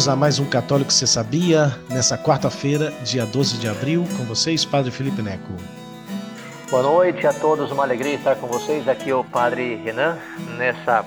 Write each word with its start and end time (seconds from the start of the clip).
Bem-vindos 0.00 0.08
a 0.08 0.16
mais 0.16 0.38
um 0.38 0.46
Católico 0.46 0.90
Você 0.90 1.06
Sabia, 1.06 1.76
nessa 1.90 2.16
quarta-feira, 2.16 2.90
dia 3.04 3.26
12 3.26 3.58
de 3.58 3.68
abril, 3.68 4.06
com 4.16 4.24
vocês, 4.24 4.64
Padre 4.64 4.90
Felipe 4.90 5.20
Neco. 5.20 5.52
Boa 6.70 6.82
noite 6.82 7.26
a 7.26 7.34
todos, 7.34 7.70
uma 7.70 7.82
alegria 7.82 8.14
estar 8.14 8.34
com 8.36 8.46
vocês. 8.46 8.88
Aqui 8.88 9.10
é 9.10 9.14
o 9.14 9.22
Padre 9.22 9.76
Renan, 9.84 10.16
nessa 10.56 11.04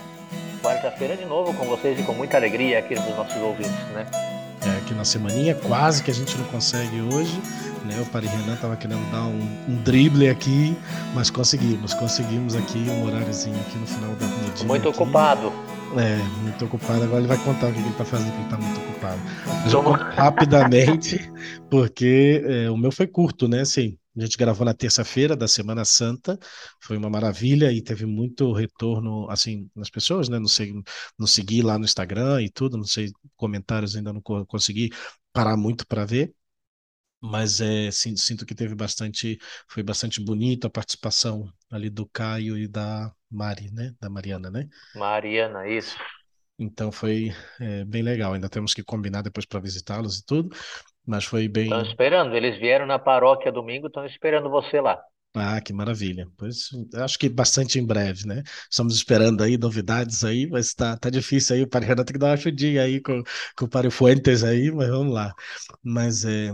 quarta-feira 0.62 1.18
de 1.18 1.26
novo 1.26 1.55
com 1.55 1.66
vocês 1.66 1.99
e 1.99 2.04
com 2.04 2.13
muita 2.13 2.38
alegria 2.38 2.77
aqui 2.77 2.94
dos 2.94 3.16
nossos 3.16 3.41
ouvintes, 3.41 3.84
né? 3.95 4.05
É, 4.62 4.77
aqui 4.77 4.94
na 4.94 5.04
semaninha, 5.04 5.55
quase 5.55 6.04
que 6.04 6.12
a 6.12 6.13
gente 6.13 6.38
não 6.38 6.46
consegue 6.46 7.02
hoje, 7.02 7.41
né? 7.86 8.02
O 8.02 8.05
Padre 8.05 8.30
Renan 8.30 8.55
estava 8.55 8.76
querendo 8.76 9.10
dar 9.12 9.26
um, 9.26 9.73
um, 9.73 9.84
drible 9.84 10.30
aqui, 10.30 10.78
mas 11.14 11.30
conseguimos, 11.30 11.94
conseguimos 11.94 12.55
aqui 12.55 12.80
um 12.80 13.05
horáriozinho 13.05 13.60
aqui 13.62 13.78
no 13.78 13.88
final 13.88 14.12
do 14.16 14.54
dia. 14.55 14.66
Muito 14.66 14.90
aqui. 14.90 14.98
ocupado. 14.98 15.52
É, 15.98 16.18
muito 16.41 16.66
ocupado. 16.66 17.04
Agora 17.04 17.20
ele 17.20 17.27
vai 17.27 17.38
contar 17.38 17.68
o 17.68 17.74
que 17.74 17.80
ele 17.80 17.90
está 17.90 18.05
fazendo, 18.05 18.32
que 18.32 18.38
ele 18.38 18.44
está 18.46 18.58
muito 18.58 18.80
ocupado. 18.80 19.20
Rapidamente, 20.16 21.32
porque 21.70 22.44
é, 22.46 22.70
o 22.70 22.77
meu 22.77 22.91
foi 22.91 23.07
curto, 23.07 23.48
né? 23.48 23.62
Assim, 23.62 23.98
a 24.16 24.22
gente 24.22 24.38
gravou 24.38 24.66
na 24.66 24.74
terça-feira 24.74 25.35
da 25.35 25.48
Semana 25.48 25.84
Santa, 25.84 26.38
foi 26.79 26.98
uma 26.98 27.10
maravilha 27.10 27.72
e 27.72 27.82
teve 27.82 28.05
muito 28.05 28.52
retorno, 28.54 29.27
assim, 29.29 29.70
nas 29.76 29.90
pessoas, 29.90 30.29
né? 30.29 30.38
Não 30.38 30.48
sei, 30.48 30.74
não 31.18 31.26
segui 31.26 31.62
lá 31.62 31.79
no 31.79 31.85
Instagram 31.85 32.41
e 32.41 32.50
tudo, 32.50 32.77
não 32.77 32.85
sei, 32.85 33.12
comentários 33.35 33.96
ainda 33.96 34.13
não 34.13 34.22
consegui 34.22 34.91
parar 35.34 35.57
muito 35.57 35.85
para 35.88 36.05
ver, 36.05 36.32
mas 37.24 37.62
é, 37.62 37.90
sinto 37.90 38.46
que 38.46 38.54
teve 38.54 38.76
bastante, 38.76 39.40
foi 39.70 39.82
bastante 39.82 40.21
bonito 40.21 40.68
a 40.68 40.70
participação 40.70 41.48
ali 41.71 41.90
do 41.90 42.05
Caio 42.05 42.57
e 42.57 42.68
da 42.68 43.10
Mari, 43.32 43.71
né? 43.71 43.93
Da 44.02 44.10
Mariana, 44.10 44.52
né? 44.52 44.68
Mariana, 44.93 45.66
isso. 45.66 45.98
Então 46.60 46.91
foi 46.91 47.32
é, 47.62 47.85
bem 47.85 48.04
legal. 48.04 48.34
Ainda 48.34 48.49
temos 48.49 48.74
que 48.74 48.84
combinar 48.84 49.21
depois 49.21 49.46
para 49.46 49.62
visitá-los 49.62 50.20
e 50.20 50.26
tudo, 50.26 50.54
mas 51.07 51.24
foi 51.24 51.48
bem. 51.48 51.63
Estão 51.63 51.82
esperando. 51.84 52.35
Eles 52.35 52.60
vieram 52.60 52.85
na 52.85 52.99
paróquia 52.99 53.54
domingo, 53.54 53.88
estão 53.88 54.05
esperando 54.05 54.49
você 54.49 54.82
lá. 54.82 55.01
Ah, 55.34 55.62
que 55.62 55.71
maravilha. 55.71 56.27
Pois 56.38 56.71
acho 56.96 57.18
que 57.18 57.29
bastante 57.29 57.79
em 57.79 57.85
breve, 57.85 58.27
né? 58.27 58.44
Estamos 58.70 58.96
esperando 58.96 59.41
aí 59.41 59.57
novidades 59.57 60.26
aí, 60.26 60.46
mas 60.46 60.74
tá, 60.74 60.98
tá 60.98 61.10
difícil 61.10 61.55
aí. 61.55 61.63
O 61.63 61.70
Renato 61.74 62.04
tem 62.04 62.13
que 62.13 62.20
dar 62.20 62.27
uma 62.27 62.34
ajudinha 62.34 62.84
aí 62.84 62.99
com, 62.99 63.24
com 63.57 63.66
o 63.66 63.70
Padre 63.70 63.90
Fuentes 63.90 64.44
aí, 64.44 64.69
mas 64.72 64.90
vamos 64.90 65.13
lá. 65.13 65.34
Mas 65.81 66.25
é, 66.25 66.51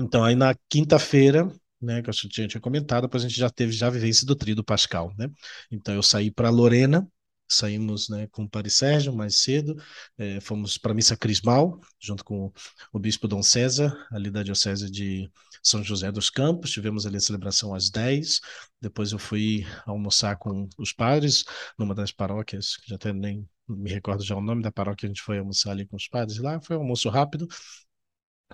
então, 0.00 0.24
aí 0.24 0.34
na 0.34 0.54
quinta-feira, 0.68 1.50
né, 1.80 2.02
que 2.02 2.10
eu 2.10 2.14
tinha, 2.14 2.48
tinha 2.48 2.60
comentado, 2.60 3.02
depois 3.02 3.24
a 3.24 3.28
gente 3.28 3.38
já 3.38 3.50
teve 3.50 3.72
já 3.72 3.86
a 3.86 3.90
vivência 3.90 4.26
do 4.26 4.34
trio 4.34 4.56
do 4.56 4.64
Pascal, 4.64 5.12
né? 5.18 5.30
Então 5.70 5.94
eu 5.94 6.02
saí 6.02 6.30
para 6.30 6.50
Lorena, 6.50 7.06
saímos 7.48 8.08
né, 8.08 8.26
com 8.28 8.44
o 8.44 8.48
Padre 8.48 8.70
Sérgio 8.70 9.12
mais 9.12 9.38
cedo, 9.38 9.74
é, 10.18 10.40
fomos 10.40 10.76
para 10.76 10.92
a 10.92 10.94
missa 10.94 11.16
crismal, 11.16 11.80
junto 11.98 12.24
com 12.24 12.52
o 12.92 12.98
bispo 12.98 13.26
Dom 13.26 13.42
César, 13.42 13.96
ali 14.12 14.30
da 14.30 14.42
diocese 14.42 14.90
de 14.90 15.30
São 15.62 15.82
José 15.82 16.12
dos 16.12 16.28
Campos, 16.30 16.70
tivemos 16.72 17.06
ali 17.06 17.16
a 17.16 17.20
celebração 17.20 17.74
às 17.74 17.90
10, 17.90 18.40
depois 18.80 19.12
eu 19.12 19.18
fui 19.18 19.66
almoçar 19.86 20.36
com 20.36 20.68
os 20.78 20.92
padres, 20.92 21.44
numa 21.78 21.94
das 21.94 22.12
paróquias, 22.12 22.76
que 22.76 22.88
já 22.90 22.96
até 22.96 23.12
nem 23.12 23.48
me 23.66 23.90
recordo 23.90 24.22
já 24.24 24.36
o 24.36 24.40
nome 24.40 24.62
da 24.62 24.72
paróquia, 24.72 25.06
a 25.06 25.10
gente 25.10 25.22
foi 25.22 25.38
almoçar 25.38 25.72
ali 25.72 25.86
com 25.86 25.96
os 25.96 26.08
padres 26.08 26.38
lá, 26.38 26.60
foi 26.60 26.76
um 26.76 26.80
almoço 26.80 27.08
rápido, 27.08 27.46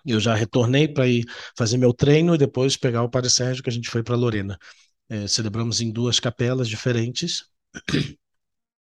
eu 0.04 0.20
já 0.20 0.34
retornei 0.34 0.88
para 0.88 1.06
ir 1.06 1.24
fazer 1.56 1.76
meu 1.78 1.92
treino 1.92 2.34
e 2.34 2.38
depois 2.38 2.76
pegar 2.76 3.02
o 3.02 3.10
Padre 3.10 3.30
Sérgio, 3.30 3.62
que 3.62 3.70
a 3.70 3.72
gente 3.72 3.90
foi 3.90 4.02
para 4.02 4.16
Lorena. 4.16 4.58
É, 5.08 5.26
celebramos 5.28 5.80
em 5.80 5.90
duas 5.92 6.20
capelas 6.20 6.68
diferentes. 6.68 7.44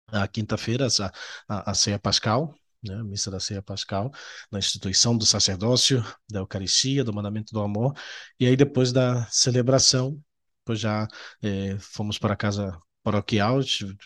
A 0.07 0.27
quinta-feira, 0.27 0.87
a, 0.87 1.11
a, 1.47 1.71
a 1.71 1.73
ceia 1.73 1.97
pascal, 1.97 2.53
né, 2.83 2.95
a 2.95 3.03
missa 3.03 3.31
da 3.31 3.39
ceia 3.39 3.61
pascal, 3.63 4.11
na 4.51 4.59
instituição 4.59 5.17
do 5.17 5.25
sacerdócio, 5.25 6.03
da 6.29 6.39
Eucaristia, 6.39 7.03
do 7.03 7.13
mandamento 7.13 7.51
do 7.53 7.61
amor. 7.61 7.93
E 8.39 8.45
aí, 8.45 8.55
depois 8.55 8.91
da 8.91 9.25
celebração, 9.31 10.21
depois 10.59 10.79
já 10.79 11.07
é, 11.41 11.77
fomos 11.79 12.19
para 12.19 12.33
a 12.33 12.37
casa 12.37 12.77
paroquial, 13.03 13.59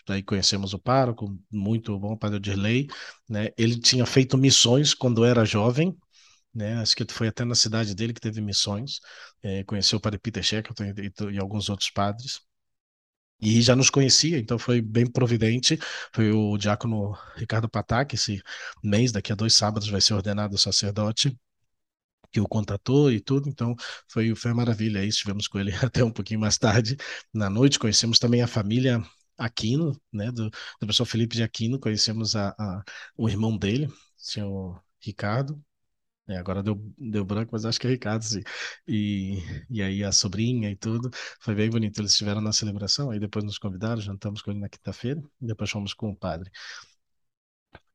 aí 0.08 0.22
conhecemos 0.22 0.74
o 0.74 0.78
pároco, 0.78 1.38
muito 1.50 1.96
bom, 1.98 2.12
o 2.14 2.18
padre 2.18 2.40
Dirley, 2.40 2.88
né? 3.28 3.50
Ele 3.56 3.78
tinha 3.78 4.04
feito 4.04 4.36
missões 4.36 4.92
quando 4.92 5.24
era 5.24 5.44
jovem, 5.44 5.96
né? 6.54 6.74
Acho 6.80 6.96
que 6.96 7.04
foi 7.12 7.28
até 7.28 7.44
na 7.44 7.54
cidade 7.54 7.94
dele 7.94 8.14
que 8.14 8.20
teve 8.20 8.40
missões, 8.40 9.00
é, 9.42 9.64
conheceu 9.64 9.98
o 9.98 10.00
padre 10.00 10.18
Peter 10.18 10.42
Shackleton 10.42 10.84
e, 10.84 11.34
e, 11.34 11.38
alguns 11.38 11.68
outros 11.68 11.90
padres. 11.90 12.40
E 13.40 13.62
já 13.62 13.76
nos 13.76 13.88
conhecia, 13.90 14.38
então 14.38 14.58
foi 14.58 14.80
bem 14.80 15.06
providente. 15.06 15.78
Foi 16.12 16.32
o 16.32 16.56
diácono 16.58 17.16
Ricardo 17.36 17.68
Patac, 17.68 18.14
esse 18.14 18.42
mês, 18.82 19.12
daqui 19.12 19.32
a 19.32 19.36
dois 19.36 19.54
sábados, 19.54 19.88
vai 19.88 20.00
ser 20.00 20.14
ordenado 20.14 20.58
sacerdote 20.58 21.38
que 22.30 22.40
o 22.40 22.48
contatou 22.48 23.10
e 23.10 23.20
tudo, 23.20 23.48
então 23.48 23.74
foi, 24.08 24.34
foi 24.34 24.50
uma 24.50 24.58
maravilha. 24.58 25.00
Aí 25.00 25.08
estivemos 25.08 25.48
com 25.48 25.58
ele 25.58 25.72
até 25.84 26.04
um 26.04 26.10
pouquinho 26.12 26.40
mais 26.40 26.58
tarde 26.58 26.96
na 27.32 27.48
noite. 27.50 27.78
Conhecemos 27.78 28.18
também 28.18 28.42
a 28.42 28.46
família 28.46 29.02
Aquino, 29.36 29.98
né, 30.12 30.30
do, 30.32 30.50
do 30.50 30.52
professor 30.80 31.06
Felipe 31.06 31.36
de 31.36 31.42
Aquino. 31.42 31.78
Conhecemos 31.78 32.36
a, 32.36 32.50
a, 32.58 32.82
o 33.16 33.28
irmão 33.28 33.56
dele, 33.56 33.86
o 33.86 33.94
senhor 34.16 34.82
Ricardo, 35.00 35.62
é, 36.28 36.36
agora 36.36 36.62
deu, 36.62 36.76
deu 36.98 37.24
branco, 37.24 37.50
mas 37.52 37.64
acho 37.64 37.80
que 37.80 37.86
é 37.86 37.90
Ricardo, 37.90 38.22
sim. 38.24 38.42
E, 38.86 39.38
e 39.70 39.82
aí 39.82 40.04
a 40.04 40.12
sobrinha 40.12 40.70
e 40.70 40.76
tudo. 40.76 41.10
Foi 41.40 41.54
bem 41.54 41.70
bonito. 41.70 42.00
Eles 42.00 42.12
estiveram 42.12 42.40
na 42.40 42.52
celebração, 42.52 43.10
aí 43.10 43.18
depois 43.18 43.44
nos 43.44 43.58
convidaram, 43.58 44.00
jantamos 44.00 44.42
com 44.42 44.50
ele 44.50 44.60
na 44.60 44.68
quinta-feira, 44.68 45.22
depois 45.40 45.70
fomos 45.70 45.94
com 45.94 46.10
o 46.10 46.16
padre. 46.16 46.50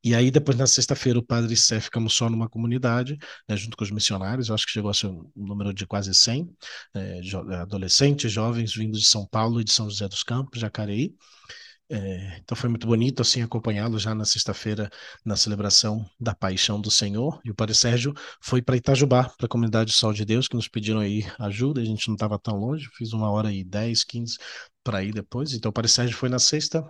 E 0.05 0.13
aí, 0.13 0.29
depois, 0.29 0.57
na 0.57 0.67
sexta-feira, 0.67 1.17
o 1.17 1.23
padre 1.23 1.55
Sé 1.55 1.79
só 2.09 2.29
numa 2.29 2.49
comunidade, 2.49 3.17
né, 3.47 3.55
junto 3.55 3.77
com 3.77 3.83
os 3.85 3.91
missionários, 3.91 4.49
eu 4.49 4.55
acho 4.55 4.65
que 4.65 4.71
chegou 4.73 4.91
a 4.91 4.93
ser 4.93 5.07
um 5.07 5.31
número 5.35 5.73
de 5.73 5.87
quase 5.87 6.13
100 6.13 6.53
é, 6.93 7.21
jo 7.23 7.39
adolescentes, 7.53 8.29
jovens 8.31 8.75
vindos 8.75 8.99
de 9.01 9.07
São 9.07 9.25
Paulo 9.25 9.61
e 9.61 9.63
de 9.63 9.71
São 9.71 9.89
José 9.89 10.07
dos 10.09 10.21
Campos, 10.23 10.59
Jacareí. 10.59 11.15
É, 11.95 12.39
então 12.39 12.57
foi 12.57 12.69
muito 12.71 12.87
bonito 12.87 13.21
assim 13.21 13.43
acompanhá-lo 13.43 13.99
já 13.99 14.15
na 14.15 14.25
sexta-feira 14.25 14.89
na 15.23 15.35
celebração 15.35 16.03
da 16.19 16.33
Paixão 16.33 16.81
do 16.81 16.89
Senhor. 16.89 17.39
E 17.45 17.51
o 17.51 17.55
Padre 17.55 17.75
Sérgio 17.75 18.15
foi 18.41 18.63
para 18.63 18.75
Itajubá, 18.75 19.29
para 19.37 19.45
a 19.45 19.49
comunidade 19.49 19.93
Sol 19.93 20.11
de 20.11 20.25
Deus, 20.25 20.47
que 20.47 20.55
nos 20.55 20.67
pediram 20.67 20.99
aí 20.99 21.23
ajuda. 21.37 21.81
A 21.81 21.85
gente 21.85 22.07
não 22.07 22.15
estava 22.15 22.39
tão 22.39 22.57
longe, 22.57 22.89
fiz 22.97 23.13
uma 23.13 23.29
hora 23.29 23.53
e 23.53 23.63
dez, 23.63 24.03
quinze 24.03 24.37
para 24.83 25.03
ir 25.03 25.13
depois. 25.13 25.53
Então 25.53 25.69
o 25.69 25.73
Padre 25.73 25.91
Sérgio 25.91 26.17
foi 26.17 26.29
na 26.29 26.39
sexta 26.39 26.83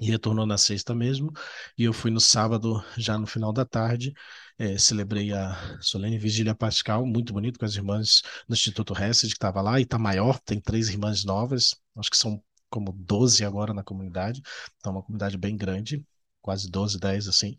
e 0.00 0.06
retornou 0.10 0.46
na 0.46 0.58
sexta 0.58 0.94
mesmo. 0.96 1.32
E 1.76 1.84
eu 1.84 1.92
fui 1.92 2.10
no 2.10 2.20
sábado, 2.20 2.82
já 2.96 3.16
no 3.18 3.26
final 3.26 3.52
da 3.52 3.64
tarde. 3.64 4.12
É, 4.58 4.76
celebrei 4.78 5.32
a 5.32 5.78
Solene 5.80 6.18
Vigília 6.18 6.54
Pascal, 6.56 7.06
muito 7.06 7.32
bonito, 7.32 7.58
com 7.58 7.64
as 7.64 7.76
irmãs 7.76 8.22
do 8.48 8.54
Instituto 8.54 8.92
Hesed, 8.94 9.28
que 9.30 9.36
estava 9.36 9.62
lá, 9.62 9.78
e 9.78 9.84
está 9.84 9.96
maior, 9.98 10.40
tem 10.40 10.60
três 10.60 10.88
irmãs 10.88 11.24
novas, 11.24 11.76
acho 11.96 12.10
que 12.10 12.16
são 12.16 12.42
como 12.70 12.92
12 12.92 13.44
agora 13.44 13.74
na 13.74 13.82
comunidade, 13.82 14.42
então 14.78 14.92
uma 14.92 15.02
comunidade 15.02 15.36
bem 15.38 15.56
grande, 15.56 16.04
quase 16.40 16.70
12, 16.70 16.98
10 16.98 17.28
assim, 17.28 17.56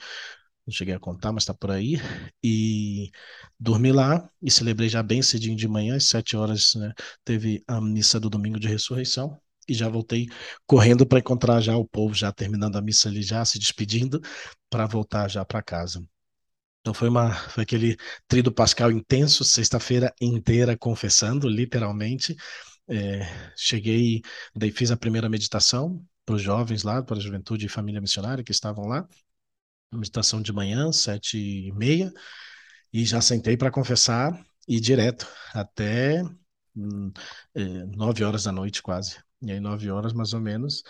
não 0.66 0.74
cheguei 0.74 0.94
a 0.94 1.00
contar, 1.00 1.32
mas 1.32 1.44
está 1.44 1.54
por 1.54 1.72
aí, 1.72 1.96
e 2.44 3.12
dormi 3.60 3.92
lá 3.92 4.30
e 4.42 4.52
celebrei 4.52 4.90
já 4.90 5.02
bem 5.04 5.22
cedinho 5.22 5.56
de 5.56 5.68
manhã, 5.68 5.96
às 5.98 6.06
7 6.08 6.38
horas, 6.38 6.76
né, 6.76 6.94
teve 7.26 7.64
a 7.68 7.82
missa 7.82 8.20
do 8.20 8.30
domingo 8.30 8.60
de 8.60 8.68
ressurreição, 8.68 9.40
e 9.68 9.74
já 9.74 9.88
voltei 9.88 10.28
correndo 10.66 11.06
para 11.06 11.20
encontrar 11.20 11.62
já 11.62 11.78
o 11.78 11.86
povo 11.88 12.14
já 12.14 12.32
terminando 12.32 12.76
a 12.76 12.82
missa 12.82 13.08
ali, 13.08 13.22
já 13.22 13.46
se 13.46 13.60
despedindo, 13.60 14.20
para 14.70 14.88
voltar 14.88 15.30
já 15.30 15.46
para 15.46 15.62
casa. 15.62 16.04
Então 16.82 16.94
foi 16.94 17.10
uma 17.10 17.34
foi 17.50 17.64
aquele 17.64 17.98
trido 18.28 18.52
pascal 18.52 18.92
intenso, 18.92 19.44
sexta-feira 19.44 20.14
inteira 20.20 20.78
confessando, 20.78 21.48
literalmente, 21.48 22.36
é, 22.90 23.22
cheguei, 23.56 24.22
daí 24.56 24.72
fiz 24.72 24.92
a 24.92 24.98
primeira 24.98 25.30
meditação 25.30 26.04
para 26.26 26.36
os 26.36 26.42
jovens 26.42 26.84
lá, 26.84 27.02
para 27.04 27.18
a 27.18 27.20
juventude 27.22 27.66
e 27.66 27.70
família 27.70 28.02
missionária 28.02 28.44
que 28.44 28.52
estavam 28.52 28.86
lá. 28.88 29.08
Meditação 29.94 30.42
de 30.42 30.54
manhã, 30.54 30.92
sete 30.92 31.38
e 31.38 31.72
meia, 31.74 32.14
e 32.94 33.06
já 33.06 33.22
sentei 33.22 33.58
para 33.58 33.72
confessar 33.72 34.32
e 34.68 34.80
direto 34.80 35.28
até 35.54 36.24
hum, 36.76 37.12
é, 37.56 37.64
nove 37.88 38.24
horas 38.24 38.44
da 38.44 38.52
noite 38.52 38.82
quase. 38.82 39.18
E 39.42 39.52
aí 39.52 39.60
nove 39.60 39.90
horas 39.90 40.14
mais 40.14 40.34
ou 40.34 40.42
menos, 40.42 40.84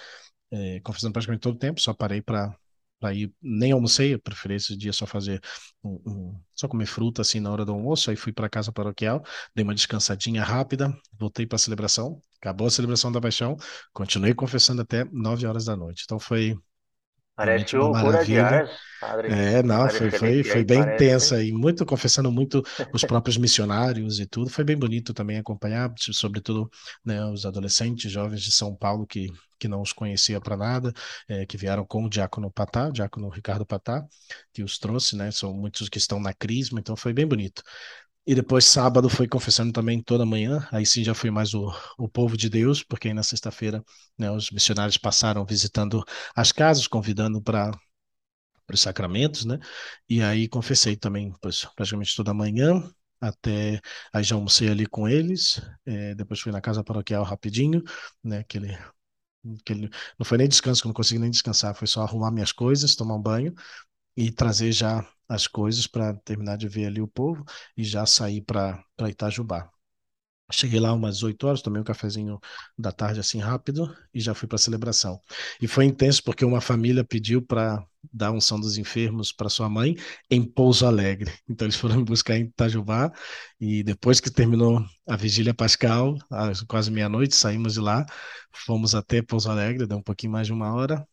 é, 0.52 0.80
confessando 0.82 1.14
praticamente 1.14 1.42
todo 1.42 1.56
o 1.56 1.60
tempo, 1.60 1.82
só 1.82 1.94
parei 1.94 2.22
para 2.22 2.56
Aí 3.02 3.32
nem 3.42 3.72
almocei, 3.72 4.14
eu 4.14 4.20
preferi 4.20 4.56
esse 4.56 4.76
dia 4.78 4.92
só 4.92 5.06
fazer 5.06 5.40
um, 5.84 6.02
um, 6.06 6.42
só 6.54 6.68
comer 6.68 6.86
fruta 6.86 7.22
assim 7.22 7.40
na 7.40 7.52
hora 7.52 7.66
do 7.66 7.72
almoço. 7.72 8.10
Aí 8.10 8.16
fui 8.16 8.34
para 8.34 8.50
casa 8.50 8.72
paroquial, 8.72 9.24
dei 9.56 9.64
uma 9.64 9.76
descansadinha 9.76 10.44
rápida, 10.44 10.94
voltei 11.18 11.46
para 11.48 11.56
a 11.56 11.60
celebração. 11.60 12.20
Acabou 12.42 12.68
a 12.68 12.72
celebração 12.72 13.12
da 13.12 13.20
paixão, 13.22 13.58
continuei 13.94 14.34
confessando 14.34 14.82
até 14.82 15.06
9 15.12 15.46
horas 15.46 15.66
da 15.66 15.76
noite. 15.76 16.04
Então 16.06 16.20
foi 16.20 16.56
Parece 17.40 17.78
o 17.78 17.92
maravilha. 17.94 18.46
Ars, 18.46 18.72
padre, 19.00 19.30
é, 19.30 19.64
não, 19.64 19.90
foi, 19.90 20.12
foi, 20.12 20.44
foi 20.44 20.64
bem 20.66 20.80
parece... 20.80 21.06
intensa 21.06 21.42
e 21.42 21.54
muito 21.54 21.86
confessando 21.86 22.30
muito 22.30 22.62
os 22.92 23.02
próprios 23.06 23.38
missionários 23.38 24.20
e 24.20 24.26
tudo. 24.26 24.50
Foi 24.50 24.66
bem 24.66 24.76
bonito 24.76 25.14
também 25.14 25.38
acompanhar, 25.38 25.90
sobretudo 25.98 26.70
né, 27.06 27.26
os 27.28 27.46
adolescentes, 27.46 28.12
jovens 28.12 28.42
de 28.42 28.52
São 28.52 28.76
Paulo 28.76 29.08
que, 29.08 29.28
que 29.58 29.70
não 29.70 29.82
os 29.82 29.94
conhecia 29.94 30.42
para 30.42 30.58
nada, 30.58 30.92
é, 31.30 31.46
que 31.46 31.56
vieram 31.56 31.86
com 31.86 32.04
o 32.04 32.10
diácono 32.10 32.52
Patá, 32.52 32.90
o 32.90 32.92
diácono 32.92 33.30
Ricardo 33.30 33.66
Patá, 33.66 34.06
que 34.52 34.62
os 34.62 34.78
trouxe, 34.78 35.16
né? 35.16 35.32
São 35.32 35.54
muitos 35.54 35.88
que 35.88 35.98
estão 35.98 36.20
na 36.20 36.34
crisma, 36.34 36.78
então 36.82 36.98
foi 36.98 37.14
bem 37.14 37.26
bonito. 37.26 37.64
E 38.30 38.36
depois 38.36 38.66
sábado 38.66 39.10
foi 39.10 39.28
confessando 39.28 39.74
também 39.74 40.04
toda 40.04 40.24
manhã, 40.26 40.68
aí 40.72 40.86
sim 40.86 41.04
já 41.04 41.16
foi 41.16 41.32
mais 41.32 41.56
o, 41.56 41.74
o 41.98 42.08
povo 42.08 42.38
de 42.38 42.48
Deus, 42.48 42.84
porque 42.84 43.08
aí 43.08 43.14
na 43.14 43.24
sexta-feira 43.24 43.84
né, 44.18 44.30
os 44.32 44.52
missionários 44.52 44.98
passaram 44.98 45.44
visitando 45.46 46.04
as 46.36 46.52
casas, 46.52 46.86
convidando 46.88 47.42
para 47.42 47.72
os 48.74 48.82
sacramentos, 48.82 49.46
né? 49.46 49.60
E 50.10 50.22
aí 50.22 50.48
confessei 50.50 50.96
também 50.96 51.34
pois, 51.42 51.66
praticamente 51.76 52.16
toda 52.16 52.34
manhã, 52.34 52.84
até 53.22 53.82
aí 54.14 54.24
já 54.24 54.36
almocei 54.36 54.70
ali 54.70 54.86
com 54.86 55.08
eles, 55.10 55.62
é, 55.86 56.16
depois 56.16 56.40
fui 56.40 56.52
na 56.52 56.62
casa 56.62 56.84
paroquial 56.84 57.24
rapidinho, 57.24 57.84
né? 58.24 58.40
Aquele, 58.40 58.78
não 60.18 60.26
foi 60.26 60.38
nem 60.38 60.48
descanso, 60.48 60.82
que 60.82 60.88
eu 60.88 60.90
não 60.90 60.94
consegui 60.94 61.20
nem 61.20 61.32
descansar, 61.32 61.74
foi 61.76 61.88
só 61.88 62.02
arrumar 62.04 62.32
minhas 62.32 62.52
coisas, 62.52 62.96
tomar 62.96 63.16
um 63.16 63.22
banho 63.22 63.54
e 64.20 64.30
trazer 64.32 64.74
já 64.74 65.08
as 65.30 65.48
coisas 65.48 65.88
para 65.88 66.14
terminar 66.26 66.58
de 66.58 66.68
ver 66.68 66.88
ali 66.88 67.00
o 67.02 67.08
povo 67.08 67.46
e 67.78 67.86
já 67.86 68.06
sair 68.06 68.42
para 68.42 68.84
Itajubá. 69.08 69.70
Cheguei 70.52 70.80
lá 70.80 70.92
umas 70.94 71.24
8 71.24 71.48
horas, 71.48 71.62
tomei 71.62 71.80
um 71.80 71.86
cafezinho 71.86 72.38
da 72.78 72.92
tarde 72.92 73.20
assim 73.22 73.40
rápido 73.40 73.96
e 74.14 74.20
já 74.20 74.34
fui 74.34 74.46
para 74.46 74.58
a 74.58 74.60
celebração. 74.60 75.22
E 75.62 75.68
foi 75.68 75.86
intenso 75.86 76.22
porque 76.24 76.44
uma 76.44 76.60
família 76.60 77.06
pediu 77.06 77.42
para 77.42 77.82
dar 78.12 78.32
unção 78.32 78.60
dos 78.60 78.78
enfermos 78.78 79.32
para 79.32 79.48
sua 79.48 79.70
mãe 79.70 79.96
em 80.30 80.44
Pouso 80.44 80.86
Alegre. 80.86 81.32
Então 81.48 81.66
eles 81.66 81.78
foram 81.78 81.98
me 81.98 82.04
buscar 82.04 82.36
em 82.36 82.42
Itajubá 82.46 83.14
e 83.58 83.84
depois 83.84 84.20
que 84.20 84.30
terminou 84.30 84.84
a 85.08 85.16
vigília 85.16 85.54
pascal, 85.54 86.18
quase 86.68 86.92
meia-noite, 86.92 87.36
saímos 87.36 87.74
de 87.74 87.80
lá, 87.80 88.06
fomos 88.52 88.94
até 88.94 89.22
Pouso 89.22 89.50
Alegre, 89.50 89.88
deu 89.88 89.98
um 90.00 90.04
pouquinho 90.04 90.34
mais 90.34 90.48
de 90.48 90.54
uma 90.54 90.74
hora, 90.74 91.08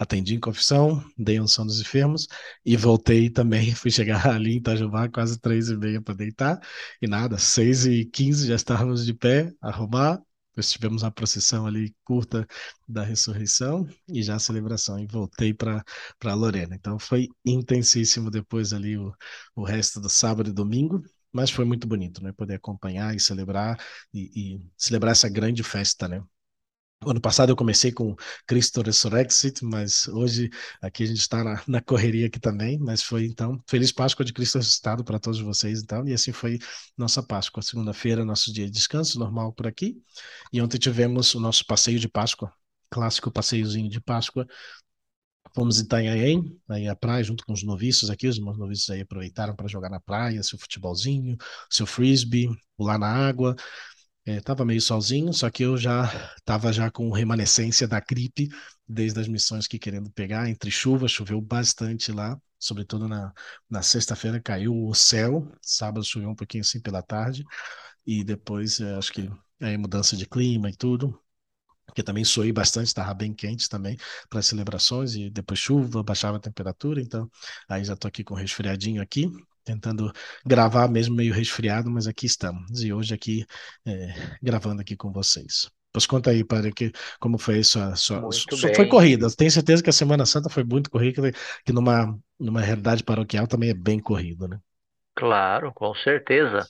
atendi 0.00 0.34
em 0.34 0.40
confissão, 0.40 1.04
dei 1.16 1.38
unção 1.38 1.66
dos 1.66 1.80
enfermos 1.80 2.26
e 2.64 2.76
voltei 2.76 3.28
também. 3.30 3.74
Fui 3.76 3.90
chegar 3.90 4.26
ali 4.28 4.54
em 4.54 4.56
Itajubá 4.56 5.08
quase 5.08 5.38
três 5.38 5.68
e 5.68 5.76
meia 5.76 6.00
para 6.00 6.14
deitar 6.14 6.58
e 7.02 7.06
nada, 7.06 7.36
seis 7.38 7.84
e 7.86 8.04
quinze 8.06 8.48
já 8.48 8.54
estávamos 8.54 9.04
de 9.04 9.12
pé, 9.14 9.52
arrumar. 9.60 10.20
Depois 10.52 10.72
tivemos 10.72 11.04
a 11.04 11.10
procissão 11.12 11.66
ali 11.66 11.94
curta 12.04 12.46
da 12.88 13.04
ressurreição 13.04 13.86
e 14.08 14.22
já 14.22 14.34
a 14.36 14.38
celebração. 14.38 14.98
E 14.98 15.06
voltei 15.06 15.54
para 15.54 15.84
Lorena. 16.34 16.74
Então 16.74 16.98
foi 16.98 17.28
intensíssimo 17.44 18.30
depois 18.30 18.72
ali 18.72 18.96
o, 18.98 19.12
o 19.54 19.64
resto 19.64 20.00
do 20.00 20.08
sábado 20.08 20.50
e 20.50 20.52
domingo 20.52 21.02
mas 21.32 21.48
foi 21.50 21.64
muito 21.64 21.86
bonito, 21.86 22.20
né? 22.24 22.32
Poder 22.32 22.54
acompanhar 22.54 23.14
e 23.14 23.20
celebrar 23.20 23.78
e, 24.12 24.56
e 24.56 24.60
celebrar 24.76 25.12
essa 25.12 25.28
grande 25.28 25.62
festa, 25.62 26.08
né? 26.08 26.20
Ano 27.06 27.18
passado 27.20 27.48
eu 27.50 27.56
comecei 27.56 27.90
com 27.90 28.14
Cristo 28.46 28.82
Resurrexit, 28.82 29.64
mas 29.64 30.06
hoje 30.08 30.50
aqui 30.82 31.04
a 31.04 31.06
gente 31.06 31.20
está 31.20 31.42
na, 31.42 31.62
na, 31.66 31.80
correria 31.80 32.26
aqui 32.26 32.38
também, 32.38 32.78
mas 32.78 33.02
foi 33.02 33.24
então, 33.24 33.58
Feliz 33.66 33.90
Páscoa 33.90 34.22
de 34.22 34.34
Cristo 34.34 34.58
ressuscitado 34.58 35.02
para 35.02 35.18
todos 35.18 35.40
vocês 35.40 35.80
então, 35.82 36.06
e 36.06 36.12
assim 36.12 36.30
foi 36.30 36.58
nossa 36.98 37.22
Páscoa, 37.22 37.62
segunda-feira, 37.62 38.22
nosso 38.22 38.52
dia 38.52 38.66
de 38.66 38.70
descanso 38.70 39.18
normal 39.18 39.50
por 39.50 39.66
aqui, 39.66 39.96
e 40.52 40.60
ontem 40.60 40.76
tivemos 40.76 41.34
o 41.34 41.40
nosso 41.40 41.64
passeio 41.64 41.98
de 41.98 42.06
Páscoa, 42.06 42.52
clássico 42.90 43.30
passeiozinho 43.30 43.88
de 43.88 43.98
Páscoa, 43.98 44.46
fomos 45.54 45.80
em 45.80 45.84
Itanhaém, 45.84 46.60
aí 46.68 46.86
à 46.86 46.94
praia, 46.94 47.24
junto 47.24 47.44
com 47.46 47.52
os 47.52 47.62
noviços 47.62 48.10
aqui, 48.10 48.28
os 48.28 48.38
meus 48.38 48.58
noviços 48.58 48.88
aí 48.90 49.00
aproveitaram 49.00 49.56
para 49.56 49.68
jogar 49.68 49.88
na 49.88 50.00
praia, 50.00 50.42
seu 50.42 50.58
futebolzinho, 50.58 51.36
seu 51.70 51.86
frisbee, 51.86 52.48
pular 52.76 52.98
na 52.98 53.08
água, 53.08 53.56
Estava 54.26 54.62
é, 54.62 54.66
meio 54.66 54.80
sozinho, 54.80 55.32
só 55.32 55.50
que 55.50 55.62
eu 55.64 55.76
já 55.78 56.04
estava 56.36 56.72
já 56.72 56.90
com 56.90 57.10
remanescência 57.10 57.88
da 57.88 58.00
gripe 58.00 58.48
desde 58.86 59.18
as 59.20 59.28
missões 59.28 59.66
que 59.66 59.78
querendo 59.78 60.10
pegar 60.10 60.48
entre 60.48 60.70
chuva, 60.70 61.08
choveu 61.08 61.40
bastante 61.40 62.12
lá, 62.12 62.38
sobretudo 62.58 63.08
na, 63.08 63.32
na 63.68 63.82
sexta-feira 63.82 64.40
caiu 64.40 64.74
o 64.86 64.94
céu, 64.94 65.50
sábado 65.62 66.04
choveu 66.04 66.28
um 66.30 66.34
pouquinho 66.34 66.62
assim 66.62 66.80
pela 66.80 67.02
tarde 67.02 67.44
e 68.06 68.24
depois 68.24 68.80
é, 68.80 68.94
acho 68.96 69.12
que 69.12 69.30
é 69.60 69.76
mudança 69.78 70.16
de 70.16 70.26
clima 70.26 70.70
e 70.70 70.76
tudo, 70.76 71.18
porque 71.86 72.02
também 72.02 72.24
suei 72.24 72.52
bastante, 72.52 72.88
estava 72.88 73.14
bem 73.14 73.34
quente 73.34 73.68
também 73.68 73.96
para 74.30 74.40
as 74.40 74.46
celebrações 74.46 75.14
e 75.16 75.30
depois 75.30 75.58
chuva, 75.60 76.02
baixava 76.02 76.36
a 76.38 76.40
temperatura, 76.40 77.00
então 77.00 77.30
aí 77.68 77.84
já 77.84 77.94
estou 77.94 78.08
aqui 78.08 78.24
com 78.24 78.34
resfriadinho 78.34 79.02
aqui, 79.02 79.30
tentando 79.70 80.12
gravar 80.44 80.88
mesmo 80.88 81.14
meio 81.14 81.32
resfriado, 81.32 81.90
mas 81.90 82.06
aqui 82.06 82.26
estamos. 82.26 82.82
E 82.82 82.92
hoje 82.92 83.14
aqui 83.14 83.46
é, 83.86 84.14
gravando 84.42 84.80
aqui 84.80 84.96
com 84.96 85.12
vocês. 85.12 85.70
Pois 85.92 86.06
conta 86.06 86.30
aí, 86.30 86.44
padre, 86.44 86.72
que, 86.72 86.92
como 87.18 87.36
foi 87.36 87.58
isso? 87.58 87.78
Sua, 87.96 88.30
sua, 88.30 88.74
foi 88.74 88.86
corrida. 88.86 89.28
Tenho 89.36 89.50
certeza 89.50 89.82
que 89.82 89.90
a 89.90 89.92
Semana 89.92 90.24
Santa 90.24 90.48
foi 90.48 90.62
muito 90.62 90.88
corrida, 90.90 91.32
que 91.64 91.72
numa, 91.72 92.16
numa 92.38 92.60
realidade 92.60 93.02
paroquial 93.02 93.46
também 93.46 93.70
é 93.70 93.74
bem 93.74 93.98
corrido, 93.98 94.46
né? 94.46 94.58
Claro, 95.16 95.72
com 95.74 95.92
certeza. 95.96 96.66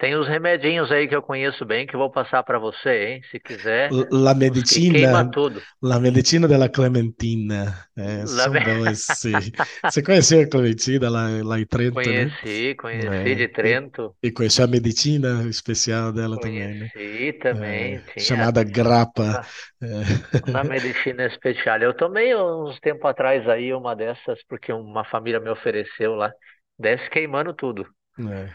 Tem 0.00 0.16
os 0.16 0.26
remedinhos 0.26 0.90
aí 0.90 1.06
que 1.06 1.14
eu 1.14 1.20
conheço 1.20 1.62
bem 1.66 1.86
que 1.86 1.94
vou 1.94 2.10
passar 2.10 2.42
para 2.42 2.58
você, 2.58 3.04
hein? 3.04 3.22
Se 3.30 3.38
quiser. 3.38 3.90
La 4.10 4.34
medicina. 4.34 4.98
Queima 4.98 5.30
tudo. 5.30 5.60
La 5.82 6.00
medicina 6.00 6.48
della 6.48 6.70
Clementina. 6.70 7.84
É, 7.94 8.24
La... 8.26 8.48
boas, 8.48 9.06
Você 9.84 10.02
conheceu 10.02 10.40
a 10.40 10.48
Clementina 10.48 11.10
lá, 11.10 11.28
lá 11.44 11.60
em 11.60 11.66
Trento? 11.66 11.96
Conheci, 11.96 12.68
né? 12.68 12.74
conheci 12.76 13.30
é. 13.30 13.34
de 13.34 13.48
Trento. 13.48 14.16
E, 14.22 14.28
e 14.28 14.32
conheci 14.32 14.62
a 14.62 14.66
medicina 14.66 15.46
especial 15.50 16.14
dela 16.14 16.38
conheci 16.38 16.62
também, 16.62 16.80
né? 16.80 16.90
Conheci 16.94 17.32
também. 17.34 18.00
É, 18.16 18.20
chamada 18.20 18.64
grapa. 18.64 19.44
Na, 19.78 20.62
na 20.62 20.64
medicina 20.64 21.26
especial. 21.26 21.78
Eu 21.78 21.92
tomei 21.92 22.34
uns 22.34 22.80
tempo 22.80 23.06
atrás 23.06 23.46
aí 23.46 23.74
uma 23.74 23.94
dessas, 23.94 24.42
porque 24.48 24.72
uma 24.72 25.04
família 25.04 25.38
me 25.38 25.50
ofereceu 25.50 26.14
lá. 26.14 26.32
Desce 26.78 27.10
queimando 27.10 27.52
tudo. 27.52 27.86
É. 28.18 28.48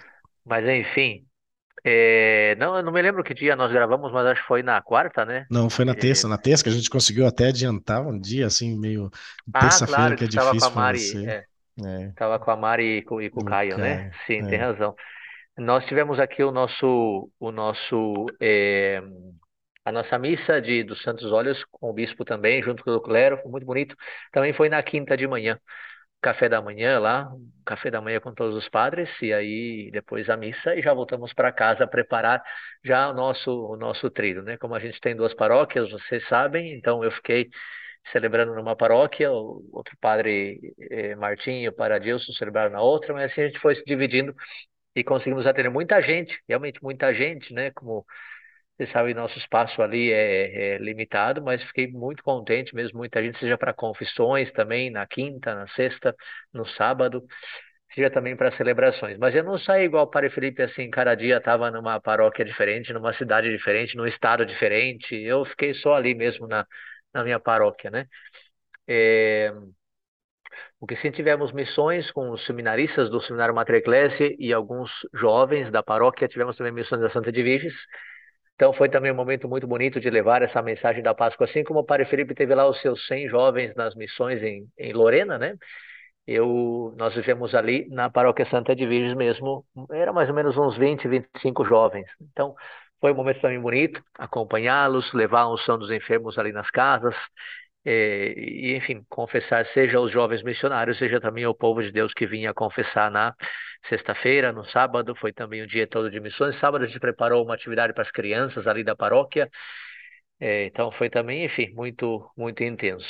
Mas 0.43 0.67
enfim, 0.67 1.25
é, 1.87 2.55
não, 2.55 2.75
eu 2.75 2.81
não 2.81 2.91
me 2.91 2.99
lembro 2.99 3.23
que 3.23 3.31
dia 3.31 3.55
nós 3.55 3.71
gravamos, 3.71 4.11
mas 4.11 4.25
acho 4.25 4.41
que 4.41 4.47
foi 4.47 4.63
na 4.63 4.81
quarta, 4.81 5.23
né? 5.23 5.45
Não, 5.51 5.69
foi 5.69 5.85
na 5.85 5.93
terça. 5.93 6.27
Na 6.27 6.37
terça 6.37 6.63
que 6.63 6.69
a 6.69 6.73
gente 6.73 6.89
conseguiu 6.89 7.27
até 7.27 7.49
adiantar 7.49 8.01
um 8.01 8.19
dia, 8.19 8.47
assim, 8.47 8.75
meio 8.75 9.11
ah, 9.53 9.59
terça-feira, 9.59 10.01
claro, 10.01 10.15
que 10.15 10.23
é 10.23 10.27
difícil 10.27 10.71
com 10.71 10.79
a 10.79 10.81
Mari, 10.81 10.97
você. 10.97 11.25
É, 11.27 11.45
é. 11.85 12.11
Tava 12.15 12.39
com 12.39 12.49
a 12.49 12.55
Mari 12.55 12.97
e 12.97 13.01
com, 13.03 13.21
e 13.21 13.29
com 13.29 13.41
o 13.41 13.45
Caio, 13.45 13.77
né? 13.77 14.09
Sim, 14.25 14.41
é. 14.41 14.47
tem 14.47 14.57
razão. 14.57 14.95
Nós 15.55 15.85
tivemos 15.85 16.19
aqui 16.19 16.43
o 16.43 16.51
nosso, 16.51 17.29
o 17.39 17.51
nosso, 17.51 18.25
é, 18.41 18.99
a 19.85 19.91
nossa 19.91 20.17
missa 20.17 20.59
de, 20.59 20.83
dos 20.83 21.03
Santos 21.03 21.31
Olhos 21.31 21.63
com 21.71 21.91
o 21.91 21.93
bispo 21.93 22.25
também, 22.25 22.63
junto 22.63 22.83
com 22.83 22.89
o 22.89 22.99
clero, 22.99 23.37
foi 23.43 23.51
muito 23.51 23.65
bonito. 23.67 23.95
Também 24.31 24.53
foi 24.53 24.69
na 24.69 24.81
quinta 24.81 25.15
de 25.15 25.27
manhã 25.27 25.59
café 26.25 26.49
da 26.49 26.59
manhã 26.59 26.97
lá, 26.99 27.31
café 27.63 27.91
da 27.91 28.01
manhã 28.01 28.19
com 28.19 28.33
todos 28.33 28.55
os 28.55 28.67
padres 28.67 29.07
e 29.21 29.31
aí 29.31 29.91
depois 29.91 30.27
a 30.27 30.35
missa 30.35 30.73
e 30.75 30.81
já 30.81 30.91
voltamos 30.91 31.31
para 31.33 31.51
casa 31.51 31.85
preparar 31.85 32.41
já 32.83 33.09
o 33.11 33.13
nosso 33.13 33.51
o 33.51 33.77
nosso 33.77 34.09
trilho, 34.09 34.41
né? 34.41 34.57
Como 34.57 34.73
a 34.73 34.79
gente 34.79 34.99
tem 34.99 35.15
duas 35.15 35.35
paróquias, 35.35 35.91
vocês 35.91 36.27
sabem, 36.27 36.73
então 36.73 37.03
eu 37.03 37.11
fiquei 37.11 37.47
celebrando 38.11 38.55
numa 38.55 38.75
paróquia, 38.75 39.31
o 39.31 39.63
outro 39.71 39.95
padre 40.01 40.59
eh, 40.89 41.15
Martinho, 41.15 41.71
para 41.71 41.99
Dilson 41.99 42.33
celebraram 42.33 42.71
na 42.71 42.81
outra, 42.81 43.13
mas 43.13 43.31
assim 43.31 43.41
a 43.41 43.47
gente 43.47 43.59
foi 43.59 43.75
se 43.75 43.85
dividindo 43.85 44.35
e 44.95 45.03
conseguimos 45.03 45.45
atender 45.45 45.69
muita 45.69 46.01
gente, 46.01 46.39
realmente 46.47 46.81
muita 46.81 47.13
gente, 47.13 47.53
né? 47.53 47.69
Como 47.71 48.03
você 48.77 48.87
sabe, 48.87 49.13
nosso 49.13 49.37
espaço 49.37 49.81
ali 49.81 50.11
é, 50.11 50.75
é, 50.75 50.77
limitado, 50.79 51.41
mas 51.41 51.63
fiquei 51.63 51.87
muito 51.87 52.21
contente 52.23 52.75
mesmo. 52.75 52.97
Muita 52.97 53.23
gente, 53.23 53.39
seja 53.39 53.57
para 53.57 53.73
confissões 53.73 54.51
também, 54.51 54.89
na 54.91 55.07
quinta, 55.07 55.55
na 55.55 55.67
sexta, 55.69 56.13
no 56.53 56.65
sábado, 56.65 57.25
seja 57.93 58.09
também 58.09 58.35
para 58.35 58.51
celebrações. 58.57 59.17
Mas 59.17 59.33
eu 59.35 59.43
não 59.43 59.57
saí 59.57 59.85
igual 59.85 60.03
o 60.05 60.09
Padre 60.09 60.29
Felipe, 60.29 60.61
assim, 60.61 60.89
cada 60.89 61.15
dia 61.15 61.37
estava 61.37 61.71
numa 61.71 62.01
paróquia 62.01 62.43
diferente, 62.43 62.91
numa 62.93 63.13
cidade 63.13 63.49
diferente, 63.49 63.95
num 63.95 64.05
estado 64.05 64.45
diferente. 64.45 65.15
Eu 65.15 65.45
fiquei 65.45 65.73
só 65.75 65.95
ali 65.95 66.13
mesmo 66.13 66.47
na, 66.47 66.65
na 67.13 67.23
minha 67.23 67.39
paróquia, 67.39 67.89
né? 67.89 68.07
É... 68.87 69.53
Porque 70.79 70.97
sim 70.97 71.11
tivemos 71.11 71.51
missões 71.53 72.11
com 72.11 72.29
os 72.31 72.45
seminaristas 72.45 73.09
do 73.09 73.21
Seminário 73.21 73.55
Mater 73.55 73.75
Ecclesiae 73.75 74.35
e 74.39 74.53
alguns 74.53 74.91
jovens 75.13 75.71
da 75.71 75.81
paróquia, 75.81 76.27
tivemos 76.27 76.55
também 76.57 76.73
missões 76.73 77.01
da 77.01 77.09
Santa 77.09 77.31
de 77.31 77.41
Vives, 77.41 77.73
então 78.55 78.73
foi 78.73 78.89
também 78.89 79.11
um 79.11 79.15
momento 79.15 79.47
muito 79.49 79.67
bonito 79.67 79.99
de 79.99 80.09
levar 80.09 80.41
essa 80.41 80.61
mensagem 80.61 81.03
da 81.03 81.13
Páscoa, 81.13 81.45
assim 81.45 81.63
como 81.63 81.81
o 81.81 81.85
Padre 81.85 82.05
Felipe 82.05 82.33
teve 82.33 82.55
lá 82.55 82.67
os 82.67 82.79
seus 82.81 83.05
100 83.07 83.29
jovens 83.29 83.75
nas 83.75 83.95
missões 83.95 84.41
em, 84.41 84.67
em 84.77 84.93
Lorena, 84.93 85.37
né? 85.37 85.55
Eu, 86.27 86.93
nós 86.97 87.13
vivemos 87.13 87.53
ali 87.53 87.87
na 87.89 88.09
Paróquia 88.09 88.45
Santa 88.49 88.75
de 88.75 88.85
Virgens 88.87 89.15
mesmo, 89.15 89.65
era 89.91 90.11
mais 90.11 90.29
ou 90.29 90.35
menos 90.35 90.57
uns 90.57 90.77
20, 90.77 91.07
25 91.07 91.65
jovens. 91.65 92.07
Então 92.31 92.55
foi 92.99 93.11
um 93.11 93.15
momento 93.15 93.41
também 93.41 93.59
bonito 93.59 94.01
acompanhá-los, 94.17 95.13
levar 95.13 95.41
a 95.41 95.53
unção 95.53 95.77
dos 95.77 95.91
enfermos 95.91 96.37
ali 96.37 96.51
nas 96.51 96.69
casas 96.71 97.15
é, 97.85 98.33
e, 98.35 98.75
enfim, 98.75 99.05
confessar, 99.09 99.65
seja 99.67 99.99
os 99.99 100.11
jovens 100.11 100.41
missionários, 100.43 100.97
seja 100.97 101.21
também 101.21 101.45
o 101.45 101.53
povo 101.53 101.83
de 101.83 101.91
Deus 101.91 102.13
que 102.13 102.25
vinha 102.25 102.53
confessar 102.53 103.11
na 103.11 103.35
sexta-feira, 103.87 104.51
no 104.51 104.65
sábado, 104.65 105.15
foi 105.15 105.31
também 105.31 105.61
o 105.61 105.67
dia 105.67 105.87
todo 105.87 106.09
de 106.09 106.19
missões. 106.19 106.59
Sábado 106.59 106.83
a 106.83 106.87
gente 106.87 106.99
preparou 106.99 107.43
uma 107.45 107.53
atividade 107.53 107.93
para 107.93 108.03
as 108.03 108.11
crianças 108.11 108.65
ali 108.65 108.83
da 108.83 108.95
paróquia, 108.95 109.49
é, 110.39 110.65
então 110.65 110.91
foi 110.91 111.09
também, 111.09 111.45
enfim, 111.45 111.71
muito, 111.73 112.29
muito 112.35 112.63
intenso. 112.63 113.07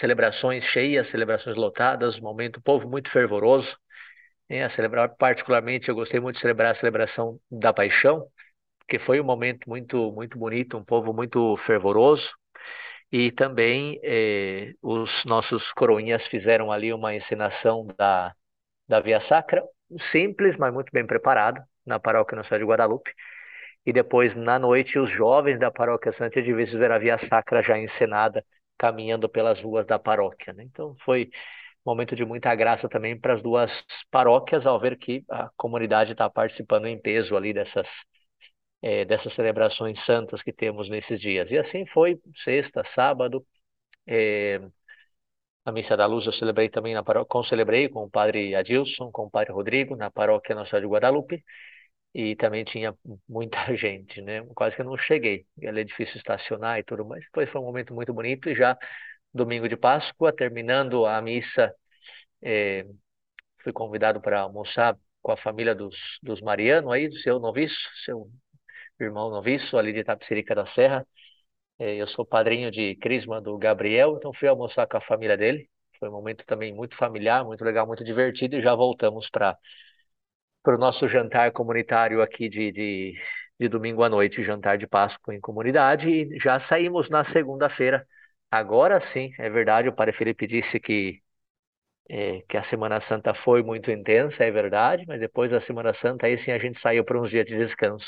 Celebrações 0.00 0.64
cheias, 0.66 1.10
celebrações 1.10 1.56
lotadas, 1.56 2.18
momento, 2.20 2.62
povo 2.62 2.88
muito 2.88 3.10
fervoroso. 3.10 3.68
É, 4.48 4.64
a 4.64 4.70
celebrar, 4.70 5.14
particularmente, 5.16 5.88
eu 5.88 5.94
gostei 5.94 6.20
muito 6.20 6.36
de 6.36 6.40
celebrar 6.42 6.74
a 6.74 6.78
celebração 6.78 7.38
da 7.50 7.72
Paixão, 7.72 8.26
porque 8.78 8.98
foi 8.98 9.20
um 9.20 9.24
momento 9.24 9.68
muito, 9.68 10.10
muito 10.12 10.38
bonito, 10.38 10.78
um 10.78 10.84
povo 10.84 11.12
muito 11.12 11.56
fervoroso. 11.66 12.26
E 13.10 13.32
também 13.32 13.98
eh, 14.02 14.74
os 14.82 15.10
nossos 15.24 15.72
coroinhas 15.72 16.26
fizeram 16.26 16.70
ali 16.70 16.92
uma 16.92 17.14
encenação 17.14 17.86
da, 17.96 18.34
da 18.88 19.00
Via 19.00 19.20
Sacra, 19.28 19.62
simples, 20.12 20.56
mas 20.58 20.72
muito 20.72 20.90
bem 20.92 21.06
preparado, 21.06 21.62
na 21.86 21.98
paróquia 21.98 22.36
Nossa 22.36 22.48
Senhora 22.50 22.64
de 22.64 22.70
Guadalupe. 22.70 23.12
E 23.86 23.92
depois, 23.92 24.34
na 24.36 24.58
noite, 24.58 24.98
os 24.98 25.10
jovens 25.10 25.58
da 25.58 25.70
paróquia 25.70 26.12
Santa 26.12 26.42
de 26.42 26.54
fizeram 26.66 26.94
a 26.94 26.98
Via 26.98 27.18
Sacra 27.28 27.62
já 27.62 27.78
encenada, 27.78 28.44
caminhando 28.78 29.28
pelas 29.28 29.60
ruas 29.62 29.86
da 29.86 29.98
paróquia. 29.98 30.52
Né? 30.52 30.64
Então, 30.64 30.94
foi 31.04 31.30
um 31.86 31.90
momento 31.90 32.14
de 32.14 32.24
muita 32.24 32.54
graça 32.54 32.88
também 32.88 33.18
para 33.18 33.34
as 33.34 33.42
duas 33.42 33.70
paróquias, 34.10 34.66
ao 34.66 34.78
ver 34.78 34.98
que 34.98 35.24
a 35.30 35.50
comunidade 35.56 36.12
está 36.12 36.28
participando 36.28 36.86
em 36.86 37.00
peso 37.00 37.36
ali 37.36 37.54
dessas 37.54 37.86
é, 38.82 39.04
dessas 39.04 39.34
celebrações 39.34 40.02
santas 40.04 40.42
que 40.42 40.52
temos 40.52 40.88
nesses 40.88 41.20
dias. 41.20 41.50
E 41.50 41.58
assim 41.58 41.86
foi, 41.86 42.20
sexta, 42.44 42.82
sábado, 42.94 43.44
é, 44.06 44.60
a 45.64 45.72
Missa 45.72 45.96
da 45.96 46.06
Luz 46.06 46.26
eu 46.26 46.32
celebrei 46.32 46.68
também 46.70 46.94
na 46.94 47.02
paróquia, 47.02 47.48
celebrei 47.48 47.88
com 47.88 48.04
o 48.04 48.10
padre 48.10 48.54
Adilson, 48.54 49.10
com 49.12 49.24
o 49.26 49.30
padre 49.30 49.52
Rodrigo, 49.52 49.96
na 49.96 50.10
paróquia 50.10 50.54
Nossa 50.54 50.80
de 50.80 50.86
Guadalupe, 50.86 51.44
e 52.14 52.36
também 52.36 52.64
tinha 52.64 52.94
muita 53.28 53.58
gente, 53.76 54.20
né? 54.22 54.42
Quase 54.54 54.76
que 54.76 54.82
eu 54.82 54.86
não 54.86 54.96
cheguei, 54.96 55.46
é 55.60 55.84
difícil 55.84 56.16
estacionar 56.16 56.78
e 56.78 56.84
tudo, 56.84 57.04
mas 57.04 57.22
depois 57.24 57.50
foi 57.50 57.60
um 57.60 57.64
momento 57.64 57.94
muito 57.94 58.14
bonito, 58.14 58.48
e 58.48 58.54
já 58.56 58.78
domingo 59.32 59.68
de 59.68 59.76
Páscoa, 59.76 60.32
terminando 60.32 61.04
a 61.06 61.20
missa, 61.20 61.74
é, 62.42 62.86
fui 63.62 63.72
convidado 63.72 64.20
para 64.20 64.40
almoçar 64.40 64.96
com 65.22 65.32
a 65.32 65.36
família 65.36 65.74
dos, 65.74 65.96
dos 66.22 66.40
Mariano 66.40 66.90
aí, 66.92 67.08
do 67.08 67.16
seu 67.18 67.38
noviço, 67.38 67.76
seu 68.04 68.30
irmão 69.00 69.30
noviço 69.30 69.76
ali 69.78 69.92
de 69.92 70.04
Tapicerica 70.04 70.54
da 70.54 70.66
Serra. 70.74 71.06
É, 71.78 71.96
eu 71.96 72.08
sou 72.08 72.26
padrinho 72.26 72.70
de 72.70 72.96
crisma 72.96 73.40
do 73.40 73.58
Gabriel, 73.58 74.16
então 74.18 74.32
fui 74.34 74.48
almoçar 74.48 74.86
com 74.88 74.96
a 74.98 75.00
família 75.02 75.36
dele. 75.36 75.68
Foi 75.98 76.08
um 76.08 76.12
momento 76.12 76.44
também 76.46 76.74
muito 76.74 76.96
familiar, 76.96 77.44
muito 77.44 77.64
legal, 77.64 77.86
muito 77.86 78.04
divertido 78.04 78.56
e 78.56 78.62
já 78.62 78.74
voltamos 78.74 79.28
para 79.30 79.56
para 80.62 80.74
o 80.76 80.78
nosso 80.78 81.08
jantar 81.08 81.52
comunitário 81.52 82.22
aqui 82.22 82.48
de, 82.48 82.70
de, 82.72 83.14
de 83.58 83.68
domingo 83.68 84.02
à 84.02 84.08
noite, 84.08 84.42
jantar 84.44 84.76
de 84.78 84.86
Páscoa 84.86 85.34
em 85.34 85.40
comunidade, 85.40 86.08
e 86.08 86.38
já 86.40 86.60
saímos 86.68 87.08
na 87.10 87.24
segunda-feira. 87.32 88.06
Agora 88.50 89.00
sim, 89.12 89.30
é 89.38 89.48
verdade, 89.50 89.88
o 89.88 89.92
Padre 89.94 90.16
Felipe 90.16 90.46
disse 90.46 90.80
que, 90.80 91.20
é, 92.10 92.42
que 92.48 92.56
a 92.56 92.64
Semana 92.70 93.00
Santa 93.08 93.34
foi 93.34 93.62
muito 93.62 93.90
intensa, 93.90 94.44
é 94.44 94.50
verdade, 94.50 95.04
mas 95.08 95.20
depois 95.20 95.50
da 95.50 95.60
Semana 95.62 95.94
Santa, 95.94 96.26
aí 96.26 96.42
sim 96.44 96.52
a 96.52 96.58
gente 96.58 96.80
saiu 96.80 97.04
para 97.04 97.20
uns 97.20 97.30
dias 97.30 97.46
de 97.46 97.56
descanso. 97.58 98.06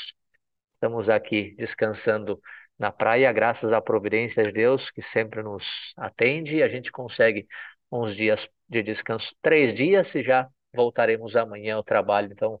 Estamos 0.81 1.07
aqui 1.09 1.53
descansando 1.59 2.41
na 2.79 2.91
praia, 2.91 3.31
graças 3.31 3.71
à 3.71 3.79
providência 3.79 4.43
de 4.43 4.51
Deus, 4.51 4.89
que 4.89 5.03
sempre 5.13 5.43
nos 5.43 5.63
atende, 5.95 6.55
e 6.55 6.63
a 6.63 6.67
gente 6.67 6.91
consegue 6.91 7.45
uns 7.91 8.15
dias 8.15 8.39
de 8.67 8.81
descanso, 8.81 9.31
três 9.43 9.75
dias, 9.75 10.07
e 10.15 10.23
já 10.23 10.47
voltaremos 10.73 11.35
amanhã 11.35 11.75
ao 11.75 11.83
trabalho. 11.83 12.29
Então, 12.31 12.59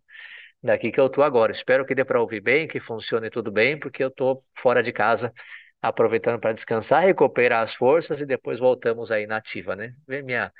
daqui 0.61 0.91
que 0.91 0.99
eu 0.99 1.07
estou 1.07 1.23
agora. 1.23 1.51
Espero 1.51 1.83
que 1.83 1.95
dê 1.95 2.05
para 2.05 2.21
ouvir 2.21 2.41
bem, 2.41 2.67
que 2.67 2.79
funcione 2.79 3.31
tudo 3.31 3.51
bem, 3.51 3.79
porque 3.79 4.03
eu 4.03 4.09
estou 4.09 4.43
fora 4.61 4.83
de 4.83 4.93
casa, 4.93 5.33
aproveitando 5.81 6.39
para 6.39 6.53
descansar, 6.53 7.03
recuperar 7.03 7.63
as 7.67 7.73
forças 7.73 8.19
e 8.21 8.25
depois 8.27 8.59
voltamos 8.59 9.09
aí 9.09 9.25
na 9.25 9.37
ativa, 9.37 9.75
né? 9.75 9.95
Minha, 10.07 10.53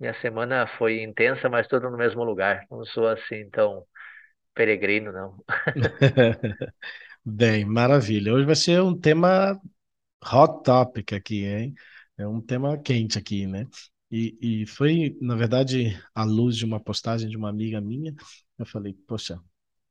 minha 0.00 0.14
semana 0.14 0.66
foi 0.78 1.00
intensa, 1.00 1.48
mas 1.48 1.68
tudo 1.68 1.88
no 1.88 1.96
mesmo 1.96 2.24
lugar. 2.24 2.66
Não 2.68 2.84
sou 2.84 3.06
assim 3.06 3.48
tão 3.50 3.84
peregrino, 4.54 5.12
não. 5.12 5.36
Bem, 7.24 7.64
maravilha. 7.64 8.32
Hoje 8.34 8.44
vai 8.46 8.54
ser 8.56 8.82
um 8.82 8.98
tema 8.98 9.58
hot 10.24 10.62
topic 10.64 11.12
aqui, 11.14 11.44
hein? 11.46 11.74
É 12.18 12.26
um 12.26 12.40
tema 12.40 12.78
quente 12.78 13.18
aqui, 13.18 13.46
né? 13.46 13.66
E, 14.10 14.62
e 14.62 14.66
foi, 14.66 15.16
na 15.20 15.34
verdade, 15.36 15.98
à 16.14 16.24
luz 16.24 16.56
de 16.56 16.64
uma 16.64 16.80
postagem 16.80 17.28
de 17.28 17.36
uma 17.36 17.48
amiga 17.50 17.80
minha, 17.80 18.14
eu 18.58 18.66
falei, 18.66 18.94
poxa, 19.06 19.40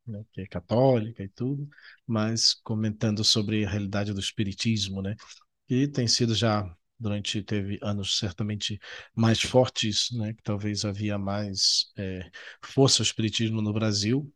né, 0.07 0.25
que 0.31 0.41
é 0.41 0.47
católica 0.47 1.23
e 1.23 1.29
tudo, 1.29 1.67
mas 2.07 2.53
comentando 2.55 3.23
sobre 3.23 3.65
a 3.65 3.69
realidade 3.69 4.13
do 4.13 4.19
espiritismo, 4.19 5.01
né? 5.01 5.15
Que 5.67 5.87
tem 5.87 6.07
sido 6.07 6.35
já 6.35 6.65
durante 6.99 7.43
teve 7.43 7.79
anos 7.81 8.17
certamente 8.19 8.79
mais 9.15 9.41
fortes, 9.41 10.09
né? 10.13 10.33
Que 10.33 10.43
talvez 10.43 10.85
havia 10.85 11.17
mais 11.17 11.91
é, 11.97 12.29
força 12.63 13.01
o 13.01 13.05
espiritismo 13.05 13.61
no 13.61 13.73
Brasil, 13.73 14.31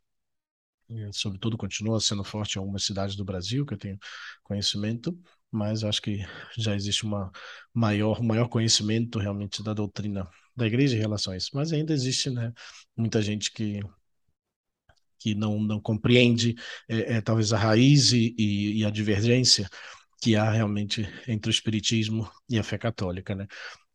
sobretudo 1.12 1.58
continua 1.58 2.00
sendo 2.00 2.24
forte 2.24 2.56
em 2.56 2.60
algumas 2.60 2.84
cidades 2.84 3.16
do 3.16 3.26
Brasil, 3.26 3.66
que 3.66 3.74
eu 3.74 3.78
tenho 3.78 3.98
conhecimento, 4.44 5.18
mas 5.52 5.84
acho 5.84 6.02
que 6.02 6.26
já 6.58 6.76
existe 6.76 7.04
uma 7.04 7.32
maior, 7.74 8.22
maior 8.22 8.48
conhecimento 8.50 9.20
realmente 9.20 9.64
da 9.64 9.74
doutrina 9.74 10.30
da 10.56 10.66
igreja 10.66 10.96
em 10.96 11.00
relação 11.00 11.34
a 11.34 11.38
isso. 11.38 11.52
Mas 11.54 11.72
ainda 11.72 11.94
existe 11.94 12.30
né, 12.30 12.54
muita 12.96 13.22
gente 13.22 13.52
que, 13.52 13.80
que 15.20 15.36
não, 15.36 15.60
não 15.60 15.80
compreende 15.80 16.56
é, 16.88 17.16
é, 17.16 17.22
talvez 17.22 17.54
a 17.54 17.58
raiz 17.58 18.12
e, 18.12 18.36
e, 18.38 18.80
e 18.80 18.86
a 18.86 18.90
divergência 18.90 19.70
que 20.22 20.36
há 20.36 20.50
realmente 20.50 21.08
entre 21.28 21.50
o 21.50 21.52
espiritismo 21.52 22.30
e 22.50 22.58
a 22.58 22.64
fé 22.64 22.78
católica, 22.78 23.36
né? 23.36 23.48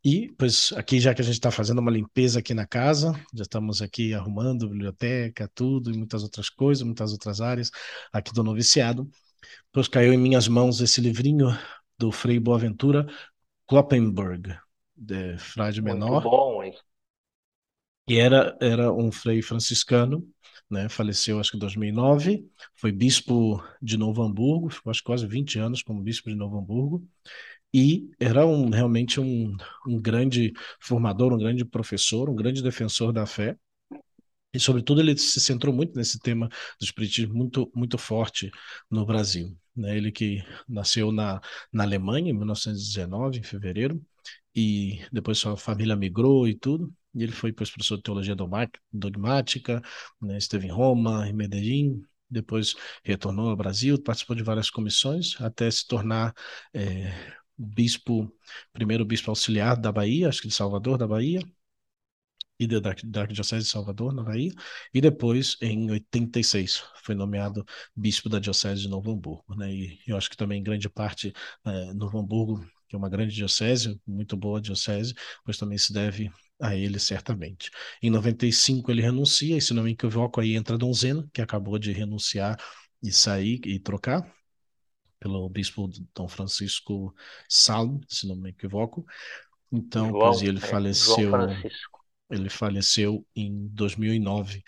E, 0.05 0.33
pois, 0.37 0.73
aqui 0.73 0.99
já 0.99 1.15
que 1.15 1.23
a 1.23 1.25
gente 1.25 1.35
está 1.35 1.51
fazendo 1.51 1.79
uma 1.79 1.91
limpeza 1.91 2.41
aqui 2.41 2.53
na 2.53 2.67
casa, 2.67 3.13
já 3.33 3.43
estamos 3.43 3.81
aqui 3.81 4.13
arrumando 4.13 4.69
biblioteca, 4.69 5.49
tudo, 5.55 5.93
e 5.93 5.97
muitas 5.97 6.25
outras 6.25 6.51
coisas, 6.51 6.83
muitas 6.83 7.13
outras 7.13 7.41
áreas 7.41 7.71
aqui 8.13 8.33
do 8.33 8.43
noviciado, 8.43 9.09
pois 9.71 9.87
caiu 9.87 10.13
em 10.13 10.19
minhas 10.19 10.49
mãos 10.49 10.81
esse 10.81 11.01
livrinho 11.01 11.57
do 11.97 12.11
Frei 12.11 12.41
Boaventura 12.41 13.07
Kloppenberg, 13.65 14.59
de 14.97 15.39
frade 15.39 15.81
menor. 15.81 16.11
Muito 16.11 16.31
bom, 16.31 16.63
hein? 16.65 16.75
E 18.09 18.19
era, 18.19 18.59
era 18.61 18.93
um 18.93 19.13
frei 19.13 19.41
franciscano, 19.41 20.29
né? 20.69 20.89
Faleceu 20.89 21.39
acho 21.39 21.53
que 21.53 21.57
em 21.57 21.61
2009, 21.61 22.45
foi 22.75 22.91
bispo 22.91 23.63
de 23.81 23.97
Novo 23.97 24.21
Hamburgo, 24.21 24.69
ficou 24.69 24.91
acho 24.91 25.05
quase 25.05 25.29
20 25.29 25.61
anos 25.61 25.81
como 25.81 26.03
bispo 26.03 26.29
de 26.29 26.35
Novo 26.35 26.59
Hamburgo 26.59 27.09
e 27.73 28.11
era 28.21 28.47
um, 28.47 28.69
realmente 28.71 29.21
um, 29.21 29.57
um 29.87 30.01
grande 30.01 30.53
formador, 30.81 31.33
um 31.33 31.39
grande 31.39 31.65
professor, 31.65 32.29
um 32.29 32.35
grande 32.35 32.63
defensor 32.63 33.13
da 33.13 33.25
fé. 33.27 33.57
E, 34.55 34.61
sobretudo, 34.61 35.01
ele 35.01 35.17
se 35.17 35.41
centrou 35.41 35.75
muito 35.75 35.97
nesse 35.97 36.19
tema 36.19 36.49
do 36.49 36.85
espiritismo 36.85 37.35
muito, 37.35 37.71
muito 37.75 37.97
forte 37.97 38.51
no 38.91 39.07
Brasil. 39.07 39.57
Né? 39.75 39.97
Ele 39.97 40.13
que 40.13 40.45
nasceu 40.69 41.11
na, 41.11 41.41
na 41.73 41.85
Alemanha 41.85 42.31
em 42.31 42.35
1919, 42.35 43.39
em 43.39 43.43
fevereiro, 43.43 44.03
e 44.55 45.01
depois 45.11 45.39
sua 45.39 45.57
família 45.57 45.97
migrou 45.97 46.47
e 46.47 46.55
tudo. 46.55 46.93
E 47.15 47.23
ele 47.23 47.33
foi 47.33 47.53
professor 47.53 47.97
de 47.97 48.03
teologia 48.03 48.37
dogmática, 48.93 49.83
né? 50.21 50.37
esteve 50.37 50.67
em 50.67 50.71
Roma, 50.71 51.27
em 51.29 51.33
Medellín, 51.33 52.03
depois 52.31 52.75
retornou 53.05 53.51
ao 53.51 53.57
Brasil, 53.57 54.01
participou 54.03 54.35
de 54.37 54.43
várias 54.43 54.71
comissões, 54.71 55.39
até 55.41 55.71
se 55.71 55.87
tornar 55.87 56.35
é, 56.75 57.13
bispo, 57.63 58.33
primeiro 58.73 59.05
bispo 59.05 59.31
auxiliar 59.31 59.77
da 59.77 59.93
Bahia, 59.93 60.29
acho 60.29 60.43
que 60.43 60.49
de 60.49 60.55
Salvador, 60.55 60.99
da 60.99 61.07
Bahia, 61.07 61.41
e 62.59 62.67
da, 62.67 62.81
da 63.05 63.27
Diocese 63.27 63.65
de 63.65 63.71
Salvador, 63.71 64.13
na 64.13 64.23
Bahia, 64.23 64.53
e 64.95 65.01
depois, 65.01 65.57
em 65.61 65.91
86, 65.91 66.83
foi 67.03 67.15
nomeado 67.15 67.65
bispo 67.97 68.29
da 68.29 68.39
Diocese 68.39 68.83
de 68.83 68.89
Novo 68.89 69.11
Hamburgo. 69.11 69.45
Né? 69.57 69.73
E 69.73 69.99
eu 70.07 70.17
acho 70.17 70.31
que 70.31 70.37
também 70.37 70.63
grande 70.63 70.89
parte, 70.89 71.33
é, 71.65 71.93
Novo 71.95 72.19
Hamburgo, 72.19 72.65
que 72.89 72.95
é 72.95 72.99
uma 72.99 73.09
grande 73.09 73.35
diocese, 73.35 74.01
muito 74.07 74.37
boa 74.37 74.61
diocese, 74.61 75.15
pois 75.45 75.57
também 75.57 75.79
se 75.79 75.93
deve 75.93 76.31
a 76.61 76.77
ele, 76.77 76.99
certamente. 76.99 77.71
Em 78.03 78.11
95 78.11 78.91
ele 78.91 79.03
renuncia, 79.03 79.57
e 79.57 79.61
se 79.61 79.75
não 79.75 79.83
me 79.83 79.93
equivoco, 79.93 80.41
aí 80.41 80.55
entra 80.55 80.79
Donzena, 80.79 81.29
que 81.33 81.43
acabou 81.43 81.79
de 81.79 81.93
renunciar 81.93 82.57
e 83.03 83.11
sair 83.11 83.61
e 83.65 83.81
trocar, 83.81 84.31
pelo 85.23 85.49
bispo 85.49 85.89
Dom 86.13 86.27
Francisco 86.27 87.15
Salmo, 87.49 88.01
se 88.09 88.27
não 88.27 88.35
me 88.35 88.51
equivoco. 88.51 89.07
Então, 89.71 90.09
João, 90.09 90.21
pois 90.21 90.43
ele 90.43 90.59
é, 90.59 90.61
faleceu. 90.61 91.33
Ele 92.29 92.51
faleceu 92.51 93.25
em 93.37 93.69
2009. 93.69 94.65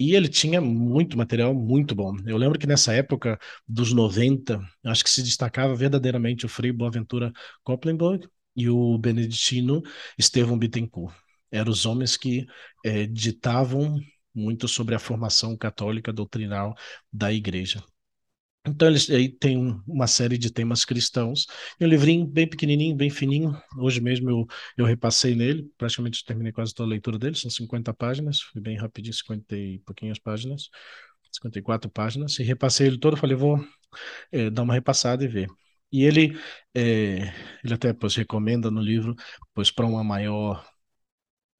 E 0.00 0.14
ele 0.14 0.28
tinha 0.28 0.60
muito 0.60 1.18
material 1.18 1.52
muito 1.52 1.94
bom. 1.94 2.16
Eu 2.24 2.38
lembro 2.38 2.58
que 2.58 2.66
nessa 2.66 2.94
época 2.94 3.38
dos 3.66 3.92
90, 3.92 4.60
acho 4.86 5.04
que 5.04 5.10
se 5.10 5.22
destacava 5.22 5.74
verdadeiramente 5.74 6.46
o 6.46 6.48
Frei 6.48 6.72
Boaventura 6.72 7.32
Koplenberg 7.62 8.26
e 8.56 8.70
o 8.70 8.96
beneditino 8.96 9.82
Estevão 10.16 10.58
Bittencourt. 10.58 11.14
Eram 11.50 11.70
os 11.70 11.84
homens 11.84 12.16
que 12.16 12.46
é, 12.84 13.06
ditavam 13.06 14.00
muito 14.34 14.68
sobre 14.68 14.94
a 14.94 14.98
formação 14.98 15.56
católica 15.56 16.12
doutrinal 16.12 16.74
da 17.12 17.32
igreja. 17.32 17.82
Então, 18.66 18.88
eles 18.88 19.08
aí 19.08 19.30
tem 19.30 19.56
uma 19.86 20.06
série 20.06 20.36
de 20.36 20.52
temas 20.52 20.84
cristãos. 20.84 21.46
E 21.80 21.84
um 21.84 21.88
livrinho 21.88 22.26
bem 22.26 22.46
pequenininho, 22.46 22.94
bem 22.96 23.08
fininho. 23.08 23.56
Hoje 23.78 24.00
mesmo 24.00 24.28
eu, 24.28 24.46
eu 24.76 24.84
repassei 24.84 25.34
nele, 25.34 25.70
praticamente 25.78 26.24
terminei 26.24 26.52
quase 26.52 26.74
toda 26.74 26.86
a 26.88 26.90
leitura 26.90 27.18
dele, 27.18 27.34
são 27.36 27.50
50 27.50 27.94
páginas, 27.94 28.40
foi 28.42 28.60
bem 28.60 28.76
rapidinho, 28.76 29.14
50 29.14 29.56
e 29.56 29.78
pouquinhas 29.80 30.18
páginas, 30.18 30.68
54 31.32 31.90
páginas. 31.90 32.38
E 32.38 32.42
repassei 32.42 32.86
ele 32.88 32.98
todo, 32.98 33.16
falei, 33.16 33.36
vou 33.36 33.58
é, 34.32 34.50
dar 34.50 34.62
uma 34.62 34.74
repassada 34.74 35.24
e 35.24 35.28
ver. 35.28 35.48
E 35.92 36.04
ele, 36.04 36.38
é, 36.74 37.32
ele 37.64 37.74
até 37.74 37.92
pois, 37.92 38.14
recomenda 38.16 38.70
no 38.70 38.80
livro, 38.80 39.14
pois 39.54 39.70
para 39.70 39.86
uma 39.86 40.04
maior 40.04 40.64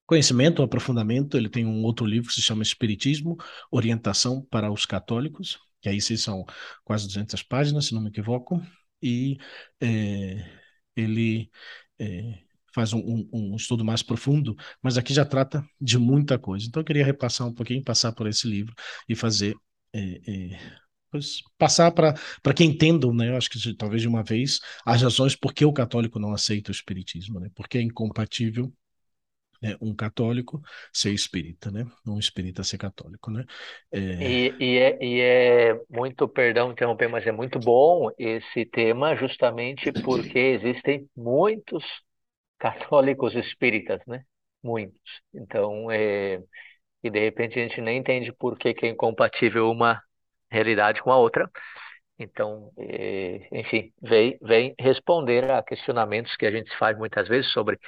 conhecimento, 0.07 0.63
um 0.63 0.65
aprofundamento, 0.65 1.37
ele 1.37 1.49
tem 1.49 1.67
um 1.67 1.83
outro 1.85 2.07
livro 2.07 2.29
que 2.29 2.35
se 2.35 2.43
chama 2.43 2.63
Espiritismo, 2.63 3.37
Orientação 3.71 4.43
para 4.51 4.73
os 4.73 4.87
Católicos, 4.87 5.59
que 5.81 5.89
aí 5.89 6.01
sim 6.01 6.17
são 6.17 6.45
quase 6.85 7.07
200 7.07 7.43
páginas, 7.43 7.87
se 7.87 7.95
não 7.95 8.03
me 8.03 8.09
equivoco, 8.09 8.61
e 9.03 9.39
é, 9.81 10.45
ele 10.97 11.51
é, 11.99 12.39
faz 12.75 12.93
um, 12.93 12.99
um, 13.01 13.29
um, 13.33 13.57
estudo 13.57 13.85
mais 13.85 14.03
profundo, 14.03 14.57
mas 14.83 14.99
aqui 14.99 15.15
já 15.15 15.25
trata 15.25 15.65
de 15.81 15.99
muita 15.99 16.39
coisa. 16.39 16.67
Então 16.67 16.81
eu 16.81 16.85
queria 16.85 17.05
repassar 17.05 17.47
um 17.47 17.55
pouquinho, 17.55 17.83
passar 17.83 18.13
por 18.13 18.27
esse 18.27 18.47
livro 18.49 18.75
e 19.09 19.15
fazer 19.15 19.55
é, 19.95 20.59
pois, 21.11 21.43
passar 21.57 21.91
para 21.93 22.15
que 22.55 22.65
entendam, 22.65 23.13
né? 23.15 23.31
Eu 23.31 23.37
acho 23.37 23.51
que 23.51 23.75
talvez 23.75 24.03
de 24.03 24.09
uma 24.09 24.23
vez 24.23 24.61
as 24.85 25.03
razões 25.03 25.35
por 25.37 25.53
que 25.55 25.65
o 25.65 25.73
católico 25.73 26.19
não 26.19 26.33
aceita 26.33 26.71
o 26.71 26.75
espiritismo, 26.75 27.41
né? 27.41 27.51
Porque 27.55 27.79
é 27.79 27.83
incompatível 27.83 28.73
né, 29.61 29.77
um 29.81 29.95
católico 29.95 30.61
ser 30.93 31.13
espírita, 31.13 31.71
né? 31.71 31.85
Um 32.07 32.19
espírita 32.19 32.63
ser 32.63 32.79
católico, 32.79 33.31
né? 33.31 33.45
É... 33.93 33.99
E, 33.99 34.55
e, 34.61 34.79
é, 34.79 34.99
e 35.05 35.21
é 35.21 35.81
muito, 35.91 36.29
perdão 36.29 36.73
interromper, 36.73 37.09
mas 37.09 37.27
é 37.27 37.33
muito 37.33 37.59
bom 37.59 38.11
esse 38.19 38.65
tema 38.67 39.17
justamente 39.17 39.93
porque 40.03 40.39
existem 40.39 41.09
muitos 41.17 41.85
católicos 42.59 43.35
espíritas, 43.35 44.01
né? 44.07 44.23
Muitos. 44.63 45.01
Então, 45.35 45.91
é... 45.91 46.41
e 47.03 47.11
de 47.11 47.21
repente 47.21 47.59
a 47.59 47.63
gente 47.63 47.81
nem 47.81 47.99
entende 47.99 48.33
por 48.33 48.59
que, 48.59 48.75
que 48.75 48.87
é 48.87 48.91
incompatível 48.91 49.71
uma 49.71 50.01
realidade 50.51 51.03
com 51.03 51.11
a 51.13 51.19
outra. 51.19 51.51
Então, 52.19 52.73
é... 52.79 53.49
enfim, 53.53 53.93
vem, 54.03 54.39
vem 54.43 54.75
responder 54.79 55.51
a 55.51 55.63
questionamentos 55.63 56.37
que 56.37 56.47
a 56.47 56.51
gente 56.51 56.77
faz 56.79 56.97
muitas 56.99 57.29
vezes 57.29 57.51
sobre 57.53 57.79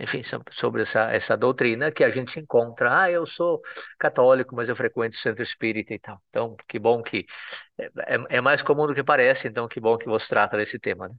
enfim, 0.00 0.22
sobre 0.52 0.82
essa, 0.82 1.10
essa 1.10 1.36
doutrina 1.36 1.90
que 1.90 2.04
a 2.04 2.10
gente 2.10 2.38
encontra. 2.38 3.02
Ah, 3.02 3.10
eu 3.10 3.26
sou 3.26 3.60
católico, 3.98 4.54
mas 4.54 4.68
eu 4.68 4.76
frequento 4.76 5.16
o 5.16 5.20
centro 5.20 5.42
espírita 5.42 5.92
e 5.92 5.98
tal. 5.98 6.20
Então, 6.30 6.56
que 6.68 6.78
bom 6.78 7.02
que. 7.02 7.26
É, 7.76 8.14
é, 8.14 8.36
é 8.36 8.40
mais 8.40 8.62
comum 8.62 8.86
do 8.86 8.94
que 8.94 9.02
parece, 9.02 9.48
então, 9.48 9.66
que 9.66 9.80
bom 9.80 9.98
que 9.98 10.06
você 10.06 10.26
trata 10.28 10.56
desse 10.56 10.78
tema, 10.78 11.08
né? 11.08 11.14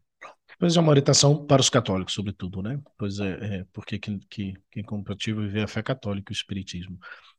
Pois 0.57 0.75
é 0.75 0.79
uma 0.79 0.89
orientação 0.89 1.45
para 1.45 1.61
os 1.61 1.69
católicos, 1.69 2.13
sobretudo, 2.13 2.61
né? 2.61 2.79
Pois 2.97 3.19
é, 3.19 3.31
é 3.31 3.65
porque 3.71 3.97
que, 3.99 4.17
que, 4.29 4.53
que 4.71 4.79
é 4.79 4.83
compatível 4.83 5.41
viver 5.41 5.63
a 5.63 5.67
fé 5.67 5.81
católica 5.81 6.31
e 6.31 6.33
o 6.33 6.35
espiritismo. 6.35 6.97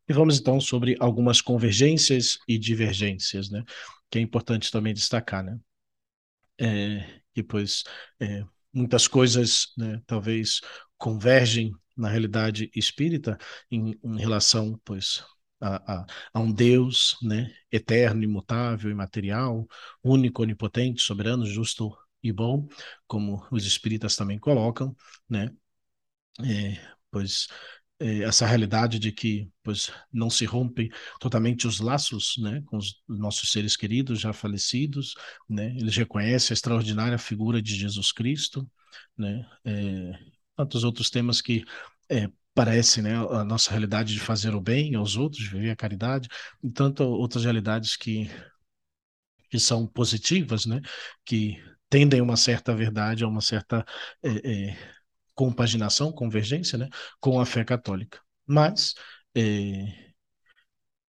E 0.09 0.13
vamos 0.13 0.39
então 0.39 0.61
sobre 0.61 0.97
algumas 1.01 1.41
convergências 1.41 2.39
e 2.47 2.59
divergências, 2.59 3.51
né? 3.51 3.63
Que 4.11 4.19
é 4.19 4.23
importante 4.23 4.71
também 4.71 4.93
destacar, 4.93 5.43
né? 5.43 5.59
É, 6.59 7.21
pois 7.49 7.85
é, 8.21 8.45
muitas 8.73 9.09
coisas, 9.09 9.73
né, 9.77 10.01
talvez 10.07 10.61
convergem 11.01 11.73
na 11.97 12.09
realidade 12.09 12.71
espírita 12.77 13.39
em, 13.71 13.99
em 14.05 14.19
relação, 14.19 14.81
pois, 14.85 15.25
a, 15.61 16.01
a, 16.03 16.07
a, 16.35 16.41
um 16.41 16.53
Deus, 16.53 17.17
né, 17.23 17.53
eterno, 17.73 18.23
imutável, 18.23 18.91
imaterial, 18.91 19.67
único, 20.05 20.43
onipotente, 20.43 21.03
soberano, 21.03 21.45
justo 21.47 21.97
e 22.23 22.33
bom, 22.33 22.69
como 23.07 23.45
os 23.51 23.67
espíritas 23.67 24.17
também 24.17 24.39
colocam, 24.39 24.95
né, 25.29 25.51
é, 26.45 26.81
pois 27.11 27.49
é, 28.01 28.21
essa 28.23 28.47
realidade 28.47 28.99
de 28.99 29.13
que 29.13 29.51
pois 29.63 29.93
não 30.13 30.31
se 30.31 30.45
rompem 30.45 30.89
totalmente 31.21 31.67
os 31.67 31.81
laços 31.81 32.35
né 32.39 32.63
com 32.67 32.79
os 32.79 33.03
nossos 33.09 33.51
seres 33.53 33.77
queridos 33.77 34.21
já 34.21 34.33
falecidos 34.33 35.15
né? 35.49 35.75
Eles 35.77 35.97
reconhecem 35.97 36.55
a 36.55 36.57
extraordinária 36.57 37.19
figura 37.19 37.61
de 37.61 37.75
Jesus 37.75 38.13
Cristo 38.13 38.69
né? 39.17 39.47
É, 39.65 40.13
tantos 40.61 40.85
outros 40.85 41.11
temas 41.11 41.41
que 41.41 41.65
é, 42.11 42.29
parece 42.55 43.01
né, 43.01 43.17
a 43.17 43.45
nossa 43.45 43.71
realidade 43.71 44.13
de 44.13 44.21
fazer 44.21 44.55
o 44.55 44.61
bem 44.61 44.95
aos 44.95 45.17
outros, 45.17 45.49
viver 45.49 45.71
a 45.71 45.77
caridade, 45.77 46.29
e 46.63 46.71
tantas 46.71 47.07
outras 47.07 47.45
realidades 47.45 47.97
que, 47.97 48.31
que 49.49 49.59
são 49.59 49.87
positivas, 49.87 50.67
né, 50.67 50.81
que 51.25 51.57
tendem 51.89 52.21
a 52.21 52.23
uma 52.23 52.37
certa 52.37 52.75
verdade, 52.75 53.25
a 53.25 53.29
uma 53.29 53.41
certa 53.41 53.85
é, 54.23 54.69
é, 54.71 54.79
compaginação, 55.35 56.13
convergência 56.13 56.77
né, 56.79 56.89
com 57.21 57.41
a 57.41 57.47
fé 57.47 57.65
católica. 57.65 58.21
Mas, 58.47 58.95
é, 59.35 60.13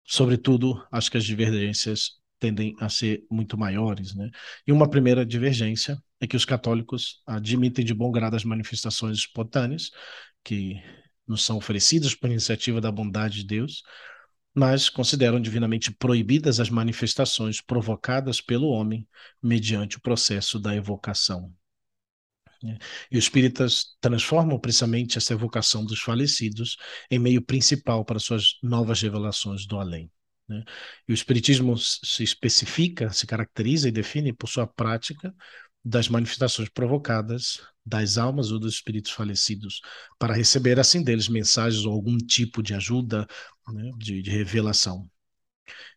sobretudo, 0.03 0.86
acho 0.91 1.12
que 1.12 1.17
as 1.17 1.25
divergências 1.25 2.19
tendem 2.39 2.75
a 2.79 2.89
ser 2.89 3.23
muito 3.29 3.58
maiores. 3.58 4.15
Né? 4.15 4.29
E 4.65 4.71
uma 4.71 4.89
primeira 4.89 5.25
divergência 5.25 5.97
é 6.19 6.28
que 6.28 6.36
os 6.36 6.45
católicos 6.45 7.21
admitem 7.25 7.84
de 7.84 7.93
bom 7.93 8.12
grado 8.12 8.36
as 8.36 8.43
manifestações 8.43 9.17
espontâneas 9.19 9.91
que 10.43 10.82
nos 11.28 11.43
são 11.43 11.58
oferecidas 11.58 12.13
por 12.13 12.30
iniciativa 12.30 12.80
da 12.80 12.91
bondade 12.91 13.39
de 13.39 13.45
Deus, 13.45 13.84
mas 14.54 14.89
consideram 14.89 15.41
divinamente 15.41 15.91
proibidas 15.91 16.60
as 16.60 16.69
manifestações 16.69 17.62
provocadas 17.62 18.39
pelo 18.39 18.67
homem 18.67 19.08
mediante 19.41 19.97
o 19.97 20.01
processo 20.01 20.60
da 20.60 20.75
evocação. 20.75 21.54
E 23.12 23.17
os 23.17 23.25
espíritas 23.25 23.95
transformam 23.99 24.60
precisamente 24.60 25.17
essa 25.17 25.34
evocação 25.34 25.86
dos 25.86 25.99
falecidos 25.99 26.78
em 27.12 27.19
meio 27.19 27.41
principal 27.41 28.04
para 28.04 28.17
suas 28.17 28.58
novas 28.63 29.01
revelações 29.01 29.67
do 29.67 29.78
além. 29.78 30.10
Né? 30.47 30.63
E 31.08 31.12
o 31.12 31.13
Espiritismo 31.13 31.78
se 31.78 32.23
especifica, 32.23 33.12
se 33.12 33.28
caracteriza 33.28 33.88
e 33.88 33.91
define 33.91 34.32
por 34.34 34.47
sua 34.47 34.67
prática 34.67 35.34
das 35.86 36.10
manifestações 36.10 36.67
provocadas 36.69 37.62
das 37.86 38.17
almas 38.17 38.52
ou 38.52 38.60
dos 38.60 38.74
espíritos 38.74 39.12
falecidos, 39.12 39.80
para 40.17 40.34
receber 40.34 40.80
assim 40.80 41.04
deles 41.04 41.28
mensagens 41.30 41.86
ou 41.86 41.93
algum 41.93 42.17
tipo 42.17 42.63
de 42.63 42.74
ajuda, 42.74 43.28
né, 43.71 43.91
de, 43.98 44.24
de, 44.24 44.30
revelação. 44.32 45.08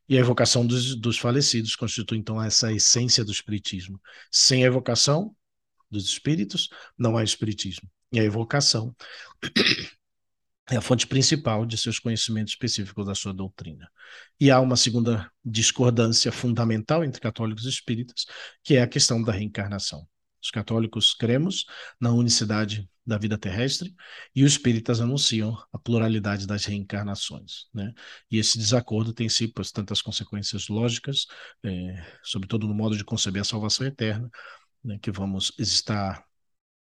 E 0.07 0.17
a 0.17 0.21
evocação 0.21 0.67
dos, 0.67 0.95
dos 0.95 1.19
falecidos 1.19 1.75
constitui 1.75 2.19
então 2.19 2.43
essa 2.43 2.71
essência 2.71 3.25
do 3.25 3.33
espiritismo. 3.33 3.99
Sem 4.31 4.65
a 4.65 4.67
evocação 4.67 5.35
dos 5.91 6.05
espíritos, 6.05 6.69
não 6.97 7.17
há 7.17 7.25
espiritismo. 7.25 7.89
E 8.13 8.21
a 8.21 8.25
evocação 8.25 8.95
é 10.71 10.77
a 10.77 10.81
fonte 10.81 11.07
principal 11.07 11.65
de 11.65 11.79
seus 11.79 11.99
conhecimentos 11.99 12.53
específicos 12.53 13.07
da 13.07 13.15
sua 13.15 13.33
doutrina. 13.33 13.91
E 14.39 14.51
há 14.51 14.61
uma 14.61 14.77
segunda 14.77 15.31
discordância 15.45 16.31
fundamental 16.31 17.03
entre 17.03 17.21
católicos 17.21 17.65
e 17.65 17.69
espíritas, 17.69 18.27
que 18.63 18.77
é 18.77 18.83
a 18.83 18.87
questão 18.87 19.23
da 19.23 19.33
reencarnação. 19.33 20.07
Os 20.43 20.51
católicos 20.51 21.15
cremos 21.15 21.65
na 22.01 22.13
unicidade 22.13 22.89
da 23.05 23.17
vida 23.17 23.39
terrestre 23.39 23.95
e 24.35 24.45
os 24.45 24.53
espíritas 24.53 25.01
anunciam 25.01 25.57
a 25.73 25.79
pluralidade 25.79 26.47
das 26.47 26.67
reencarnações. 26.67 27.67
Né? 27.73 27.93
E 28.31 28.39
esse 28.39 28.59
desacordo 28.59 29.15
tem 29.15 29.29
si, 29.29 29.49
pois, 29.49 29.73
tantas 29.73 30.03
consequências 30.03 30.69
lógicas, 30.69 31.27
é, 31.65 32.07
sobretudo 32.23 32.69
no 32.69 32.75
modo 32.75 32.97
de 32.97 33.05
conceber 33.05 33.41
a 33.41 33.45
salvação 33.45 33.87
eterna, 33.87 34.31
né, 34.85 34.99
que 35.01 35.11
vamos 35.11 35.53
estar 35.59 36.28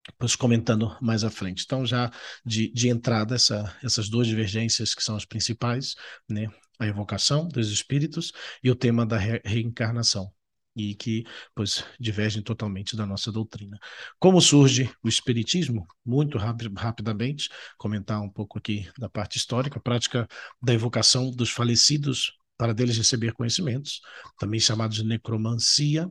depois 0.09 0.37
comentando 0.37 0.97
mais 1.01 1.25
à 1.25 1.31
frente. 1.31 1.65
Então, 1.65 1.85
já 1.85 2.11
de, 2.45 2.73
de 2.73 2.89
entrada, 2.89 3.35
essa, 3.35 3.75
essas 3.83 4.09
duas 4.09 4.27
divergências 4.27 4.95
que 4.95 5.03
são 5.03 5.17
as 5.17 5.25
principais, 5.25 5.95
né? 6.29 6.49
a 6.79 6.87
evocação 6.87 7.49
dos 7.49 7.71
espíritos 7.71 8.33
e 8.63 8.71
o 8.71 8.75
tema 8.75 9.07
da 9.07 9.17
re 9.17 9.41
reencarnação, 9.45 10.31
e 10.75 10.95
que, 10.95 11.25
pois, 11.55 11.85
divergem 11.99 12.43
totalmente 12.43 12.95
da 12.97 13.07
nossa 13.07 13.33
doutrina. 13.33 13.79
Como 14.19 14.41
surge 14.41 14.91
o 15.03 15.09
espiritismo? 15.09 15.87
Muito 16.05 16.37
rapi 16.37 16.71
rapidamente, 16.77 17.49
comentar 17.79 18.21
um 18.21 18.29
pouco 18.29 18.59
aqui 18.59 18.89
da 18.99 19.09
parte 19.09 19.39
histórica, 19.39 19.79
a 19.79 19.83
prática 19.83 20.29
da 20.63 20.75
evocação 20.75 21.31
dos 21.31 21.51
falecidos 21.51 22.33
para 22.59 22.75
deles 22.75 22.97
receber 22.97 23.33
conhecimentos, 23.33 24.01
também 24.39 24.61
chamados 24.61 24.97
de 24.97 25.05
necromancia, 25.05 26.11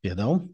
perdão, 0.00 0.50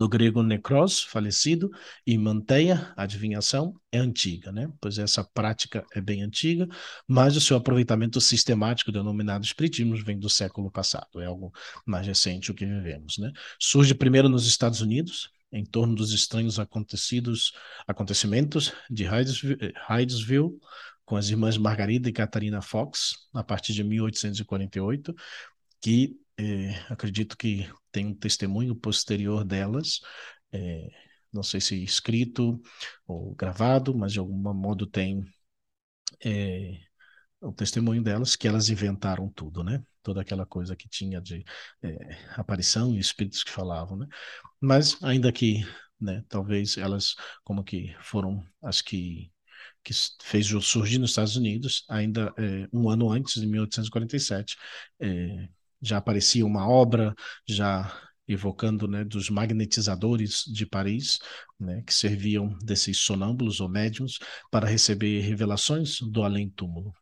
do 0.00 0.08
grego 0.08 0.42
necros, 0.42 1.02
falecido, 1.02 1.70
e 2.06 2.16
manteia, 2.16 2.90
adivinhação, 2.96 3.78
é 3.92 3.98
antiga, 3.98 4.50
né? 4.50 4.72
Pois 4.80 4.96
essa 4.96 5.22
prática 5.22 5.84
é 5.94 6.00
bem 6.00 6.22
antiga, 6.22 6.66
mas 7.06 7.36
o 7.36 7.40
seu 7.40 7.54
aproveitamento 7.54 8.18
sistemático, 8.18 8.90
denominado 8.90 9.44
espiritismo, 9.44 9.94
vem 10.02 10.18
do 10.18 10.30
século 10.30 10.70
passado, 10.70 11.20
é 11.20 11.26
algo 11.26 11.52
mais 11.84 12.06
recente 12.06 12.50
o 12.50 12.54
que 12.54 12.64
vivemos, 12.64 13.18
né? 13.18 13.30
Surge 13.58 13.94
primeiro 13.94 14.26
nos 14.26 14.46
Estados 14.46 14.80
Unidos, 14.80 15.30
em 15.52 15.66
torno 15.66 15.94
dos 15.94 16.14
estranhos 16.14 16.58
acontecidos, 16.58 17.52
acontecimentos 17.86 18.72
de 18.88 19.04
Hydesville, 19.04 20.58
com 21.04 21.16
as 21.16 21.28
irmãs 21.28 21.58
Margarida 21.58 22.08
e 22.08 22.12
Catarina 22.12 22.62
Fox, 22.62 23.28
a 23.34 23.44
partir 23.44 23.74
de 23.74 23.84
1848, 23.84 25.14
que 25.78 26.16
é, 26.40 26.86
acredito 26.88 27.36
que 27.36 27.68
tem 27.92 28.06
um 28.06 28.14
testemunho 28.14 28.74
posterior 28.74 29.44
delas, 29.44 30.00
é, 30.52 30.88
não 31.32 31.42
sei 31.42 31.60
se 31.60 31.82
escrito 31.82 32.60
ou 33.06 33.34
gravado, 33.34 33.96
mas 33.96 34.12
de 34.12 34.18
algum 34.18 34.36
modo 34.54 34.86
tem 34.86 35.24
é, 36.24 36.80
o 37.40 37.52
testemunho 37.52 38.02
delas, 38.02 38.36
que 38.36 38.48
elas 38.48 38.68
inventaram 38.68 39.28
tudo, 39.30 39.62
né? 39.62 39.82
Toda 40.02 40.20
aquela 40.22 40.46
coisa 40.46 40.76
que 40.76 40.88
tinha 40.88 41.20
de 41.20 41.44
é, 41.82 42.16
aparição 42.36 42.94
e 42.94 42.98
espíritos 42.98 43.42
que 43.44 43.50
falavam, 43.50 43.96
né? 43.98 44.06
Mas 44.60 45.02
ainda 45.02 45.32
que, 45.32 45.64
né, 46.00 46.24
talvez 46.28 46.76
elas 46.78 47.14
como 47.44 47.64
que 47.64 47.94
foram 48.00 48.44
as 48.62 48.82
que 48.82 49.30
que 49.82 49.94
fez 50.22 50.46
surgir 50.62 50.98
nos 50.98 51.10
Estados 51.10 51.36
Unidos, 51.36 51.84
ainda 51.88 52.32
é, 52.38 52.68
um 52.72 52.88
ano 52.90 53.10
antes, 53.10 53.38
em 53.38 53.46
1847, 53.46 54.56
é, 55.00 55.48
já 55.80 55.98
aparecia 55.98 56.44
uma 56.46 56.68
obra, 56.68 57.14
já 57.48 57.92
evocando 58.28 58.86
né, 58.86 59.04
dos 59.04 59.28
magnetizadores 59.28 60.44
de 60.46 60.64
Paris, 60.66 61.18
né, 61.58 61.82
que 61.82 61.92
serviam 61.92 62.56
desses 62.62 62.98
sonâmbulos 62.98 63.60
ou 63.60 63.68
médiums 63.68 64.18
para 64.50 64.68
receber 64.68 65.20
revelações 65.20 66.00
do 66.00 66.22
além-túmulo. 66.22 66.92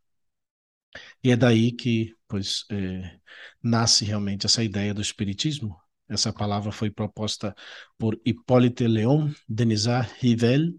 E 1.23 1.31
é 1.31 1.37
daí 1.37 1.73
que 1.73 2.15
pois, 2.27 2.65
é, 2.71 3.19
nasce 3.63 4.05
realmente 4.05 4.47
essa 4.47 4.63
ideia 4.63 4.95
do 4.95 5.01
espiritismo. 5.03 5.77
Essa 6.09 6.33
palavra 6.33 6.73
foi 6.73 6.91
proposta 6.91 7.55
por 7.99 8.19
Hippolyte 8.25 8.87
Léon 8.87 9.31
Denisard 9.49 10.11
Rivel, 10.21 10.75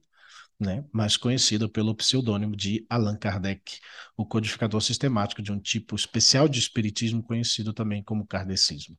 né, 0.59 0.83
mais 0.91 1.15
conhecido 1.15 1.69
pelo 1.69 1.95
pseudônimo 1.95 2.55
de 2.55 2.85
Allan 2.89 3.15
Kardec, 3.15 3.79
o 4.17 4.25
codificador 4.25 4.81
sistemático 4.81 5.41
de 5.41 5.51
um 5.51 5.59
tipo 5.59 5.95
especial 5.95 6.49
de 6.49 6.59
espiritismo 6.59 7.23
conhecido 7.23 7.73
também 7.73 8.03
como 8.03 8.27
kardecismo, 8.27 8.95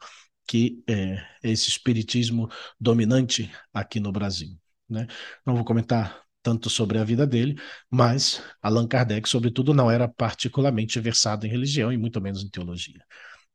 que 0.47 0.83
é 0.89 1.23
esse 1.43 1.69
espiritismo 1.69 2.49
dominante 2.81 3.53
aqui 3.75 4.01
no 4.01 4.11
Brasil. 4.11 4.59
Né? 4.89 5.07
Não 5.47 5.55
vou 5.55 5.65
comentar 5.65 6.23
tanto 6.43 6.71
sobre 6.71 6.99
a 6.99 7.05
vida 7.05 7.27
dele, 7.27 7.61
mas 7.91 8.43
Allan 8.63 8.89
Kardec, 8.89 9.29
sobretudo, 9.29 9.75
não 9.75 9.91
era 9.91 10.09
particularmente 10.09 10.99
versado 10.99 11.47
em 11.47 11.51
religião 11.51 11.93
e 11.93 11.99
muito 11.99 12.21
menos 12.21 12.43
em 12.43 12.49
teologia. 12.49 13.05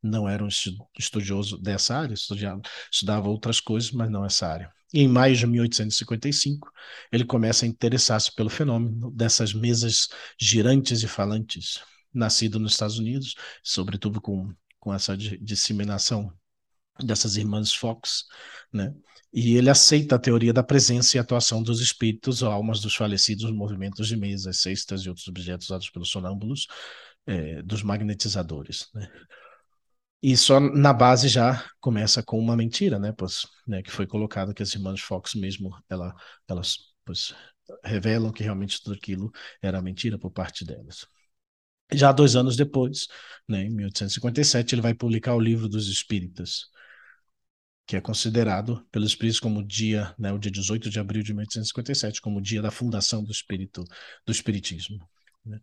Não 0.02 0.28
era 0.28 0.44
um 0.44 0.48
estudioso 0.96 1.58
dessa 1.58 1.96
área, 1.96 2.14
estudava, 2.14 3.28
outras 3.28 3.60
coisas, 3.60 3.90
mas 3.90 4.08
não 4.08 4.24
essa 4.24 4.46
área. 4.46 4.75
E 4.94 5.00
em 5.00 5.08
maio 5.08 5.34
de 5.34 5.46
1855, 5.46 6.70
ele 7.12 7.24
começa 7.24 7.64
a 7.64 7.68
interessar-se 7.68 8.34
pelo 8.34 8.48
fenômeno 8.48 9.10
dessas 9.10 9.52
mesas 9.52 10.08
girantes 10.40 11.02
e 11.02 11.08
falantes, 11.08 11.80
nascido 12.14 12.58
nos 12.58 12.72
Estados 12.72 12.98
Unidos, 12.98 13.34
sobretudo 13.62 14.20
com, 14.20 14.54
com 14.78 14.94
essa 14.94 15.16
disseminação 15.16 16.32
dessas 17.04 17.36
irmãs 17.36 17.74
Fox, 17.74 18.24
né? 18.72 18.94
E 19.32 19.56
ele 19.56 19.68
aceita 19.68 20.14
a 20.16 20.18
teoria 20.18 20.52
da 20.52 20.62
presença 20.62 21.16
e 21.16 21.20
atuação 21.20 21.62
dos 21.62 21.80
espíritos 21.80 22.40
ou 22.40 22.50
almas 22.50 22.80
dos 22.80 22.94
falecidos 22.94 23.44
nos 23.44 23.54
movimentos 23.54 24.08
de 24.08 24.16
mesas, 24.16 24.62
cestas 24.62 25.02
e 25.02 25.08
outros 25.10 25.28
objetos 25.28 25.66
usados 25.66 25.90
pelos 25.90 26.08
sonâmbulos, 26.08 26.66
é, 27.26 27.60
dos 27.60 27.82
magnetizadores, 27.82 28.88
né? 28.94 29.10
E 30.28 30.36
só 30.36 30.58
na 30.58 30.92
base 30.92 31.28
já 31.28 31.64
começa 31.78 32.20
com 32.20 32.36
uma 32.36 32.56
mentira, 32.56 32.98
né? 32.98 33.12
Pois, 33.16 33.46
né, 33.64 33.80
que 33.80 33.92
foi 33.92 34.08
colocado 34.08 34.52
que 34.52 34.60
as 34.60 34.74
irmãs 34.74 35.00
Fox 35.00 35.36
mesmo, 35.36 35.70
ela, 35.88 36.12
elas 36.48 36.78
pois, 37.04 37.32
revelam 37.84 38.32
que 38.32 38.42
realmente 38.42 38.82
tudo 38.82 38.96
aquilo 38.96 39.30
era 39.62 39.80
mentira 39.80 40.18
por 40.18 40.32
parte 40.32 40.64
delas. 40.64 41.06
Já 41.92 42.10
dois 42.10 42.34
anos 42.34 42.56
depois, 42.56 43.06
né, 43.48 43.66
em 43.66 43.70
1857, 43.70 44.74
ele 44.74 44.82
vai 44.82 44.94
publicar 44.94 45.32
o 45.36 45.38
Livro 45.38 45.68
dos 45.68 45.86
Espíritas, 45.86 46.70
que 47.86 47.94
é 47.94 48.00
considerado 48.00 48.84
pelos 48.90 49.10
espíritos 49.10 49.38
como 49.38 49.64
dia, 49.64 50.12
né, 50.18 50.32
o 50.32 50.38
dia 50.38 50.50
18 50.50 50.90
de 50.90 50.98
abril 50.98 51.22
de 51.22 51.32
1857, 51.32 52.20
como 52.20 52.40
o 52.40 52.42
dia 52.42 52.60
da 52.60 52.72
fundação 52.72 53.22
do 53.22 53.30
espírito 53.30 53.84
do 54.26 54.32
espiritismo. 54.32 55.08
Né? 55.44 55.60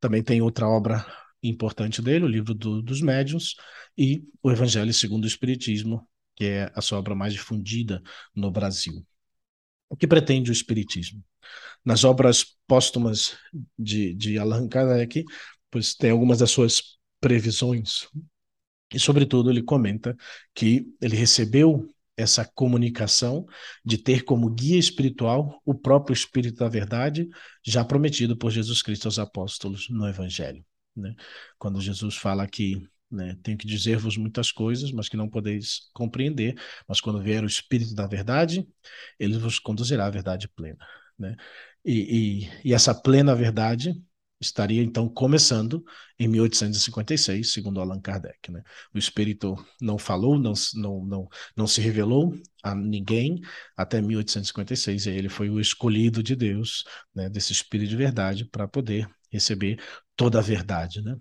Também 0.00 0.20
tem 0.20 0.42
outra 0.42 0.68
obra 0.68 1.06
importante 1.48 2.00
dele, 2.00 2.24
o 2.24 2.28
livro 2.28 2.54
do, 2.54 2.82
dos 2.82 3.00
médiuns, 3.00 3.54
e 3.96 4.24
o 4.42 4.50
Evangelho 4.50 4.92
segundo 4.92 5.24
o 5.24 5.28
Espiritismo, 5.28 6.06
que 6.36 6.44
é 6.44 6.72
a 6.74 6.80
sua 6.80 6.98
obra 6.98 7.14
mais 7.14 7.32
difundida 7.32 8.02
no 8.34 8.50
Brasil. 8.50 9.06
O 9.88 9.96
que 9.96 10.06
pretende 10.06 10.50
o 10.50 10.52
Espiritismo? 10.52 11.22
Nas 11.84 12.04
obras 12.04 12.56
póstumas 12.66 13.36
de, 13.78 14.14
de 14.14 14.38
Allan 14.38 14.68
Kardec, 14.68 15.24
pois 15.70 15.94
tem 15.94 16.10
algumas 16.10 16.38
das 16.38 16.50
suas 16.50 16.98
previsões, 17.20 18.08
e 18.92 18.98
sobretudo 18.98 19.50
ele 19.50 19.62
comenta 19.62 20.16
que 20.54 20.86
ele 21.00 21.16
recebeu 21.16 21.88
essa 22.16 22.44
comunicação 22.44 23.44
de 23.84 23.98
ter 23.98 24.22
como 24.22 24.48
guia 24.50 24.78
espiritual 24.78 25.60
o 25.64 25.74
próprio 25.74 26.14
Espírito 26.14 26.58
da 26.58 26.68
Verdade, 26.68 27.28
já 27.62 27.84
prometido 27.84 28.36
por 28.36 28.50
Jesus 28.50 28.82
Cristo 28.82 29.06
aos 29.06 29.18
apóstolos 29.18 29.88
no 29.90 30.08
Evangelho. 30.08 30.64
Né? 30.96 31.14
Quando 31.58 31.80
Jesus 31.80 32.16
fala 32.16 32.46
que 32.46 32.88
né, 33.10 33.36
tenho 33.42 33.56
que 33.56 33.66
dizer-vos 33.66 34.16
muitas 34.16 34.50
coisas, 34.50 34.90
mas 34.92 35.08
que 35.08 35.16
não 35.16 35.28
podeis 35.28 35.90
compreender, 35.92 36.60
mas 36.88 37.00
quando 37.00 37.22
vier 37.22 37.44
o 37.44 37.46
Espírito 37.46 37.94
da 37.94 38.06
Verdade, 38.06 38.66
ele 39.18 39.38
vos 39.38 39.58
conduzirá 39.58 40.06
à 40.06 40.10
verdade 40.10 40.48
plena. 40.48 40.84
Né? 41.18 41.36
E, 41.84 42.46
e, 42.64 42.70
e 42.70 42.74
essa 42.74 42.94
plena 42.94 43.34
verdade 43.34 43.94
estaria 44.40 44.82
então 44.82 45.08
começando 45.08 45.84
em 46.18 46.28
1856, 46.28 47.52
segundo 47.52 47.80
Allan 47.80 48.00
Kardec. 48.00 48.50
Né? 48.50 48.62
O 48.92 48.98
Espírito 48.98 49.56
não 49.80 49.98
falou, 49.98 50.38
não, 50.38 50.52
não, 50.74 51.04
não, 51.04 51.28
não 51.56 51.66
se 51.66 51.80
revelou 51.80 52.34
a 52.62 52.74
ninguém 52.74 53.40
até 53.76 54.00
1856, 54.00 55.06
e 55.06 55.10
ele 55.10 55.28
foi 55.28 55.50
o 55.50 55.60
escolhido 55.60 56.22
de 56.22 56.34
Deus, 56.34 56.84
né, 57.14 57.28
desse 57.28 57.52
Espírito 57.52 57.90
de 57.90 57.96
verdade, 57.96 58.44
para 58.44 58.66
poder 58.68 59.08
receber 59.30 59.78
toda 60.16 60.38
a 60.38 60.42
verdade, 60.42 61.02
né? 61.02 61.16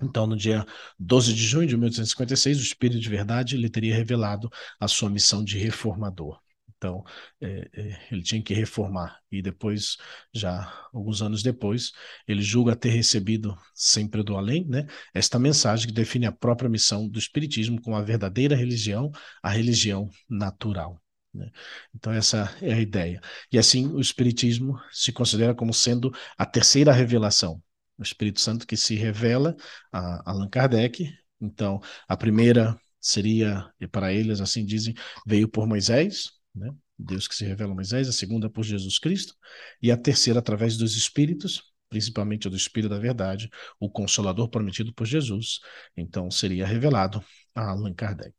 Então, 0.00 0.26
no 0.26 0.36
dia 0.36 0.64
12 0.98 1.32
de 1.32 1.42
junho 1.42 1.66
de 1.66 1.76
1856, 1.76 2.58
o 2.58 2.62
Espírito 2.62 3.00
de 3.00 3.08
Verdade 3.08 3.56
lhe 3.56 3.70
teria 3.70 3.94
revelado 3.94 4.50
a 4.78 4.86
sua 4.86 5.08
missão 5.08 5.42
de 5.42 5.56
reformador. 5.58 6.38
Então, 6.76 7.02
é, 7.40 7.68
é, 7.72 8.06
ele 8.12 8.22
tinha 8.22 8.42
que 8.42 8.52
reformar. 8.52 9.18
E 9.32 9.40
depois, 9.40 9.96
já 10.34 10.70
alguns 10.92 11.22
anos 11.22 11.42
depois, 11.42 11.92
ele 12.28 12.42
julga 12.42 12.76
ter 12.76 12.90
recebido, 12.90 13.56
sempre 13.74 14.22
do 14.22 14.36
além, 14.36 14.66
né, 14.66 14.86
esta 15.14 15.38
mensagem 15.38 15.86
que 15.88 15.94
define 15.94 16.26
a 16.26 16.32
própria 16.32 16.68
missão 16.68 17.08
do 17.08 17.18
Espiritismo 17.18 17.80
como 17.80 17.96
a 17.96 18.02
verdadeira 18.02 18.54
religião, 18.54 19.10
a 19.42 19.48
religião 19.50 20.10
natural. 20.28 21.00
Né? 21.32 21.50
Então, 21.94 22.12
essa 22.12 22.54
é 22.60 22.74
a 22.74 22.80
ideia. 22.80 23.20
E 23.50 23.58
assim, 23.58 23.88
o 23.88 24.00
Espiritismo 24.00 24.78
se 24.92 25.12
considera 25.12 25.54
como 25.54 25.72
sendo 25.72 26.12
a 26.36 26.44
terceira 26.44 26.92
revelação. 26.92 27.62
O 27.98 28.02
Espírito 28.02 28.40
Santo 28.40 28.66
que 28.66 28.76
se 28.76 28.94
revela 28.94 29.56
a 29.92 30.30
Allan 30.30 30.48
Kardec. 30.48 31.08
Então, 31.40 31.80
a 32.08 32.16
primeira 32.16 32.78
seria, 33.00 33.70
e 33.80 33.86
para 33.86 34.12
eles 34.12 34.40
assim 34.40 34.64
dizem, 34.64 34.94
veio 35.26 35.48
por 35.48 35.66
Moisés, 35.66 36.30
né? 36.54 36.70
Deus 36.98 37.28
que 37.28 37.34
se 37.34 37.44
revela 37.44 37.72
a 37.72 37.74
Moisés, 37.74 38.08
a 38.08 38.12
segunda 38.12 38.48
por 38.48 38.64
Jesus 38.64 38.98
Cristo, 38.98 39.34
e 39.82 39.90
a 39.92 39.96
terceira 39.96 40.38
através 40.38 40.76
dos 40.76 40.96
Espíritos, 40.96 41.62
principalmente 41.88 42.48
do 42.48 42.56
Espírito 42.56 42.90
da 42.90 42.98
Verdade, 42.98 43.50
o 43.78 43.90
Consolador 43.90 44.48
prometido 44.48 44.92
por 44.94 45.06
Jesus. 45.06 45.60
Então, 45.96 46.30
seria 46.30 46.66
revelado 46.66 47.22
a 47.54 47.70
Allan 47.70 47.94
Kardec. 47.94 48.34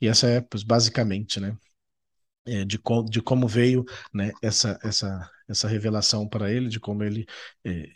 E 0.00 0.06
essa 0.06 0.28
é, 0.28 0.40
pois, 0.40 0.62
basicamente, 0.62 1.40
né, 1.40 1.56
é, 2.46 2.64
de, 2.64 2.78
com, 2.78 3.04
de 3.04 3.20
como 3.20 3.48
veio 3.48 3.84
né, 4.14 4.32
essa, 4.42 4.78
essa, 4.82 5.30
essa 5.48 5.68
revelação 5.68 6.28
para 6.28 6.50
ele, 6.50 6.68
de 6.68 6.80
como 6.80 7.02
ele 7.02 7.26
é, 7.64 7.70
é, 7.70 7.92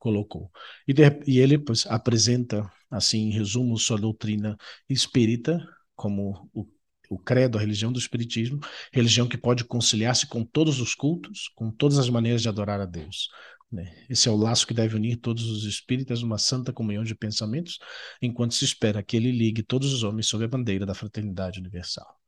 colocou. 0.00 0.50
E, 0.88 0.92
de, 0.92 1.02
e 1.26 1.38
ele 1.38 1.58
pois, 1.58 1.86
apresenta, 1.86 2.68
assim, 2.90 3.28
em 3.28 3.30
resumo, 3.30 3.78
sua 3.78 3.98
doutrina 3.98 4.56
espírita, 4.88 5.64
como 5.94 6.50
o, 6.52 6.66
o 7.10 7.18
credo, 7.18 7.58
a 7.58 7.60
religião 7.60 7.92
do 7.92 7.98
espiritismo, 7.98 8.58
religião 8.92 9.28
que 9.28 9.38
pode 9.38 9.64
conciliar-se 9.64 10.26
com 10.26 10.44
todos 10.44 10.80
os 10.80 10.94
cultos, 10.94 11.48
com 11.54 11.70
todas 11.70 11.98
as 11.98 12.08
maneiras 12.08 12.42
de 12.42 12.48
adorar 12.48 12.80
a 12.80 12.86
Deus. 12.86 13.28
Né? 13.70 14.04
Esse 14.08 14.28
é 14.28 14.32
o 14.32 14.36
laço 14.36 14.66
que 14.66 14.74
deve 14.74 14.96
unir 14.96 15.16
todos 15.16 15.48
os 15.48 15.64
espíritas 15.64 16.22
numa 16.22 16.38
santa 16.38 16.72
comunhão 16.72 17.04
de 17.04 17.14
pensamentos, 17.14 17.78
enquanto 18.20 18.54
se 18.54 18.64
espera 18.64 19.02
que 19.02 19.16
ele 19.16 19.30
ligue 19.30 19.62
todos 19.62 19.92
os 19.92 20.02
homens 20.02 20.26
sob 20.26 20.44
a 20.44 20.48
bandeira 20.48 20.84
da 20.84 20.94
fraternidade 20.94 21.60
universal. 21.60 22.19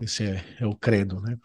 Esse 0.00 0.24
é, 0.24 0.56
é, 0.60 0.66
o 0.66 0.74
credo, 0.74 1.20
né? 1.20 1.36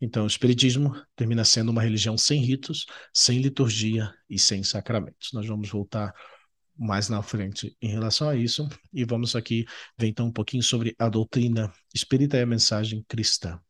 Então, 0.00 0.24
o 0.24 0.26
Espiritismo 0.26 0.94
termina 1.16 1.44
sendo 1.44 1.70
uma 1.70 1.82
religião 1.82 2.16
sem 2.16 2.40
ritos, 2.40 2.86
sem 3.12 3.40
liturgia 3.40 4.12
e 4.30 4.38
sem 4.38 4.62
sacramentos. 4.62 5.32
Nós 5.32 5.46
vamos 5.46 5.68
voltar 5.68 6.14
mais 6.76 7.08
na 7.08 7.22
frente 7.22 7.76
em 7.80 7.88
relação 7.88 8.28
a 8.28 8.36
isso 8.36 8.68
e 8.92 9.04
vamos 9.04 9.36
aqui 9.36 9.64
ver 9.98 10.08
então 10.08 10.26
um 10.26 10.32
pouquinho 10.32 10.62
sobre 10.62 10.94
a 10.98 11.08
doutrina 11.08 11.72
espírita 11.94 12.36
e 12.36 12.42
a 12.42 12.46
mensagem 12.46 13.04
cristã. 13.08 13.60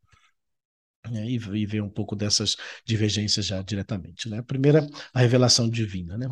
né, 1.10 1.26
e, 1.26 1.34
e 1.36 1.66
ver 1.66 1.82
um 1.82 1.90
pouco 1.90 2.16
dessas 2.16 2.56
divergências 2.86 3.46
já 3.46 3.62
diretamente. 3.62 4.28
Né? 4.28 4.42
Primeira, 4.42 4.86
a 5.12 5.20
revelação 5.20 5.68
divina. 5.68 6.16
Né? 6.16 6.26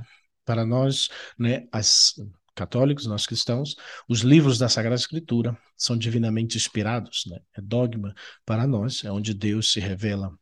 Para 0.44 0.64
nós, 0.64 1.08
né, 1.38 1.66
as 1.70 2.14
católicos, 2.54 3.06
nós 3.06 3.26
cristãos, 3.26 3.74
os 4.08 4.20
livros 4.20 4.58
da 4.58 4.68
Sagrada 4.68 4.96
Escritura 4.96 5.56
são 5.76 5.96
divinamente 5.96 6.56
inspirados, 6.56 7.24
né? 7.26 7.38
é 7.56 7.60
dogma 7.60 8.14
para 8.44 8.66
nós, 8.66 9.04
é 9.04 9.10
onde 9.10 9.34
Deus 9.34 9.72
se 9.72 9.80
revela. 9.80 10.36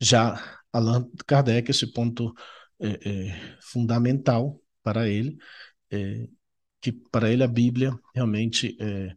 Já 0.00 0.60
Allan 0.72 1.08
Kardec, 1.26 1.70
esse 1.70 1.86
ponto 1.92 2.34
é, 2.80 2.88
é, 3.08 3.56
fundamental 3.60 4.60
para 4.82 5.08
ele, 5.08 5.36
é, 5.90 6.28
que 6.80 6.92
para 6.92 7.30
ele 7.30 7.42
a 7.42 7.48
Bíblia 7.48 7.92
realmente 8.14 8.76
é, 8.80 9.14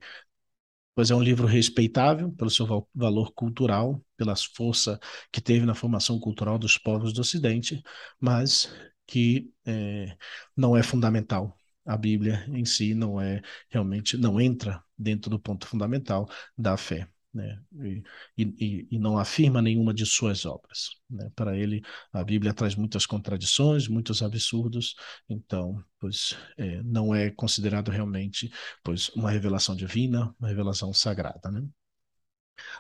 pois 0.96 1.12
é 1.12 1.16
um 1.16 1.22
livro 1.22 1.48
respeitável 1.48 2.32
pelo 2.34 2.50
seu 2.50 2.88
valor 2.94 3.32
cultural, 3.34 4.04
pela 4.18 4.36
força 4.36 5.00
que 5.32 5.42
teve 5.42 5.66
na 5.66 5.76
formação 5.76 6.20
cultural 6.20 6.58
dos 6.60 6.78
povos 6.78 7.14
do 7.14 7.22
Ocidente, 7.22 7.82
mas 8.20 8.72
que 9.08 9.52
é, 9.66 10.16
não 10.56 10.78
é 10.78 10.84
fundamental. 10.84 11.58
A 11.86 11.98
Bíblia 11.98 12.46
em 12.50 12.66
si 12.66 12.94
não 12.94 13.20
é 13.20 13.42
realmente 13.70 14.18
não 14.18 14.40
entra 14.40 14.84
dentro 14.98 15.30
do 15.30 15.40
ponto 15.40 15.68
fundamental 15.68 16.30
da 16.58 16.78
fé 16.78 17.08
né? 17.34 17.60
E, 17.82 18.04
e, 18.38 18.88
e, 18.92 19.00
não 19.00 19.18
afirma 19.18 19.62
nenhuma 19.62 19.94
de 19.94 20.06
suas 20.06 20.46
obras. 20.46 20.92
Né? 21.10 21.32
Para 21.36 21.58
ele, 21.58 21.82
a 22.12 22.24
Bíblia 22.24 22.54
traz 22.54 22.76
muitas 22.76 23.06
contradições, 23.06 23.88
muitos 23.88 24.22
absurdos, 24.22 24.96
então, 25.28 25.84
pois, 26.00 26.38
é, 26.58 26.82
não 26.84 27.14
é 27.14 27.32
considerado 27.32 27.90
realmente, 27.90 28.52
pois, 28.84 29.10
uma 29.10 29.32
revelação 29.32 29.76
divina, 29.76 30.34
uma 30.40 30.48
revelação 30.48 30.94
sagrada, 30.94 31.50
né? 31.50 31.64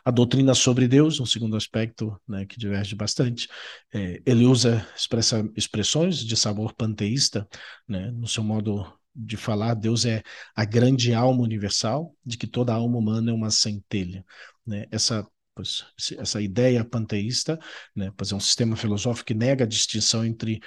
A 0.05 0.11
doutrina 0.11 0.53
sobre 0.53 0.87
Deus, 0.87 1.19
um 1.19 1.25
segundo 1.25 1.55
aspecto 1.55 2.19
né, 2.27 2.45
que 2.45 2.59
diverge 2.59 2.95
bastante, 2.95 3.47
é, 3.93 4.21
ele 4.25 4.45
usa 4.45 4.87
expressa, 4.95 5.49
expressões 5.55 6.17
de 6.17 6.35
sabor 6.35 6.73
panteísta 6.73 7.47
né, 7.87 8.11
no 8.11 8.27
seu 8.27 8.43
modo 8.43 8.85
de 9.15 9.37
falar, 9.37 9.75
Deus 9.75 10.05
é 10.05 10.23
a 10.55 10.65
grande 10.65 11.13
alma 11.13 11.43
universal, 11.43 12.15
de 12.25 12.37
que 12.37 12.47
toda 12.47 12.73
alma 12.73 12.97
humana 12.97 13.31
é 13.31 13.33
uma 13.33 13.51
centelha. 13.51 14.25
Né? 14.65 14.85
Essa, 14.91 15.25
pois, 15.53 15.85
essa 16.17 16.41
ideia 16.41 16.83
panteísta 16.83 17.59
né, 17.95 18.11
pois 18.17 18.31
é 18.31 18.35
um 18.35 18.39
sistema 18.39 18.75
filosófico 18.75 19.27
que 19.27 19.33
nega 19.33 19.65
a 19.65 19.67
distinção 19.67 20.25
entre 20.25 20.59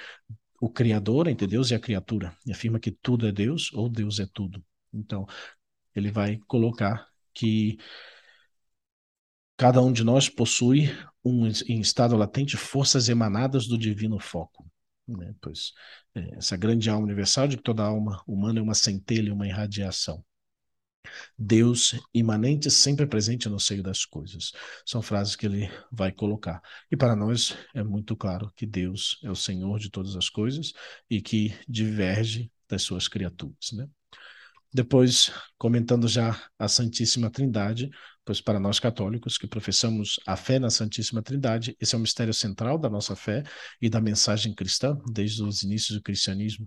o 0.60 0.70
Criador, 0.70 1.28
entre 1.28 1.46
Deus 1.46 1.70
e 1.70 1.74
a 1.74 1.80
criatura, 1.80 2.34
e 2.46 2.52
afirma 2.52 2.80
que 2.80 2.90
tudo 2.90 3.26
é 3.26 3.32
Deus 3.32 3.72
ou 3.72 3.88
Deus 3.88 4.20
é 4.20 4.26
tudo. 4.32 4.64
Então, 4.92 5.26
ele 5.94 6.10
vai 6.10 6.38
colocar 6.46 7.08
que 7.34 7.78
cada 9.56 9.80
um 9.80 9.92
de 9.92 10.04
nós 10.04 10.28
possui 10.28 10.90
um, 11.24 11.46
em 11.68 11.80
estado 11.80 12.16
latente 12.16 12.56
forças 12.56 13.08
emanadas 13.08 13.66
do 13.66 13.78
divino 13.78 14.18
foco. 14.18 14.66
Né? 15.06 15.34
Pois 15.40 15.72
é, 16.14 16.36
essa 16.36 16.56
grande 16.56 16.90
alma 16.90 17.04
universal 17.04 17.48
de 17.48 17.56
que 17.56 17.62
toda 17.62 17.84
alma 17.84 18.22
humana 18.26 18.58
é 18.58 18.62
uma 18.62 18.74
centelha, 18.74 19.32
uma 19.32 19.46
irradiação. 19.46 20.24
Deus 21.38 21.94
imanente, 22.12 22.70
sempre 22.70 23.06
presente 23.06 23.48
no 23.48 23.60
seio 23.60 23.82
das 23.82 24.04
coisas. 24.04 24.52
São 24.84 25.00
frases 25.00 25.36
que 25.36 25.46
ele 25.46 25.70
vai 25.90 26.10
colocar. 26.10 26.60
E 26.90 26.96
para 26.96 27.14
nós 27.14 27.56
é 27.74 27.82
muito 27.82 28.16
claro 28.16 28.52
que 28.56 28.66
Deus 28.66 29.20
é 29.22 29.30
o 29.30 29.36
Senhor 29.36 29.78
de 29.78 29.88
todas 29.88 30.16
as 30.16 30.28
coisas 30.28 30.72
e 31.08 31.22
que 31.22 31.54
diverge 31.68 32.50
das 32.68 32.82
suas 32.82 33.06
criaturas. 33.06 33.72
Né? 33.72 33.88
Depois, 34.72 35.30
comentando 35.56 36.08
já 36.08 36.38
a 36.58 36.68
Santíssima 36.68 37.30
Trindade, 37.30 37.88
pois 38.26 38.40
para 38.40 38.58
nós 38.58 38.80
católicos 38.80 39.38
que 39.38 39.46
professamos 39.46 40.18
a 40.26 40.36
fé 40.36 40.58
na 40.58 40.68
Santíssima 40.68 41.22
Trindade, 41.22 41.76
esse 41.80 41.94
é 41.94 41.98
o 41.98 42.00
mistério 42.00 42.34
central 42.34 42.76
da 42.76 42.90
nossa 42.90 43.14
fé 43.14 43.44
e 43.80 43.88
da 43.88 44.00
mensagem 44.00 44.52
cristã, 44.52 44.98
desde 45.12 45.44
os 45.44 45.62
inícios 45.62 45.96
do 45.96 46.02
cristianismo. 46.02 46.66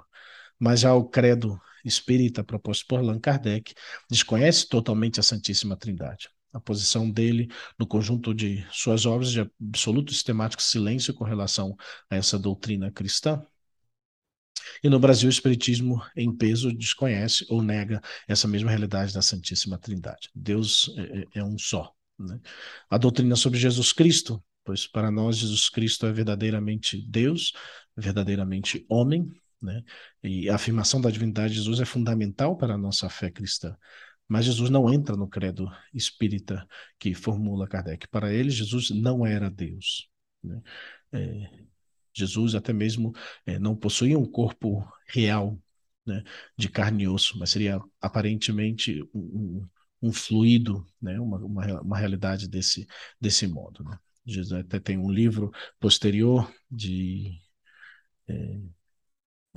Mas 0.57 0.79
já 0.79 0.93
o 0.93 1.03
credo 1.03 1.59
espírita 1.83 2.45
proposto 2.45 2.87
por 2.87 2.99
Allan 2.99 3.19
Kardec 3.19 3.73
desconhece 4.09 4.69
totalmente 4.69 5.19
a 5.19 5.23
Santíssima 5.23 5.75
Trindade. 5.75 6.29
A 6.53 6.61
posição 6.61 7.11
dele 7.11 7.49
no 7.77 7.85
conjunto 7.85 8.33
de 8.33 8.65
suas 8.71 9.05
obras 9.05 9.29
de 9.29 9.41
absoluto 9.41 10.13
sistemático 10.13 10.63
silêncio 10.63 11.13
com 11.13 11.25
relação 11.25 11.75
a 12.09 12.15
essa 12.15 12.39
doutrina 12.39 12.89
cristã 12.89 13.45
e 14.83 14.89
no 14.89 14.99
Brasil, 14.99 15.27
o 15.27 15.31
Espiritismo, 15.31 16.01
em 16.15 16.35
peso, 16.35 16.71
desconhece 16.73 17.45
ou 17.49 17.61
nega 17.61 18.01
essa 18.27 18.47
mesma 18.47 18.69
realidade 18.69 19.13
da 19.13 19.21
Santíssima 19.21 19.77
Trindade. 19.77 20.29
Deus 20.33 20.93
é, 20.97 21.01
é, 21.01 21.25
é 21.39 21.43
um 21.43 21.57
só. 21.57 21.93
Né? 22.17 22.39
A 22.89 22.97
doutrina 22.97 23.35
sobre 23.35 23.59
Jesus 23.59 23.93
Cristo, 23.93 24.43
pois 24.63 24.87
para 24.87 25.09
nós 25.09 25.37
Jesus 25.37 25.69
Cristo 25.69 26.05
é 26.05 26.11
verdadeiramente 26.11 27.01
Deus, 27.07 27.53
verdadeiramente 27.95 28.85
homem, 28.89 29.31
né? 29.61 29.83
e 30.23 30.49
a 30.49 30.55
afirmação 30.55 31.01
da 31.01 31.09
divindade 31.09 31.53
de 31.53 31.59
Jesus 31.59 31.79
é 31.79 31.85
fundamental 31.85 32.55
para 32.57 32.73
a 32.75 32.77
nossa 32.77 33.09
fé 33.09 33.29
cristã. 33.29 33.75
Mas 34.27 34.45
Jesus 34.45 34.69
não 34.69 34.93
entra 34.93 35.15
no 35.15 35.27
credo 35.27 35.67
espírita 35.91 36.67
que 36.99 37.15
formula 37.15 37.67
Kardec. 37.67 38.07
Para 38.09 38.31
ele, 38.31 38.51
Jesus 38.51 38.91
não 38.91 39.25
era 39.25 39.49
Deus. 39.49 40.07
Né? 40.43 40.61
É, 41.11 41.49
Jesus 42.19 42.55
até 42.55 42.73
mesmo 42.73 43.13
é, 43.45 43.57
não 43.59 43.75
possuía 43.75 44.17
um 44.17 44.25
corpo 44.25 44.85
real, 45.07 45.57
né, 46.05 46.23
de 46.57 46.69
carne 46.69 47.03
e 47.03 47.07
osso, 47.07 47.37
mas 47.37 47.49
seria 47.49 47.79
aparentemente 48.01 49.01
um, 49.13 49.67
um, 50.01 50.11
fluido, 50.11 50.85
né, 51.01 51.19
uma, 51.19 51.37
uma, 51.39 51.81
uma, 51.81 51.97
realidade 51.97 52.47
desse, 52.47 52.87
desse 53.19 53.47
modo. 53.47 53.83
Né. 53.83 53.97
Jesus 54.25 54.53
até 54.53 54.79
tem 54.79 54.97
um 54.97 55.11
livro 55.11 55.51
posterior 55.79 56.51
de 56.69 57.39
é, 58.27 58.59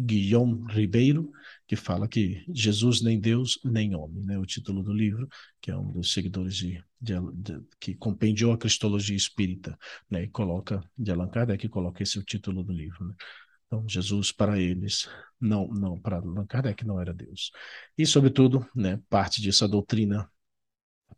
Guilherme 0.01 0.65
Ribeiro, 0.73 1.31
que 1.67 1.77
fala 1.77 2.09
que 2.09 2.45
Jesus 2.53 3.03
nem 3.03 3.21
Deus 3.21 3.59
nem 3.65 3.95
homem, 3.95 4.25
né? 4.25 4.39
O 4.39 4.47
título 4.47 4.83
do 4.83 4.93
livro, 4.93 5.29
que 5.61 5.71
é 5.71 5.77
um 5.77 5.93
dos 5.93 6.13
seguidores 6.13 6.57
de, 6.57 6.83
de, 7.01 7.15
de 7.35 7.61
que 7.79 7.95
compendiou 7.95 8.53
a 8.53 8.59
cristologia 8.59 9.17
espírita, 9.17 9.79
né? 10.11 10.25
E 10.25 10.29
coloca 10.29 10.83
de 10.97 11.11
Allan 11.11 11.29
Kardec, 11.29 11.69
coloca 11.69 12.03
esse 12.03 12.19
o 12.19 12.25
título 12.25 12.63
do 12.65 12.73
livro, 12.73 13.07
né? 13.07 13.15
Então, 13.67 13.89
Jesus 13.89 14.31
para 14.31 14.59
eles, 14.59 15.09
não, 15.41 15.67
não 15.69 15.99
para 15.99 16.17
Allan 16.19 16.47
Kardec 16.47 16.85
não 16.85 17.01
era 17.01 17.15
Deus. 17.15 17.51
E 17.97 18.05
sobretudo, 18.05 18.69
né, 18.77 19.01
parte 19.09 19.41
disso 19.41 19.65
a 19.65 19.69
doutrina 19.69 20.31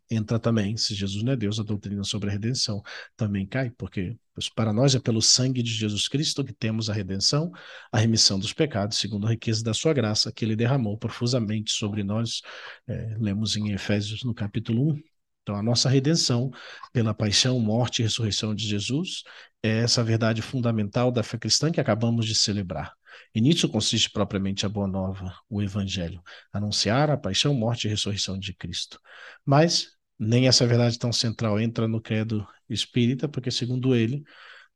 entra 0.09 0.39
também, 0.39 0.77
se 0.77 0.93
Jesus 0.95 1.23
não 1.23 1.33
é 1.33 1.35
Deus, 1.35 1.59
a 1.59 1.63
doutrina 1.63 2.03
sobre 2.03 2.29
a 2.29 2.31
redenção 2.31 2.81
também 3.15 3.45
cai, 3.45 3.69
porque 3.71 4.17
para 4.55 4.73
nós 4.73 4.93
é 4.95 4.99
pelo 4.99 5.21
sangue 5.21 5.63
de 5.63 5.71
Jesus 5.71 6.07
Cristo 6.07 6.43
que 6.43 6.53
temos 6.53 6.89
a 6.89 6.93
redenção, 6.93 7.51
a 7.91 7.97
remissão 7.97 8.37
dos 8.37 8.53
pecados, 8.53 8.97
segundo 8.97 9.27
a 9.27 9.29
riqueza 9.29 9.63
da 9.63 9.73
sua 9.73 9.93
graça, 9.93 10.31
que 10.31 10.43
ele 10.43 10.55
derramou 10.55 10.97
profusamente 10.97 11.71
sobre 11.71 12.03
nós. 12.03 12.41
É, 12.87 13.15
lemos 13.17 13.55
em 13.55 13.71
Efésios 13.71 14.23
no 14.23 14.33
capítulo 14.33 14.91
1. 14.91 15.01
Então, 15.41 15.55
a 15.55 15.63
nossa 15.63 15.87
redenção 15.87 16.51
pela 16.91 17.13
paixão, 17.13 17.59
morte 17.59 17.99
e 17.99 18.03
ressurreição 18.03 18.53
de 18.53 18.67
Jesus 18.67 19.23
é 19.61 19.79
essa 19.79 20.03
verdade 20.03 20.41
fundamental 20.41 21.11
da 21.11 21.23
fé 21.23 21.37
cristã 21.37 21.71
que 21.71 21.79
acabamos 21.79 22.25
de 22.25 22.35
celebrar. 22.35 22.93
E 23.33 23.41
nisso 23.41 23.69
consiste 23.69 24.09
propriamente 24.09 24.65
a 24.65 24.69
boa 24.69 24.87
nova, 24.87 25.35
o 25.49 25.61
evangelho, 25.61 26.21
anunciar 26.51 27.09
a 27.09 27.17
paixão, 27.17 27.53
morte 27.53 27.87
e 27.87 27.89
ressurreição 27.89 28.37
de 28.39 28.53
Cristo. 28.53 28.99
Mas 29.45 29.87
nem 30.17 30.47
essa 30.47 30.65
verdade 30.65 30.97
tão 30.97 31.11
central 31.11 31.59
entra 31.59 31.87
no 31.87 32.01
credo 32.01 32.47
espírita, 32.69 33.27
porque, 33.27 33.51
segundo 33.51 33.95
ele, 33.95 34.23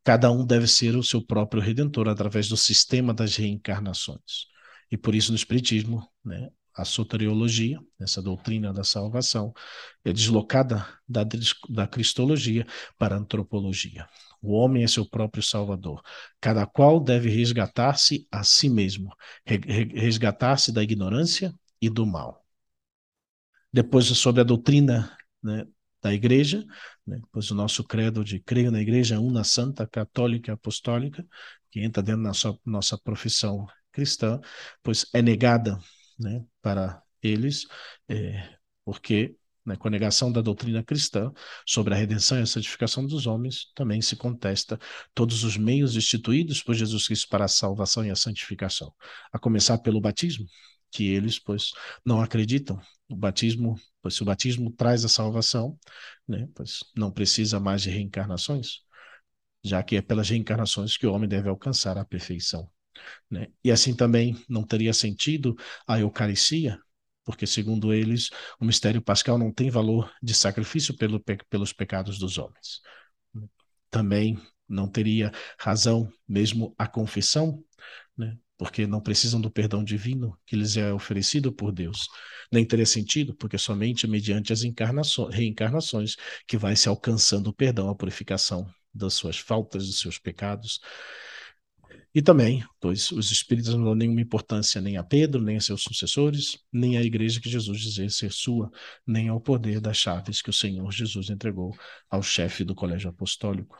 cada 0.03 0.31
um 0.31 0.45
deve 0.45 0.67
ser 0.67 0.95
o 0.95 1.03
seu 1.03 1.25
próprio 1.25 1.61
redentor 1.61 2.07
através 2.07 2.47
do 2.47 2.57
sistema 2.57 3.13
das 3.13 3.35
reencarnações. 3.35 4.47
E 4.91 4.97
por 4.97 5.13
isso, 5.13 5.31
no 5.31 5.35
Espiritismo, 5.35 6.07
né, 6.23 6.49
a 6.79 6.85
soteriologia, 6.85 7.79
essa 7.99 8.21
doutrina 8.21 8.71
da 8.71 8.83
salvação, 8.83 9.53
é 10.03 10.13
deslocada 10.13 10.87
da, 11.07 11.25
da 11.69 11.87
cristologia 11.87 12.65
para 12.97 13.15
a 13.15 13.19
antropologia. 13.19 14.07
O 14.41 14.53
homem 14.53 14.83
é 14.83 14.87
seu 14.87 15.05
próprio 15.05 15.43
salvador. 15.43 16.01
Cada 16.39 16.65
qual 16.65 16.99
deve 16.99 17.29
resgatar-se 17.29 18.25
a 18.31 18.43
si 18.43 18.69
mesmo, 18.69 19.13
resgatar-se 19.45 20.71
da 20.71 20.81
ignorância 20.81 21.53
e 21.81 21.89
do 21.89 22.05
mal. 22.05 22.45
Depois, 23.71 24.05
sobre 24.05 24.41
a 24.41 24.45
doutrina 24.45 25.15
né, 25.43 25.67
da 26.01 26.13
igreja, 26.13 26.65
né, 27.05 27.19
pois 27.31 27.51
o 27.51 27.55
nosso 27.55 27.83
credo 27.83 28.23
de 28.23 28.39
creio 28.39 28.71
na 28.71 28.81
igreja 28.81 29.19
una 29.19 29.43
santa, 29.43 29.85
católica 29.85 30.53
apostólica, 30.53 31.27
que 31.69 31.81
entra 31.81 32.01
dentro 32.01 32.23
da 32.23 32.29
nossa, 32.29 32.57
nossa 32.65 32.97
profissão 32.97 33.67
cristã, 33.91 34.39
pois 34.81 35.05
é 35.13 35.21
negada 35.21 35.77
né, 36.19 36.45
para 36.61 37.01
eles, 37.21 37.65
é, 38.07 38.57
porque 38.85 39.35
né, 39.65 39.75
com 39.75 39.87
a 39.87 39.91
negação 39.91 40.31
da 40.31 40.41
doutrina 40.41 40.83
cristã 40.83 41.31
sobre 41.65 41.93
a 41.93 41.97
redenção 41.97 42.39
e 42.39 42.41
a 42.41 42.45
santificação 42.45 43.05
dos 43.05 43.27
homens, 43.27 43.71
também 43.75 44.01
se 44.01 44.15
contesta 44.15 44.79
todos 45.13 45.43
os 45.43 45.57
meios 45.57 45.95
instituídos 45.95 46.63
por 46.63 46.73
Jesus 46.73 47.05
Cristo 47.05 47.27
para 47.29 47.45
a 47.45 47.47
salvação 47.47 48.05
e 48.05 48.09
a 48.09 48.15
santificação, 48.15 48.93
a 49.31 49.37
começar 49.39 49.77
pelo 49.79 50.01
batismo, 50.01 50.45
que 50.91 51.05
eles, 51.05 51.37
pois, 51.37 51.71
não 52.05 52.21
acreditam. 52.21 52.81
O 53.07 53.15
batismo, 53.15 53.79
pois, 54.01 54.15
se 54.15 54.23
o 54.23 54.25
batismo 54.25 54.71
traz 54.71 55.05
a 55.05 55.09
salvação, 55.09 55.77
né, 56.27 56.47
pois 56.55 56.79
não 56.95 57.11
precisa 57.11 57.59
mais 57.59 57.81
de 57.83 57.89
reencarnações, 57.89 58.79
já 59.63 59.83
que 59.83 59.95
é 59.97 60.01
pelas 60.01 60.29
reencarnações 60.29 60.97
que 60.97 61.05
o 61.05 61.13
homem 61.13 61.29
deve 61.29 61.49
alcançar 61.49 61.97
a 61.97 62.05
perfeição. 62.05 62.69
Né? 63.29 63.47
E 63.63 63.71
assim 63.71 63.95
também 63.95 64.35
não 64.47 64.63
teria 64.63 64.93
sentido 64.93 65.55
a 65.87 65.99
Eucaristia, 65.99 66.79
porque, 67.23 67.45
segundo 67.45 67.93
eles, 67.93 68.29
o 68.59 68.65
mistério 68.65 69.01
pascal 69.01 69.37
não 69.37 69.51
tem 69.53 69.69
valor 69.69 70.11
de 70.21 70.33
sacrifício 70.33 70.97
pelo, 70.97 71.23
pelos 71.49 71.71
pecados 71.71 72.17
dos 72.17 72.37
homens. 72.37 72.81
Também 73.89 74.39
não 74.67 74.87
teria 74.87 75.31
razão 75.59 76.11
mesmo 76.27 76.73
a 76.77 76.87
confissão, 76.87 77.63
né? 78.17 78.37
porque 78.57 78.85
não 78.85 79.01
precisam 79.01 79.39
do 79.39 79.49
perdão 79.49 79.83
divino 79.83 80.37
que 80.45 80.55
lhes 80.55 80.75
é 80.75 80.93
oferecido 80.93 81.51
por 81.51 81.71
Deus. 81.71 82.07
Nem 82.51 82.65
teria 82.65 82.85
sentido, 82.85 83.33
porque 83.35 83.57
somente 83.57 84.05
mediante 84.05 84.51
as 84.51 84.61
reencarnações 84.63 86.15
que 86.47 86.57
vai 86.57 86.75
se 86.75 86.89
alcançando 86.89 87.47
o 87.47 87.53
perdão, 87.53 87.89
a 87.89 87.95
purificação 87.95 88.69
das 88.93 89.13
suas 89.13 89.37
faltas, 89.37 89.85
dos 89.85 89.99
seus 89.99 90.17
pecados. 90.17 90.79
E 92.13 92.21
também, 92.23 92.63
pois 92.79 93.11
os 93.11 93.31
espíritos 93.31 93.73
não 93.75 93.83
dão 93.83 93.95
nenhuma 93.95 94.21
importância 94.21 94.81
nem 94.81 94.97
a 94.97 95.03
Pedro, 95.03 95.41
nem 95.41 95.57
a 95.57 95.61
seus 95.61 95.83
sucessores, 95.83 96.57
nem 96.73 96.97
à 96.97 97.03
igreja 97.03 97.39
que 97.39 97.49
Jesus 97.49 97.79
dizia 97.81 98.09
ser 98.09 98.31
sua, 98.31 98.71
nem 99.05 99.29
ao 99.29 99.39
poder 99.39 99.79
das 99.79 99.97
chaves 99.97 100.41
que 100.41 100.49
o 100.49 100.53
Senhor 100.53 100.91
Jesus 100.91 101.29
entregou 101.29 101.75
ao 102.09 102.23
chefe 102.23 102.63
do 102.63 102.73
colégio 102.73 103.09
apostólico. 103.09 103.77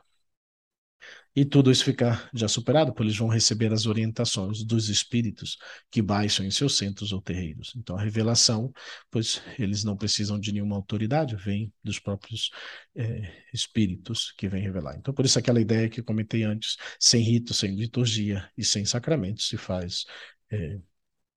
E 1.36 1.46
tudo 1.46 1.72
isso 1.72 1.86
fica 1.86 2.30
já 2.34 2.48
superado, 2.48 2.94
pois 2.94 3.08
eles 3.08 3.18
vão 3.18 3.28
receber 3.28 3.72
as 3.72 3.86
orientações 3.86 4.64
dos 4.64 4.90
espíritos 4.90 5.58
que 5.90 6.02
baixam 6.02 6.46
em 6.46 6.52
seus 6.52 6.78
centros 6.78 7.12
ou 7.12 7.22
terreiros. 7.22 7.74
Então, 7.78 7.96
a 7.96 8.02
revelação, 8.02 8.74
pois 9.10 9.42
eles 9.58 9.84
não 9.84 9.96
precisam 9.96 10.40
de 10.40 10.52
nenhuma 10.52 10.76
autoridade, 10.76 11.36
vem 11.36 11.72
dos 11.84 12.00
próprios 12.00 12.50
é, 12.96 13.44
espíritos 13.54 14.34
que 14.38 14.50
vêm 14.50 14.64
revelar. 14.64 14.98
Então, 14.98 15.14
por 15.14 15.24
isso, 15.24 15.40
aquela 15.40 15.62
ideia 15.62 15.90
que 15.90 16.00
eu 16.00 16.04
comentei 16.04 16.44
antes, 16.44 16.78
sem 17.00 17.22
rito, 17.22 17.54
sem 17.54 17.76
liturgia 17.76 18.50
e 18.58 18.64
sem 18.64 18.84
sacramento, 18.84 19.42
se 19.42 19.56
faz 19.56 20.06
é, 20.52 20.80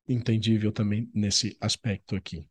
entendível 0.09 0.73
também 0.73 1.11
nesse 1.15 1.57
aspecto 1.61 2.17
aqui. 2.17 2.49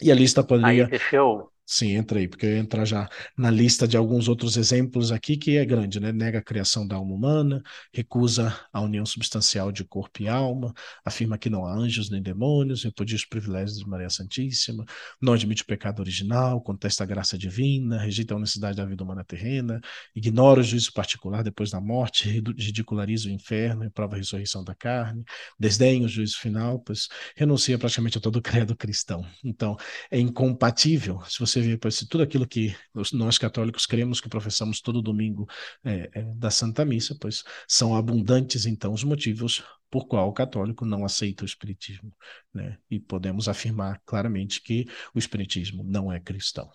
E 0.00 0.10
a 0.10 0.14
lista 0.14 0.42
poderia. 0.42 0.84
Aí, 0.84 0.90
deixa 0.90 1.16
eu, 1.16 1.50
Sim, 1.74 1.92
entra 1.92 2.18
aí, 2.18 2.28
porque 2.28 2.44
eu 2.44 2.58
entro 2.58 2.84
já 2.84 3.08
na 3.36 3.50
lista 3.50 3.88
de 3.88 3.96
alguns 3.96 4.28
outros 4.28 4.58
exemplos 4.58 5.10
aqui 5.10 5.38
que 5.38 5.56
é 5.56 5.64
grande, 5.64 5.98
né? 5.98 6.12
Nega 6.12 6.38
a 6.38 6.42
criação 6.42 6.86
da 6.86 6.96
alma 6.96 7.14
humana, 7.14 7.62
recusa 7.94 8.54
a 8.70 8.78
união 8.82 9.06
substancial 9.06 9.72
de 9.72 9.82
corpo 9.82 10.22
e 10.22 10.28
alma, 10.28 10.74
afirma 11.02 11.38
que 11.38 11.48
não 11.48 11.64
há 11.64 11.74
anjos 11.74 12.10
nem 12.10 12.20
demônios, 12.20 12.84
repudia 12.84 13.16
os 13.16 13.24
privilégios 13.24 13.78
de 13.78 13.88
Maria 13.88 14.10
Santíssima, 14.10 14.84
não 15.18 15.32
admite 15.32 15.62
o 15.62 15.66
pecado 15.66 16.00
original, 16.00 16.60
contesta 16.60 17.04
a 17.04 17.06
graça 17.06 17.38
divina, 17.38 17.98
rejeita 17.98 18.34
a 18.34 18.36
unicidade 18.36 18.76
da 18.76 18.84
vida 18.84 19.02
humana 19.02 19.24
terrena, 19.24 19.80
ignora 20.14 20.60
o 20.60 20.62
juízo 20.62 20.92
particular 20.92 21.42
depois 21.42 21.70
da 21.70 21.80
morte, 21.80 22.28
ridiculariza 22.58 23.30
o 23.30 23.32
inferno, 23.32 23.82
reprova 23.84 24.14
a 24.16 24.18
ressurreição 24.18 24.62
da 24.62 24.74
carne, 24.74 25.24
desdenha 25.58 26.04
o 26.04 26.08
juízo 26.08 26.38
final, 26.38 26.80
pois 26.80 27.08
renuncia 27.34 27.78
praticamente 27.78 28.18
a 28.18 28.20
todo 28.20 28.42
credo 28.42 28.76
cristão. 28.76 29.24
Então, 29.42 29.74
é 30.10 30.18
incompatível 30.20 31.22
se 31.26 31.38
você 31.38 31.61
pois, 31.80 31.98
tudo 32.08 32.22
aquilo 32.22 32.46
que 32.46 32.74
nós 33.12 33.38
católicos 33.38 33.86
cremos, 33.86 34.20
que 34.20 34.28
professamos 34.28 34.80
todo 34.80 35.02
domingo 35.02 35.46
é, 35.84 36.10
é, 36.14 36.22
da 36.22 36.50
Santa 36.50 36.84
Missa, 36.84 37.16
pois 37.20 37.44
são 37.66 37.96
abundantes, 37.96 38.66
então, 38.66 38.92
os 38.92 39.04
motivos 39.04 39.64
por 39.90 40.06
qual 40.06 40.28
o 40.28 40.32
católico 40.32 40.84
não 40.86 41.04
aceita 41.04 41.42
o 41.42 41.46
Espiritismo. 41.46 42.12
Né? 42.52 42.78
E 42.90 42.98
podemos 42.98 43.48
afirmar 43.48 44.00
claramente 44.06 44.62
que 44.62 44.86
o 45.14 45.18
Espiritismo 45.18 45.84
não 45.84 46.10
é 46.10 46.18
cristão. 46.18 46.70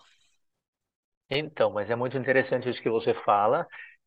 Então, 1.30 1.70
mas 1.70 1.90
é 1.90 1.96
muito 1.96 2.16
interessante 2.16 2.68
isso 2.70 2.80
que 2.80 2.88
você 2.88 3.12
fala, 3.12 3.66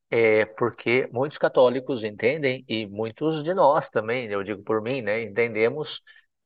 é 0.09 0.45
porque 0.45 1.07
muitos 1.11 1.37
católicos 1.37 2.03
entendem, 2.03 2.65
e 2.67 2.87
muitos 2.87 3.43
de 3.43 3.53
nós 3.53 3.87
também, 3.89 4.27
eu 4.27 4.43
digo 4.43 4.63
por 4.63 4.81
mim, 4.81 5.01
né, 5.01 5.21
entendemos 5.23 6.01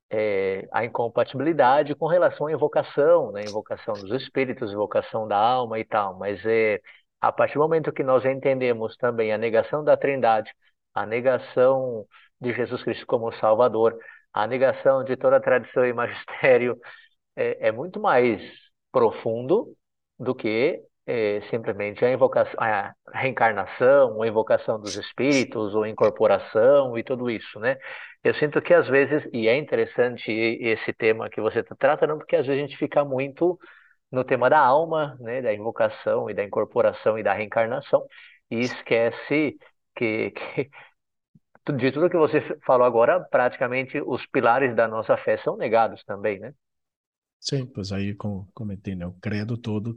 é, 0.09 0.67
a 0.71 0.85
incompatibilidade 0.85 1.95
com 1.95 2.07
relação 2.07 2.47
à 2.47 2.51
invocação, 2.53 3.31
né? 3.31 3.43
Invocação 3.43 3.93
dos 3.93 4.11
espíritos, 4.21 4.71
invocação 4.71 5.27
da 5.27 5.37
alma 5.37 5.79
e 5.79 5.85
tal. 5.85 6.17
Mas 6.17 6.43
é, 6.45 6.79
a 7.19 7.31
partir 7.31 7.55
do 7.55 7.61
momento 7.61 7.91
que 7.91 8.03
nós 8.03 8.25
entendemos 8.25 8.95
também 8.97 9.33
a 9.33 9.37
negação 9.37 9.83
da 9.83 9.97
Trindade, 9.97 10.51
a 10.93 11.05
negação 11.05 12.05
de 12.39 12.53
Jesus 12.53 12.83
Cristo 12.83 13.05
como 13.07 13.31
Salvador, 13.33 13.97
a 14.33 14.47
negação 14.47 15.03
de 15.03 15.15
toda 15.17 15.37
a 15.37 15.41
tradição 15.41 15.85
e 15.85 15.91
magistério, 15.93 16.77
é, 17.35 17.69
é 17.69 17.71
muito 17.71 17.99
mais 17.99 18.41
profundo 18.91 19.75
do 20.19 20.33
que 20.35 20.81
é, 21.07 21.41
simplesmente 21.49 22.03
a, 22.03 22.11
invocação, 22.11 22.55
a 22.59 22.93
reencarnação, 23.13 24.21
a 24.21 24.27
invocação 24.27 24.79
dos 24.79 24.95
espíritos, 24.95 25.75
ou 25.75 25.85
incorporação 25.85 26.97
e 26.97 27.03
tudo 27.03 27.29
isso, 27.29 27.59
né? 27.59 27.77
Eu 28.23 28.33
sinto 28.35 28.61
que 28.61 28.73
às 28.73 28.87
vezes, 28.87 29.23
e 29.31 29.47
é 29.47 29.55
interessante 29.55 30.31
esse 30.31 30.91
tema 30.93 31.29
que 31.29 31.39
você 31.39 31.59
está 31.59 31.75
tratando, 31.75 32.17
porque 32.17 32.35
às 32.35 32.47
vezes 32.47 32.63
a 32.63 32.67
gente 32.67 32.77
fica 32.77 33.05
muito 33.05 33.59
no 34.11 34.23
tema 34.23 34.49
da 34.49 34.59
alma, 34.59 35.15
né, 35.19 35.41
da 35.41 35.53
invocação 35.53 36.29
e 36.29 36.33
da 36.33 36.43
incorporação 36.43 37.19
e 37.19 37.23
da 37.23 37.33
reencarnação, 37.33 38.05
e 38.49 38.61
esquece 38.61 39.57
que, 39.95 40.31
que 40.31 40.69
de 41.77 41.91
tudo 41.91 42.09
que 42.09 42.17
você 42.17 42.41
falou 42.65 42.85
agora, 42.85 43.19
praticamente 43.19 44.01
os 44.01 44.25
pilares 44.27 44.75
da 44.75 44.87
nossa 44.87 45.17
fé 45.17 45.37
são 45.37 45.57
negados 45.57 46.03
também, 46.05 46.39
né? 46.39 46.53
Sim, 47.47 47.65
pois 47.67 47.91
aí, 47.91 48.15
como 48.15 48.49
comentei, 48.55 48.95
né, 48.95 49.05
o 49.05 49.13
credo 49.13 49.55
todo 49.55 49.95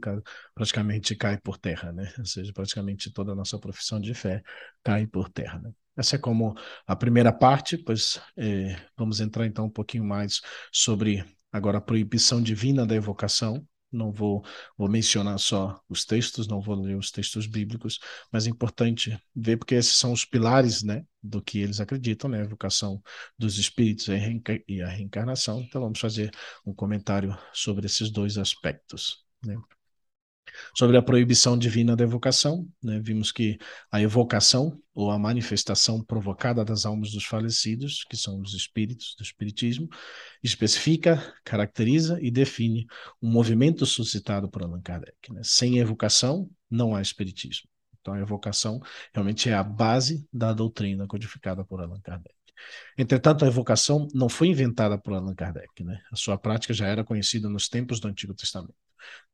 praticamente 0.53 1.15
cai 1.15 1.35
por 1.39 1.57
terra, 1.57 1.91
né? 1.91 2.13
Ou 2.19 2.25
seja, 2.25 2.53
praticamente 2.53 3.11
toda 3.11 3.31
a 3.31 3.35
nossa 3.35 3.57
profissão 3.57 3.99
de 3.99 4.13
fé 4.13 4.43
cai 4.83 5.07
por 5.07 5.29
terra, 5.29 5.57
né? 5.59 5.71
Essa 5.97 6.15
é 6.15 6.19
como 6.19 6.53
a 6.85 6.95
primeira 6.95 7.33
parte, 7.33 7.75
pois 7.77 8.21
é, 8.37 8.75
vamos 8.95 9.19
entrar 9.19 9.47
então 9.47 9.65
um 9.65 9.69
pouquinho 9.69 10.03
mais 10.03 10.41
sobre 10.71 11.25
agora 11.51 11.79
a 11.79 11.81
proibição 11.81 12.39
divina 12.41 12.85
da 12.85 12.93
evocação. 12.95 13.67
Não 13.91 14.11
vou, 14.11 14.43
vou 14.77 14.87
mencionar 14.87 15.39
só 15.39 15.79
os 15.89 16.05
textos, 16.05 16.47
não 16.47 16.61
vou 16.61 16.75
ler 16.75 16.95
os 16.95 17.11
textos 17.11 17.47
bíblicos, 17.47 17.99
mas 18.31 18.45
é 18.45 18.49
importante 18.49 19.17
ver 19.35 19.57
porque 19.57 19.75
esses 19.75 19.95
são 19.95 20.11
os 20.11 20.25
pilares, 20.25 20.83
né, 20.83 21.03
do 21.23 21.41
que 21.41 21.59
eles 21.59 21.79
acreditam, 21.79 22.29
né, 22.29 22.39
a 22.41 22.43
evocação 22.43 23.01
dos 23.37 23.57
espíritos 23.57 24.07
e 24.67 24.81
a 24.81 24.87
reencarnação. 24.87 25.61
Então 25.61 25.81
vamos 25.81 25.99
fazer 25.99 26.31
um 26.65 26.73
comentário 26.73 27.35
sobre 27.53 27.85
esses 27.87 28.11
dois 28.11 28.37
aspectos, 28.37 29.23
né? 29.43 29.55
Sobre 30.75 30.97
a 30.97 31.01
proibição 31.01 31.57
divina 31.57 31.95
da 31.95 32.03
evocação, 32.03 32.67
né, 32.83 32.99
vimos 32.99 33.31
que 33.31 33.57
a 33.91 34.01
evocação, 34.01 34.79
ou 34.93 35.11
a 35.11 35.19
manifestação 35.19 36.03
provocada 36.03 36.63
das 36.65 36.85
almas 36.85 37.11
dos 37.11 37.25
falecidos, 37.25 38.03
que 38.09 38.17
são 38.17 38.41
os 38.41 38.53
espíritos 38.53 39.15
do 39.17 39.23
Espiritismo, 39.23 39.87
especifica, 40.43 41.33
caracteriza 41.43 42.19
e 42.21 42.29
define 42.29 42.85
um 43.21 43.31
movimento 43.31 43.85
suscitado 43.85 44.49
por 44.49 44.61
Allan 44.61 44.81
Kardec. 44.81 45.31
Né? 45.31 45.41
Sem 45.43 45.79
evocação, 45.79 46.49
não 46.69 46.95
há 46.95 47.01
Espiritismo. 47.01 47.69
Então, 48.01 48.13
a 48.13 48.19
evocação 48.19 48.79
realmente 49.13 49.49
é 49.49 49.53
a 49.53 49.63
base 49.63 50.27
da 50.31 50.53
doutrina 50.53 51.05
codificada 51.07 51.63
por 51.63 51.81
Allan 51.81 51.99
Kardec. 52.01 52.35
Entretanto, 52.97 53.45
a 53.45 53.47
evocação 53.47 54.07
não 54.13 54.27
foi 54.27 54.47
inventada 54.47 54.97
por 54.97 55.13
Allan 55.13 55.35
Kardec. 55.35 55.83
Né? 55.83 56.01
A 56.11 56.15
sua 56.15 56.37
prática 56.37 56.73
já 56.73 56.87
era 56.87 57.03
conhecida 57.03 57.49
nos 57.49 57.69
tempos 57.69 57.99
do 57.99 58.07
Antigo 58.07 58.33
Testamento. 58.33 58.75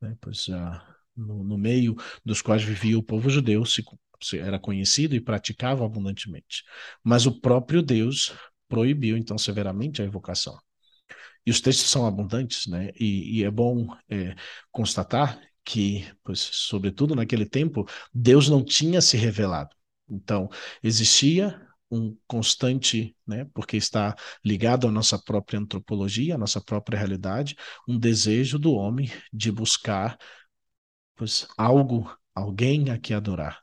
Né? 0.01 0.15
Pois 0.21 0.43
já 0.43 0.85
no, 1.15 1.43
no 1.43 1.57
meio 1.57 1.95
dos 2.23 2.41
quais 2.41 2.63
vivia 2.63 2.97
o 2.97 3.03
povo 3.03 3.29
judeu, 3.29 3.65
se, 3.65 3.83
se 4.21 4.37
era 4.37 4.59
conhecido 4.59 5.15
e 5.15 5.21
praticava 5.21 5.85
abundantemente. 5.85 6.63
Mas 7.03 7.25
o 7.25 7.39
próprio 7.39 7.81
Deus 7.81 8.33
proibiu, 8.67 9.17
então, 9.17 9.37
severamente 9.37 10.01
a 10.01 10.05
evocação. 10.05 10.57
E 11.45 11.51
os 11.51 11.61
textos 11.61 11.89
são 11.89 12.05
abundantes, 12.07 12.65
né? 12.67 12.89
E, 12.99 13.39
e 13.39 13.43
é 13.43 13.51
bom 13.51 13.87
é, 14.09 14.35
constatar 14.71 15.39
que, 15.63 16.07
pois, 16.23 16.39
sobretudo 16.39 17.15
naquele 17.15 17.45
tempo, 17.45 17.87
Deus 18.13 18.49
não 18.49 18.63
tinha 18.63 19.01
se 19.01 19.17
revelado. 19.17 19.75
Então, 20.09 20.49
existia 20.83 21.59
um 21.89 22.17
constante, 22.27 23.15
né, 23.25 23.45
porque 23.53 23.77
está 23.77 24.15
ligado 24.43 24.87
à 24.87 24.91
nossa 24.91 25.19
própria 25.19 25.59
antropologia, 25.59 26.35
à 26.35 26.37
nossa 26.37 26.61
própria 26.61 26.97
realidade, 26.97 27.55
um 27.87 27.97
desejo 27.97 28.57
do 28.59 28.73
homem 28.73 29.11
de 29.31 29.51
buscar 29.51 30.17
pois, 31.15 31.47
algo, 31.57 32.09
alguém 32.33 32.89
a 32.89 32.97
que 32.97 33.13
adorar. 33.13 33.59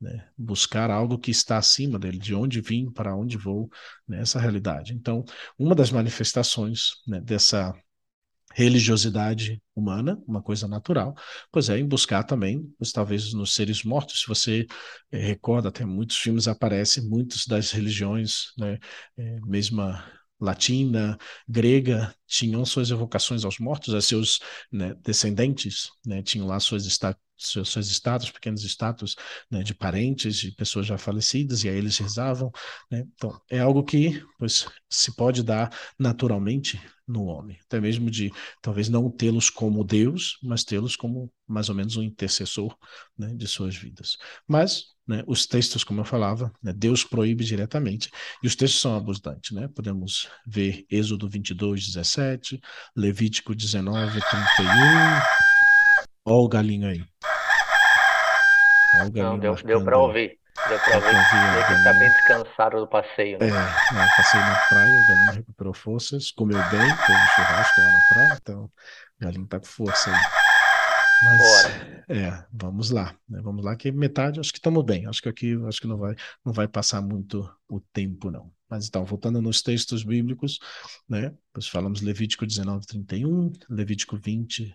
Né? 0.00 0.28
Buscar 0.36 0.90
algo 0.90 1.18
que 1.18 1.30
está 1.30 1.58
acima 1.58 1.98
dele, 1.98 2.18
de 2.18 2.34
onde 2.34 2.60
vim, 2.60 2.90
para 2.90 3.14
onde 3.14 3.36
vou, 3.38 3.70
nessa 4.06 4.38
né? 4.38 4.42
realidade. 4.42 4.94
Então, 4.94 5.24
uma 5.58 5.74
das 5.74 5.90
manifestações 5.90 6.90
né, 7.06 7.20
dessa 7.20 7.72
religiosidade 8.54 9.62
humana, 9.74 10.22
uma 10.26 10.42
coisa 10.42 10.68
natural, 10.68 11.14
pois 11.50 11.68
é 11.70 11.78
em 11.78 11.86
buscar 11.86 12.22
também, 12.24 12.62
pois, 12.78 12.92
talvez 12.92 13.32
nos 13.32 13.54
seres 13.54 13.82
mortos, 13.82 14.20
se 14.22 14.26
você 14.26 14.66
é, 15.10 15.18
recorda, 15.18 15.68
até 15.68 15.84
muitos 15.84 16.18
filmes 16.18 16.46
aparecem, 16.48 17.08
muitas 17.08 17.46
das 17.46 17.70
religiões, 17.70 18.52
né, 18.58 18.78
é, 19.16 19.40
mesma 19.40 20.04
latina, 20.42 21.16
grega, 21.48 22.14
tinham 22.26 22.64
suas 22.64 22.90
evocações 22.90 23.44
aos 23.44 23.58
mortos, 23.58 23.94
a 23.94 24.00
seus 24.00 24.40
né, 24.70 24.94
descendentes, 25.02 25.90
né, 26.04 26.22
tinham 26.22 26.46
lá 26.46 26.58
suas 26.58 26.84
seus, 27.38 27.70
seus 27.70 27.90
status, 27.90 28.30
pequenos 28.30 28.62
status 28.64 29.16
né, 29.50 29.62
de 29.62 29.74
parentes, 29.74 30.36
de 30.36 30.52
pessoas 30.52 30.86
já 30.86 30.96
falecidas, 30.96 31.64
e 31.64 31.68
aí 31.68 31.76
eles 31.76 31.98
rezavam. 31.98 32.50
Né? 32.90 33.04
Então, 33.14 33.40
é 33.50 33.58
algo 33.58 33.82
que 33.82 34.22
pois, 34.38 34.66
se 34.88 35.14
pode 35.14 35.42
dar 35.42 35.70
naturalmente 35.98 36.80
no 37.06 37.24
homem, 37.24 37.58
até 37.64 37.80
mesmo 37.80 38.10
de 38.10 38.30
talvez 38.60 38.88
não 38.88 39.10
tê-los 39.10 39.50
como 39.50 39.84
Deus, 39.84 40.38
mas 40.42 40.64
tê-los 40.64 40.96
como 40.96 41.32
mais 41.46 41.68
ou 41.68 41.74
menos 41.74 41.96
um 41.96 42.02
intercessor 42.02 42.76
né, 43.18 43.34
de 43.34 43.46
suas 43.46 43.76
vidas. 43.76 44.16
Mas 44.46 44.84
né, 45.06 45.22
os 45.26 45.46
textos, 45.46 45.84
como 45.84 46.00
eu 46.00 46.04
falava, 46.04 46.52
né, 46.62 46.72
Deus 46.72 47.04
proíbe 47.04 47.44
diretamente, 47.44 48.10
e 48.42 48.46
os 48.46 48.54
textos 48.54 48.80
são 48.80 48.96
abundantes. 48.96 49.50
Né? 49.52 49.68
Podemos 49.74 50.28
ver 50.46 50.84
Êxodo 50.90 51.28
22, 51.28 51.86
17, 51.88 52.60
Levítico 52.96 53.54
19, 53.54 54.20
31. 54.20 54.66
Olha 56.24 56.36
o 56.36 56.48
galinho 56.48 56.88
aí. 56.88 57.04
Olha 58.94 59.06
o 59.06 59.10
galinho 59.10 59.32
Não, 59.32 59.38
deu, 59.38 59.54
deu 59.54 59.84
para 59.84 59.98
ouvir. 59.98 60.38
Deu 60.68 60.78
para 60.78 60.96
ouvir. 60.96 61.08
Ele 61.08 61.78
que 61.78 61.84
tá 61.84 61.92
bem 61.94 62.08
descansado 62.10 62.78
do 62.78 62.86
passeio, 62.86 63.38
né? 63.38 63.48
É, 63.48 63.50
né, 63.50 64.08
passeio 64.16 64.44
na 64.44 64.54
praia, 64.68 64.86
o 64.86 65.08
galinho 65.08 65.32
recuperou 65.32 65.74
forças, 65.74 66.30
comeu 66.30 66.58
bem, 66.70 66.80
teve 66.80 67.26
churrasco 67.34 67.80
lá 67.80 67.92
na 67.92 68.00
praia, 68.12 68.38
então 68.40 68.64
o 68.64 68.70
galinho 69.20 69.46
tá 69.46 69.58
com 69.58 69.66
força 69.66 70.10
aí. 70.10 70.41
Mas, 71.22 71.38
Bora. 71.38 72.04
é, 72.08 72.44
vamos 72.52 72.90
lá, 72.90 73.16
né? 73.28 73.40
Vamos 73.42 73.64
lá, 73.64 73.76
que 73.76 73.90
metade 73.92 74.40
acho 74.40 74.52
que 74.52 74.58
estamos 74.58 74.84
bem. 74.84 75.06
Acho 75.06 75.22
que 75.22 75.28
aqui 75.28 75.54
acho 75.66 75.80
que 75.80 75.86
não 75.86 75.96
vai, 75.98 76.14
não 76.44 76.52
vai 76.52 76.66
passar 76.68 77.00
muito 77.00 77.48
o 77.68 77.80
tempo, 77.80 78.30
não. 78.30 78.52
Mas 78.68 78.88
então, 78.88 79.04
voltando 79.04 79.40
nos 79.40 79.62
textos 79.62 80.02
bíblicos, 80.02 80.58
né? 81.08 81.34
Nós 81.54 81.68
falamos 81.68 82.00
Levítico 82.00 82.46
19, 82.46 82.86
31, 82.86 83.52
Levítico 83.68 84.16
20, 84.16 84.74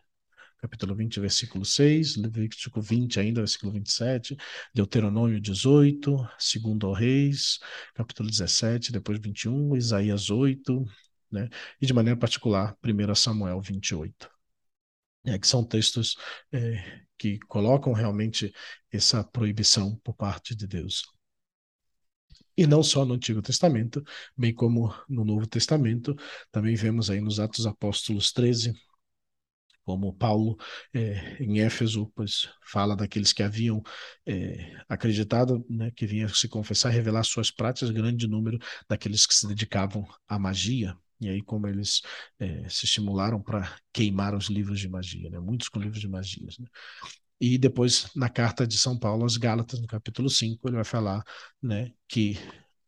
capítulo 0.59 0.95
20, 0.95 1.19
versículo 1.19 1.65
6, 1.65 2.15
Levítico 2.17 2.81
20 2.81 3.19
ainda, 3.19 3.41
versículo 3.41 3.71
27, 3.73 4.37
Deuteronômio 4.73 5.41
18, 5.41 6.27
segundo 6.39 6.87
ao 6.87 6.93
Reis, 6.93 7.59
capítulo 7.93 8.29
17, 8.29 8.91
depois 8.91 9.19
21, 9.19 9.75
Isaías 9.75 10.29
8, 10.29 10.85
né? 11.31 11.49
E 11.81 11.85
de 11.85 11.93
maneira 11.93 12.17
particular, 12.17 12.75
1 12.83 13.15
Samuel 13.15 13.59
28. 13.61 14.36
É, 15.27 15.37
que 15.37 15.45
são 15.47 15.63
textos 15.63 16.15
é, 16.53 17.01
que 17.17 17.37
colocam 17.47 17.91
realmente 17.91 18.53
essa 18.91 19.23
proibição 19.23 19.97
por 19.97 20.15
parte 20.15 20.55
de 20.55 20.65
Deus. 20.65 21.03
E 22.55 22.65
não 22.65 22.81
só 22.81 23.05
no 23.05 23.13
Antigo 23.13 23.41
Testamento, 23.41 24.03
bem 24.35 24.53
como 24.53 24.93
no 25.07 25.23
Novo 25.23 25.45
Testamento, 25.45 26.15
também 26.51 26.75
vemos 26.75 27.09
aí 27.09 27.21
nos 27.21 27.39
Atos 27.39 27.67
Apóstolos 27.67 28.31
13, 28.31 28.73
como 29.83 30.13
Paulo 30.13 30.57
é, 30.93 31.41
em 31.41 31.59
Éfeso 31.61 32.11
pois, 32.15 32.49
fala 32.65 32.95
daqueles 32.95 33.31
que 33.31 33.43
haviam 33.43 33.81
é, 34.25 34.75
acreditado, 34.89 35.65
né, 35.69 35.91
que 35.91 36.05
vinham 36.05 36.27
se 36.29 36.47
confessar, 36.47 36.89
revelar 36.89 37.23
suas 37.23 37.51
práticas, 37.51 37.91
grande 37.91 38.27
número 38.27 38.57
daqueles 38.89 39.25
que 39.25 39.33
se 39.33 39.47
dedicavam 39.47 40.05
à 40.27 40.39
magia. 40.39 40.97
E 41.19 41.29
aí, 41.29 41.41
como 41.41 41.67
eles 41.67 42.01
é, 42.39 42.67
se 42.69 42.85
estimularam 42.85 43.41
para 43.41 43.75
queimar 43.91 44.35
os 44.35 44.49
livros 44.49 44.79
de 44.79 44.87
magia, 44.87 45.29
né? 45.29 45.39
muitos 45.39 45.69
com 45.69 45.79
livros 45.79 45.99
de 45.99 46.07
magias. 46.07 46.57
Né? 46.59 46.67
E 47.39 47.57
depois, 47.57 48.09
na 48.15 48.29
carta 48.29 48.65
de 48.67 48.77
São 48.77 48.97
Paulo 48.97 49.23
aos 49.23 49.37
Gálatas, 49.37 49.79
no 49.79 49.87
capítulo 49.87 50.29
5, 50.29 50.67
ele 50.67 50.75
vai 50.75 50.85
falar 50.85 51.23
né, 51.61 51.91
que 52.07 52.37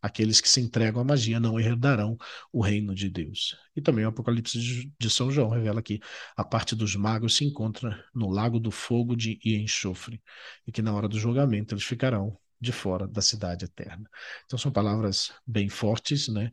aqueles 0.01 0.39
que 0.41 0.49
se 0.49 0.61
entregam 0.61 1.01
à 1.01 1.03
magia 1.03 1.39
não 1.39 1.59
herdarão 1.59 2.17
o 2.51 2.61
reino 2.61 2.95
de 2.95 3.09
Deus. 3.09 3.55
E 3.75 3.81
também 3.81 4.05
o 4.05 4.09
Apocalipse 4.09 4.91
de 4.97 5.09
São 5.09 5.31
João 5.31 5.49
revela 5.49 5.81
que 5.81 5.99
a 6.35 6.43
parte 6.43 6.75
dos 6.75 6.95
magos 6.95 7.35
se 7.35 7.45
encontra 7.45 8.03
no 8.13 8.29
lago 8.29 8.59
do 8.59 8.71
fogo 8.71 9.15
de, 9.15 9.39
e 9.43 9.55
enxofre, 9.57 10.21
e 10.65 10.71
que 10.71 10.81
na 10.81 10.93
hora 10.93 11.07
do 11.07 11.19
julgamento 11.19 11.73
eles 11.73 11.83
ficarão 11.83 12.37
de 12.61 12.71
fora 12.71 13.07
da 13.07 13.21
cidade 13.21 13.65
eterna. 13.65 14.09
Então 14.45 14.59
são 14.59 14.71
palavras 14.71 15.31
bem 15.45 15.69
fortes, 15.69 16.27
né? 16.27 16.51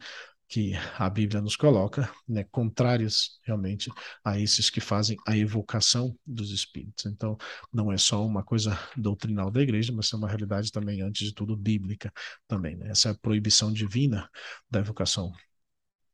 Que 0.49 0.73
a 0.97 1.11
Bíblia 1.11 1.41
nos 1.41 1.57
coloca, 1.57 2.11
né, 2.29 2.45
contrários 2.45 3.41
realmente 3.43 3.91
a 4.25 4.39
esses 4.39 4.71
que 4.71 4.81
fazem 4.81 5.17
a 5.27 5.37
evocação 5.37 6.17
dos 6.27 6.51
espíritos. 6.51 7.07
Então, 7.07 7.37
não 7.73 7.93
é 7.93 7.99
só 7.99 8.25
uma 8.25 8.45
coisa 8.45 8.79
doutrinal 8.97 9.51
da 9.51 9.61
igreja, 9.61 9.93
mas 9.93 10.13
é 10.13 10.17
uma 10.17 10.29
realidade 10.29 10.71
também, 10.71 11.03
antes 11.03 11.27
de 11.27 11.35
tudo, 11.35 11.57
bíblica 11.57 12.13
também. 12.47 12.77
Né? 12.77 12.91
Essa 12.91 13.11
é 13.11 13.15
proibição 13.15 13.73
divina 13.73 14.31
da 14.71 14.81
evocação 14.81 15.33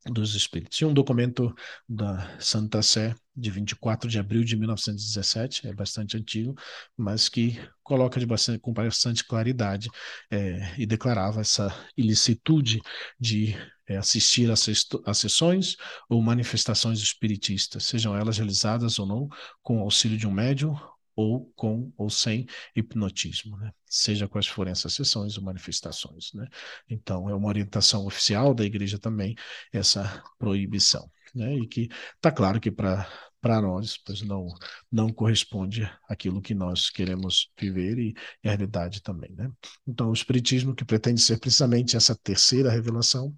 dos 0.07 0.35
espíritos. 0.35 0.80
E 0.80 0.85
um 0.85 0.93
documento 0.93 1.55
da 1.89 2.39
Santa 2.41 2.83
Sé 2.83 3.14
de 3.35 3.51
24 3.51 4.11
de 4.11 4.18
abril 4.18 4.45
de 4.45 4.57
1917, 4.57 5.66
é 5.66 5.72
bastante 5.72 6.16
antigo, 6.16 6.55
mas 6.97 7.28
que 7.28 7.59
coloca 7.83 8.20
de 8.20 8.26
bastante, 8.26 8.61
com 8.61 8.72
bastante 8.72 9.24
claridade 9.24 9.89
é, 10.30 10.74
e 10.78 10.85
declarava 10.85 11.41
essa 11.41 11.72
ilicitude 11.97 12.80
de 13.18 13.55
é, 13.93 13.97
assistir 13.97 14.51
a 14.51 15.14
sessões 15.14 15.76
ou 16.09 16.20
manifestações 16.22 17.01
espiritistas, 17.01 17.84
sejam 17.84 18.16
elas 18.16 18.38
realizadas 18.38 18.99
ou 18.99 19.07
não 19.07 19.28
com 19.62 19.80
auxílio 19.80 20.18
de 20.18 20.26
um 20.26 20.32
médium 20.32 20.76
ou 21.14 21.53
com 21.55 21.93
ou 21.97 22.09
sem 22.09 22.47
hipnotismo, 22.74 23.57
né? 23.59 23.70
seja 23.86 24.28
quais 24.28 24.47
forem 24.47 24.72
essas 24.72 24.95
sessões 24.95 25.36
ou 25.36 25.45
manifestações. 25.45 26.32
Né? 26.32 26.47
Então, 26.88 27.28
é 27.28 27.34
uma 27.34 27.49
orientação 27.49 28.07
oficial 28.07 28.55
da 28.55 28.64
igreja 28.64 28.99
também 28.99 29.34
essa 29.72 30.22
proibição. 30.38 31.11
Né? 31.34 31.55
E 31.57 31.66
que 31.66 31.88
está 32.16 32.30
claro 32.30 32.61
que 32.61 32.70
para 32.70 33.07
para 33.43 33.61
nós, 33.61 33.99
pois 33.99 34.22
não 34.22 34.49
não 34.90 35.12
corresponde 35.12 35.82
aquilo 36.09 36.40
que 36.43 36.55
nós 36.55 36.90
queremos 36.90 37.51
viver 37.61 37.99
e, 37.99 38.14
e 38.45 38.49
a 38.49 38.53
realidade 38.53 39.03
também, 39.03 39.32
né? 39.32 39.51
Então, 39.86 40.11
o 40.11 40.14
espiritismo 40.14 40.74
que 40.74 40.84
pretende 40.84 41.20
ser 41.20 41.38
precisamente 41.38 41.97
essa 41.97 42.16
terceira 42.16 42.70
revelação, 42.70 43.34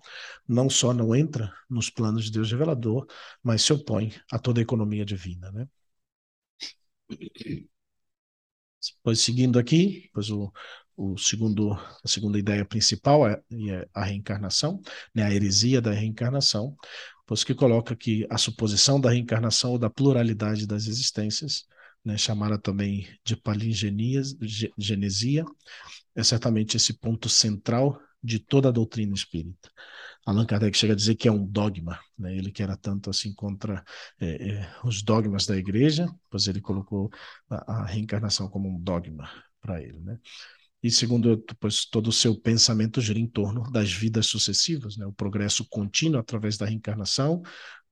não 0.48 0.70
só 0.70 0.92
não 0.94 1.14
entra 1.16 1.52
nos 1.70 1.90
planos 1.90 2.26
de 2.26 2.32
Deus 2.32 2.50
revelador, 2.52 3.06
mas 3.42 3.62
se 3.62 3.72
opõe 3.72 4.12
a 4.30 4.38
toda 4.38 4.60
a 4.60 4.62
economia 4.62 5.04
divina, 5.06 5.50
né? 5.52 5.66
Pois 9.02 9.20
seguindo 9.20 9.58
aqui, 9.58 10.10
pois 10.12 10.30
o, 10.30 10.52
o 10.96 11.16
segundo, 11.16 11.72
a 11.72 12.08
segunda 12.08 12.38
ideia 12.38 12.64
principal 12.64 13.26
é, 13.26 13.42
é 13.70 13.88
a 13.94 14.04
reencarnação, 14.04 14.80
né, 15.14 15.22
a 15.24 15.32
heresia 15.32 15.80
da 15.80 15.90
reencarnação, 15.92 16.76
pois 17.26 17.44
que 17.44 17.54
coloca 17.54 17.96
que 17.96 18.26
a 18.30 18.38
suposição 18.38 19.00
da 19.00 19.10
reencarnação 19.10 19.72
ou 19.72 19.78
da 19.78 19.90
pluralidade 19.90 20.66
das 20.66 20.86
existências, 20.86 21.66
né, 22.04 22.16
chamada 22.18 22.58
também 22.58 23.08
de 23.24 23.36
palingenesia, 23.36 25.44
é 26.14 26.22
certamente 26.22 26.76
esse 26.76 26.94
ponto 26.94 27.28
central 27.28 28.00
de 28.22 28.38
toda 28.38 28.68
a 28.68 28.72
doutrina 28.72 29.14
espírita. 29.14 29.70
Allan 30.24 30.46
Kardec 30.46 30.76
chega 30.76 30.94
a 30.94 30.96
dizer 30.96 31.16
que 31.16 31.28
é 31.28 31.32
um 31.32 31.44
dogma, 31.44 32.00
né? 32.18 32.34
ele 32.34 32.50
que 32.50 32.62
era 32.62 32.76
tanto 32.76 33.10
assim 33.10 33.34
contra 33.34 33.84
é, 34.18 34.52
é, 34.52 34.74
os 34.82 35.02
dogmas 35.02 35.44
da 35.44 35.56
igreja, 35.56 36.08
pois 36.30 36.46
ele 36.46 36.62
colocou 36.62 37.10
a, 37.50 37.82
a 37.82 37.86
reencarnação 37.86 38.48
como 38.48 38.68
um 38.68 38.80
dogma 38.80 39.28
para 39.60 39.82
ele. 39.82 40.00
Né? 40.00 40.18
E 40.84 40.90
segundo 40.90 41.42
pois, 41.58 41.86
todo 41.86 42.08
o 42.08 42.12
seu 42.12 42.38
pensamento 42.38 43.00
gira 43.00 43.18
em 43.18 43.26
torno 43.26 43.62
das 43.72 43.90
vidas 43.90 44.26
sucessivas, 44.26 44.98
né? 44.98 45.06
o 45.06 45.12
progresso 45.14 45.66
contínuo 45.66 46.20
através 46.20 46.58
da 46.58 46.66
reencarnação, 46.66 47.40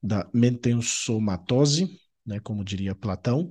da 0.03 0.29
mentensomatose, 0.35 1.99
né? 2.27 2.39
como 2.41 2.63
diria 2.63 2.95
Platão, 2.95 3.51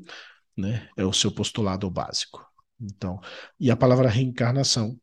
né? 0.56 0.88
é 0.96 1.04
o 1.04 1.12
seu 1.12 1.32
postulado 1.32 1.90
básico. 1.90 2.46
Então, 2.80 3.20
e 3.60 3.72
a 3.72 3.76
palavra 3.76 4.10
reencarnação 4.10 4.96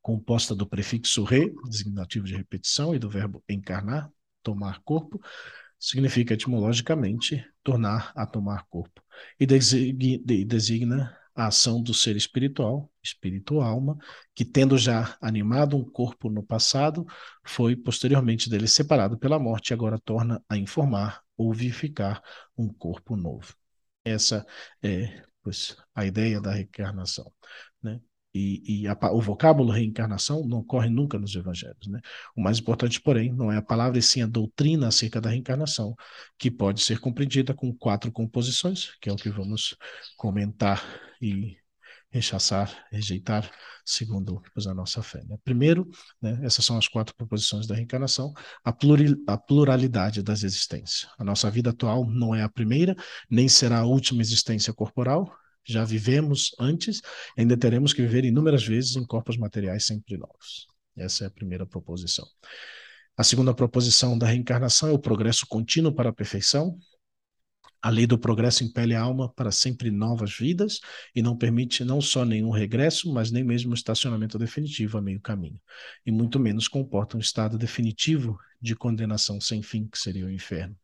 composta 0.00 0.54
do 0.54 0.66
prefixo 0.66 1.22
re, 1.22 1.52
designativo 1.68 2.24
de 2.24 2.34
repetição, 2.34 2.94
e 2.94 2.98
do 2.98 3.10
verbo 3.10 3.44
encarnar, 3.46 4.10
tomar 4.42 4.80
corpo, 4.82 5.20
significa 5.78 6.32
etimologicamente 6.32 7.44
tornar 7.62 8.12
a 8.16 8.24
tomar 8.24 8.64
corpo, 8.70 9.02
e 9.38 9.44
designa 9.44 11.14
a 11.34 11.46
ação 11.46 11.82
do 11.82 11.94
ser 11.94 12.16
espiritual, 12.16 12.90
espírito 13.02 13.60
alma, 13.60 13.96
que 14.34 14.44
tendo 14.44 14.76
já 14.78 15.16
animado 15.20 15.76
um 15.76 15.84
corpo 15.84 16.30
no 16.30 16.42
passado, 16.42 17.06
foi 17.44 17.76
posteriormente 17.76 18.50
dele 18.50 18.68
separado 18.68 19.18
pela 19.18 19.38
morte 19.38 19.70
e 19.70 19.74
agora 19.74 19.98
torna 19.98 20.42
a 20.48 20.56
informar 20.56 21.22
ou 21.36 21.52
vivificar 21.52 22.22
um 22.56 22.68
corpo 22.72 23.16
novo. 23.16 23.54
Essa 24.04 24.46
é 24.82 25.24
pois, 25.42 25.76
a 25.94 26.06
ideia 26.06 26.40
da 26.40 26.52
reencarnação. 26.52 27.32
Né? 27.82 28.00
e, 28.34 28.82
e 28.82 28.88
a, 28.88 28.96
o 29.12 29.20
vocábulo 29.20 29.70
reencarnação 29.70 30.46
não 30.46 30.58
ocorre 30.58 30.88
nunca 30.88 31.18
nos 31.18 31.34
evangelhos. 31.34 31.86
Né? 31.86 32.00
O 32.34 32.42
mais 32.42 32.58
importante, 32.58 33.00
porém, 33.00 33.32
não 33.32 33.52
é 33.52 33.58
a 33.58 33.62
palavra, 33.62 33.98
e 33.98 34.02
sim 34.02 34.22
a 34.22 34.26
doutrina 34.26 34.88
acerca 34.88 35.20
da 35.20 35.30
reencarnação, 35.30 35.94
que 36.38 36.50
pode 36.50 36.80
ser 36.80 36.98
compreendida 36.98 37.54
com 37.54 37.74
quatro 37.74 38.10
composições, 38.10 38.96
que 39.00 39.08
é 39.08 39.12
o 39.12 39.16
que 39.16 39.30
vamos 39.30 39.76
comentar 40.16 40.82
e, 41.22 41.56
rechaçar, 42.10 42.86
rejeitar, 42.90 43.50
segundo 43.84 44.42
pois, 44.52 44.66
a 44.66 44.74
nossa 44.74 45.02
fé. 45.02 45.22
Né? 45.24 45.38
Primeiro, 45.42 45.88
né, 46.20 46.38
essas 46.42 46.64
são 46.64 46.76
as 46.76 46.86
quatro 46.86 47.14
proposições 47.14 47.66
da 47.66 47.74
reencarnação, 47.74 48.32
a, 48.64 48.74
a 49.28 49.38
pluralidade 49.38 50.22
das 50.22 50.42
existências. 50.42 51.06
A 51.18 51.24
nossa 51.24 51.50
vida 51.50 51.70
atual 51.70 52.04
não 52.04 52.34
é 52.34 52.42
a 52.42 52.48
primeira, 52.48 52.94
nem 53.30 53.48
será 53.48 53.78
a 53.78 53.86
última 53.86 54.20
existência 54.20 54.72
corporal, 54.74 55.32
já 55.64 55.84
vivemos 55.84 56.50
antes, 56.58 57.00
ainda 57.38 57.56
teremos 57.56 57.92
que 57.92 58.02
viver 58.02 58.24
inúmeras 58.24 58.64
vezes 58.64 58.96
em 58.96 59.06
corpos 59.06 59.36
materiais 59.36 59.86
sempre 59.86 60.16
novos. 60.16 60.66
Essa 60.96 61.24
é 61.24 61.26
a 61.28 61.30
primeira 61.30 61.64
proposição. 61.64 62.26
A 63.16 63.22
segunda 63.22 63.54
proposição 63.54 64.18
da 64.18 64.26
reencarnação 64.26 64.88
é 64.88 64.92
o 64.92 64.98
progresso 64.98 65.46
contínuo 65.46 65.94
para 65.94 66.10
a 66.10 66.12
perfeição, 66.12 66.78
a 67.82 67.90
lei 67.90 68.06
do 68.06 68.16
progresso 68.16 68.62
impele 68.62 68.94
a 68.94 69.02
alma 69.02 69.28
para 69.28 69.50
sempre 69.50 69.90
novas 69.90 70.32
vidas 70.32 70.80
e 71.14 71.20
não 71.20 71.36
permite 71.36 71.84
não 71.84 72.00
só 72.00 72.24
nenhum 72.24 72.50
regresso, 72.50 73.12
mas 73.12 73.32
nem 73.32 73.42
mesmo 73.42 73.74
estacionamento 73.74 74.38
definitivo 74.38 74.98
a 74.98 75.02
meio 75.02 75.20
caminho. 75.20 75.60
E 76.06 76.12
muito 76.12 76.38
menos 76.38 76.68
comporta 76.68 77.16
um 77.16 77.20
estado 77.20 77.58
definitivo 77.58 78.38
de 78.60 78.76
condenação 78.76 79.40
sem 79.40 79.62
fim, 79.62 79.88
que 79.88 79.98
seria 79.98 80.26
o 80.26 80.30
inferno. 80.30 80.76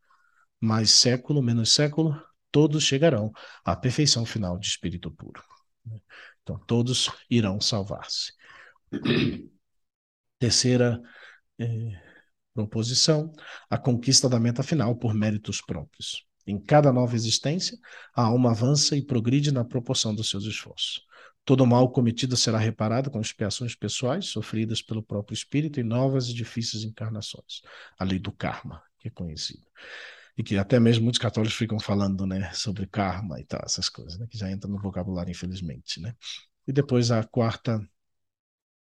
Mais 0.59 0.91
século, 0.91 1.41
menos 1.41 1.71
século, 1.71 2.21
todos 2.51 2.83
chegarão 2.83 3.31
à 3.63 3.77
perfeição 3.77 4.25
final 4.25 4.59
de 4.59 4.67
espírito 4.67 5.09
puro. 5.09 5.41
Então, 6.43 6.59
todos 6.67 7.09
irão 7.29 7.61
salvar-se. 7.61 8.33
Terceira 10.37 11.01
eh, 11.57 12.01
proposição: 12.53 13.31
a 13.69 13.77
conquista 13.77 14.27
da 14.27 14.39
meta 14.39 14.63
final 14.63 14.95
por 14.97 15.13
méritos 15.13 15.61
próprios. 15.61 16.28
Em 16.45 16.59
cada 16.59 16.91
nova 16.91 17.15
existência, 17.15 17.77
a 18.15 18.23
alma 18.23 18.51
avança 18.51 18.95
e 18.95 19.01
progride 19.01 19.51
na 19.51 19.63
proporção 19.63 20.13
dos 20.15 20.29
seus 20.29 20.45
esforços. 20.45 21.01
Todo 21.45 21.65
mal 21.65 21.89
cometido 21.91 22.37
será 22.37 22.57
reparado 22.57 23.09
com 23.09 23.19
expiações 23.19 23.75
pessoais 23.75 24.25
sofridas 24.25 24.81
pelo 24.81 25.01
próprio 25.01 25.33
espírito 25.33 25.79
em 25.79 25.83
novas 25.83 26.27
e 26.27 26.33
difíceis 26.33 26.83
encarnações. 26.83 27.61
A 27.97 28.03
lei 28.03 28.19
do 28.19 28.31
karma, 28.31 28.83
que 28.99 29.07
é 29.07 29.11
conhecida. 29.11 29.65
E 30.37 30.43
que 30.43 30.57
até 30.57 30.79
mesmo 30.79 31.03
muitos 31.03 31.19
católicos 31.19 31.57
ficam 31.57 31.79
falando 31.79 32.25
né, 32.25 32.51
sobre 32.53 32.85
karma 32.87 33.39
e 33.39 33.45
tal, 33.45 33.61
essas 33.65 33.89
coisas, 33.89 34.17
né, 34.17 34.27
que 34.29 34.37
já 34.37 34.51
entram 34.51 34.71
no 34.71 34.79
vocabulário, 34.79 35.31
infelizmente. 35.31 35.99
Né? 35.99 36.15
E 36.67 36.71
depois 36.71 37.11
a 37.11 37.23
quarta 37.23 37.83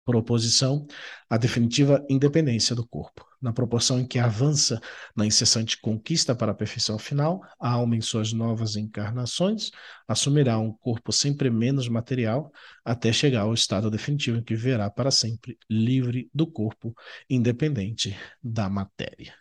proposição 0.06 0.88
a 1.30 1.38
definitiva 1.38 2.04
independência 2.10 2.76
do 2.76 2.88
corpo. 2.88 3.26
Na 3.42 3.54
proporção 3.54 4.00
em 4.00 4.08
que 4.08 4.20
avança 4.20 4.82
na 5.16 5.26
incessante 5.26 5.80
conquista 5.80 6.36
para 6.36 6.52
a 6.52 6.56
perfeição 6.56 6.98
final, 6.98 7.42
a 7.60 7.72
alma 7.72 7.96
em 7.96 8.02
suas 8.02 8.34
novas 8.34 8.76
encarnações 8.76 9.72
assumirá 10.08 10.58
um 10.58 10.74
corpo 10.74 11.12
sempre 11.12 11.50
menos 11.50 11.88
material 11.88 12.52
até 12.84 13.14
chegar 13.14 13.42
ao 13.42 13.54
estado 13.54 13.90
definitivo 13.90 14.38
em 14.38 14.44
que 14.44 14.56
viverá 14.56 14.90
para 14.90 15.12
sempre 15.12 15.58
livre 15.70 16.30
do 16.34 16.48
corpo, 16.48 16.94
independente 17.30 18.18
da 18.44 18.68
matéria. 18.70 19.34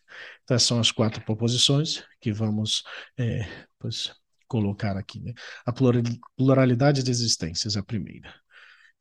Então, 0.44 0.54
essas 0.54 0.68
são 0.68 0.78
as 0.78 0.92
quatro 0.92 1.22
proposições 1.24 2.04
que 2.20 2.32
vamos 2.32 2.84
é, 3.16 3.48
pois, 3.78 4.12
colocar 4.46 4.96
aqui. 4.96 5.20
Né? 5.20 5.32
A 5.66 5.72
pluralidade 6.36 7.02
de 7.02 7.10
existências 7.10 7.76
a 7.76 7.82
primeira. 7.82 8.32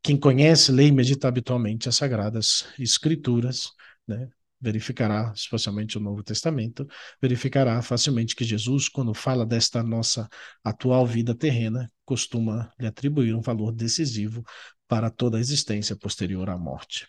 Quem 0.08 0.18
conhece, 0.18 0.72
lê 0.72 0.86
e 0.86 0.91
medita 0.93 1.28
habitualmente 1.28 1.89
as 1.89 1.97
Sagradas 1.97 2.66
Escrituras, 2.80 3.74
né? 4.08 4.30
verificará, 4.58 5.34
especialmente 5.36 5.97
o 5.97 5.99
Novo 5.99 6.24
Testamento, 6.24 6.88
verificará 7.22 7.82
facilmente 7.82 8.34
que 8.34 8.45
Jesus, 8.45 8.88
quando 8.88 9.14
fala 9.14 9.45
desta 9.45 9.84
nossa 9.84 10.30
atual 10.64 11.05
vida 11.05 11.36
terrena, 11.36 11.91
costuma 12.05 12.72
lhe 12.80 12.88
atribuir 12.88 13.36
um 13.36 13.41
valor 13.41 13.74
decisivo 13.74 14.45
para 14.88 15.10
toda 15.10 15.39
a 15.39 15.41
existência 15.41 15.93
posterior 15.93 16.49
à 16.49 16.58
morte. 16.58 17.05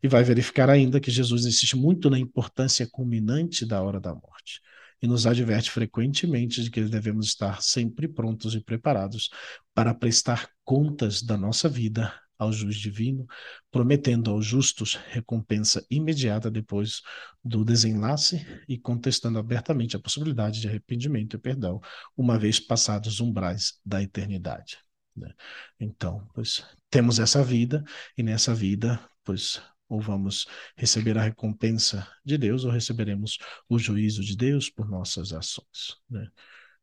E 0.00 0.06
vai 0.06 0.22
verificar 0.22 0.70
ainda 0.70 1.00
que 1.00 1.10
Jesus 1.10 1.46
insiste 1.46 1.74
muito 1.74 2.08
na 2.08 2.16
importância 2.16 2.88
culminante 2.88 3.66
da 3.66 3.82
hora 3.82 3.98
da 3.98 4.14
morte 4.14 4.60
e 5.02 5.06
nos 5.06 5.26
adverte 5.26 5.70
frequentemente 5.70 6.62
de 6.62 6.70
que 6.70 6.82
devemos 6.82 7.26
estar 7.26 7.62
sempre 7.62 8.06
prontos 8.08 8.54
e 8.54 8.60
preparados 8.60 9.30
para 9.74 9.94
prestar 9.94 10.48
contas 10.64 11.22
da 11.22 11.36
nossa 11.36 11.68
vida 11.68 12.12
ao 12.40 12.50
juiz 12.50 12.76
divino, 12.76 13.26
prometendo 13.70 14.30
aos 14.30 14.46
justos 14.46 14.94
recompensa 15.10 15.84
imediata 15.90 16.50
depois 16.50 17.02
do 17.44 17.64
desenlace 17.64 18.46
e 18.66 18.78
contestando 18.78 19.38
abertamente 19.38 19.94
a 19.94 20.00
possibilidade 20.00 20.58
de 20.58 20.66
arrependimento 20.66 21.36
e 21.36 21.38
perdão, 21.38 21.80
uma 22.16 22.38
vez 22.38 22.58
passados 22.58 23.14
os 23.14 23.20
umbrais 23.20 23.78
da 23.84 24.02
eternidade. 24.02 24.78
Né? 25.14 25.32
Então, 25.78 26.26
pois 26.32 26.64
temos 26.88 27.18
essa 27.18 27.44
vida 27.44 27.84
e 28.16 28.22
nessa 28.22 28.54
vida, 28.54 28.98
pois 29.22 29.60
ou 29.90 30.00
vamos 30.00 30.46
receber 30.76 31.18
a 31.18 31.22
recompensa 31.22 32.08
de 32.24 32.38
Deus, 32.38 32.64
ou 32.64 32.70
receberemos 32.70 33.38
o 33.68 33.76
juízo 33.76 34.22
de 34.22 34.36
Deus 34.36 34.70
por 34.70 34.88
nossas 34.88 35.32
ações. 35.32 35.96
Né? 36.08 36.30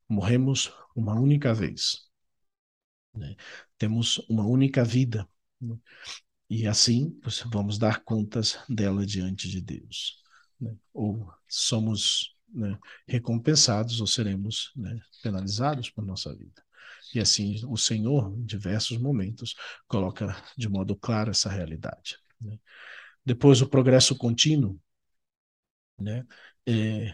Morremos 0.10 0.74
uma 0.94 1.18
única 1.18 1.54
vez. 1.54 2.06
Né? 3.16 3.34
Temos 3.78 4.18
uma 4.30 4.46
única 4.46 4.84
vida. 4.84 5.28
Né? 5.60 5.78
E 6.50 6.68
assim 6.68 7.18
vamos 7.50 7.78
dar 7.78 8.04
contas 8.04 8.60
dela 8.68 9.06
diante 9.06 9.50
de 9.50 9.62
Deus. 9.62 10.22
Né? 10.60 10.76
Ou 10.94 11.32
somos 11.48 12.36
né, 12.50 12.78
recompensados 13.08 14.02
ou 14.02 14.08
seremos 14.08 14.74
né, 14.76 15.00
penalizados 15.24 15.90
por 15.90 16.06
nossa 16.06 16.36
vida. 16.36 16.62
E 17.16 17.22
assim 17.22 17.62
o 17.68 17.78
Senhor, 17.78 18.38
em 18.38 18.46
diversos 18.46 18.98
momentos, 18.98 19.56
coloca 19.88 20.36
de 20.58 20.68
modo 20.68 20.94
claro 20.94 21.32
essa 21.32 21.50
realidade. 21.50 22.18
Né? 22.40 22.58
Depois, 23.26 23.62
o 23.62 23.68
progresso 23.68 24.16
contínuo, 24.16 24.80
né? 26.00 26.26
É, 26.66 27.14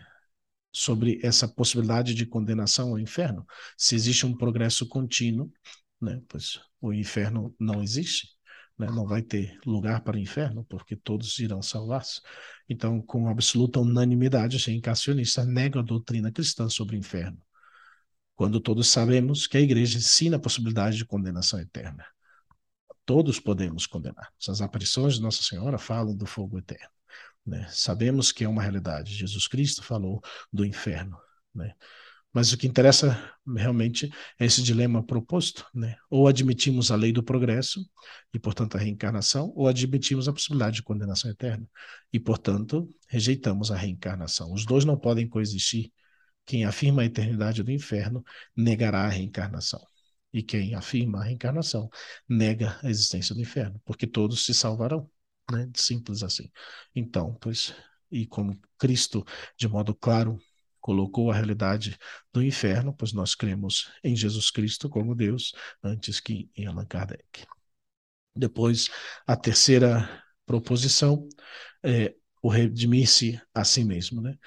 sobre 0.73 1.19
essa 1.23 1.47
possibilidade 1.47 2.15
de 2.15 2.25
condenação 2.25 2.89
ao 2.89 2.99
inferno. 2.99 3.45
Se 3.77 3.95
existe 3.95 4.25
um 4.25 4.35
progresso 4.35 4.87
contínuo, 4.87 5.51
né? 6.01 6.19
pois 6.27 6.59
o 6.81 6.91
inferno 6.91 7.55
não 7.59 7.83
existe. 7.83 8.29
Né? 8.77 8.87
Não 8.87 9.05
vai 9.05 9.21
ter 9.21 9.59
lugar 9.65 10.01
para 10.01 10.17
o 10.17 10.19
inferno, 10.19 10.65
porque 10.65 10.95
todos 10.95 11.37
irão 11.37 11.61
salvar-se. 11.61 12.21
Então, 12.67 12.99
com 13.01 13.29
absoluta 13.29 13.79
unanimidade, 13.79 14.55
os 14.55 14.65
reencarnacionistas 14.65 15.45
negam 15.47 15.81
a 15.81 15.85
doutrina 15.85 16.31
cristã 16.31 16.67
sobre 16.67 16.95
o 16.95 16.99
inferno, 16.99 17.39
quando 18.35 18.59
todos 18.59 18.87
sabemos 18.87 19.45
que 19.45 19.57
a 19.57 19.61
igreja 19.61 19.99
ensina 19.99 20.37
a 20.37 20.39
possibilidade 20.39 20.97
de 20.97 21.05
condenação 21.05 21.59
eterna 21.59 22.03
todos 23.05 23.39
podemos 23.39 23.85
condenar. 23.85 24.29
As 24.47 24.61
aparições 24.61 25.15
de 25.15 25.21
Nossa 25.21 25.43
Senhora 25.43 25.77
falam 25.77 26.15
do 26.15 26.25
fogo 26.25 26.57
eterno. 26.57 26.89
Né? 27.45 27.67
Sabemos 27.69 28.31
que 28.31 28.43
é 28.43 28.49
uma 28.49 28.61
realidade. 28.61 29.13
Jesus 29.13 29.47
Cristo 29.47 29.83
falou 29.83 30.21
do 30.51 30.65
inferno. 30.65 31.17
Né? 31.53 31.73
Mas 32.31 32.51
o 32.51 32.57
que 32.57 32.65
interessa 32.65 33.31
realmente 33.55 34.11
é 34.39 34.45
esse 34.45 34.63
dilema 34.63 35.05
proposto. 35.05 35.65
Né? 35.73 35.95
Ou 36.09 36.27
admitimos 36.27 36.89
a 36.89 36.95
lei 36.95 37.11
do 37.11 37.21
progresso, 37.21 37.85
e 38.33 38.39
portanto 38.39 38.75
a 38.75 38.79
reencarnação, 38.79 39.51
ou 39.55 39.67
admitimos 39.67 40.27
a 40.27 40.33
possibilidade 40.33 40.77
de 40.77 40.83
condenação 40.83 41.29
eterna, 41.29 41.67
e 42.11 42.19
portanto 42.19 42.87
rejeitamos 43.07 43.71
a 43.71 43.75
reencarnação. 43.75 44.53
Os 44.53 44.65
dois 44.65 44.85
não 44.85 44.97
podem 44.97 45.27
coexistir. 45.27 45.91
Quem 46.45 46.65
afirma 46.65 47.03
a 47.03 47.05
eternidade 47.05 47.63
do 47.63 47.71
inferno 47.71 48.23
negará 48.55 49.03
a 49.03 49.09
reencarnação. 49.09 49.81
E 50.33 50.41
quem 50.41 50.73
afirma 50.73 51.19
a 51.19 51.23
reencarnação 51.25 51.89
nega 52.27 52.79
a 52.81 52.89
existência 52.89 53.35
do 53.35 53.41
inferno, 53.41 53.79
porque 53.85 54.07
todos 54.07 54.45
se 54.45 54.53
salvarão, 54.53 55.09
né? 55.51 55.69
Simples 55.75 56.23
assim. 56.23 56.51
Então, 56.95 57.35
pois, 57.35 57.75
e 58.11 58.25
como 58.25 58.59
Cristo, 58.77 59.23
de 59.57 59.67
modo 59.67 59.93
claro, 59.93 60.39
colocou 60.81 61.31
a 61.31 61.35
realidade 61.35 61.97
do 62.33 62.43
inferno, 62.43 62.93
pois 62.93 63.13
nós 63.13 63.35
cremos 63.35 63.91
em 64.03 64.15
Jesus 64.15 64.51
Cristo 64.51 64.89
como 64.89 65.15
Deus, 65.15 65.53
antes 65.81 66.19
que 66.19 66.49
em 66.55 66.65
Allan 66.65 66.85
Kardec. 66.85 67.45
Depois, 68.35 68.89
a 69.25 69.35
terceira 69.35 70.23
proposição 70.45 71.27
é 71.83 72.15
o 72.41 72.49
redimir-se 72.49 73.41
a 73.53 73.63
si 73.63 73.83
mesmo, 73.83 74.21
né? 74.21 74.37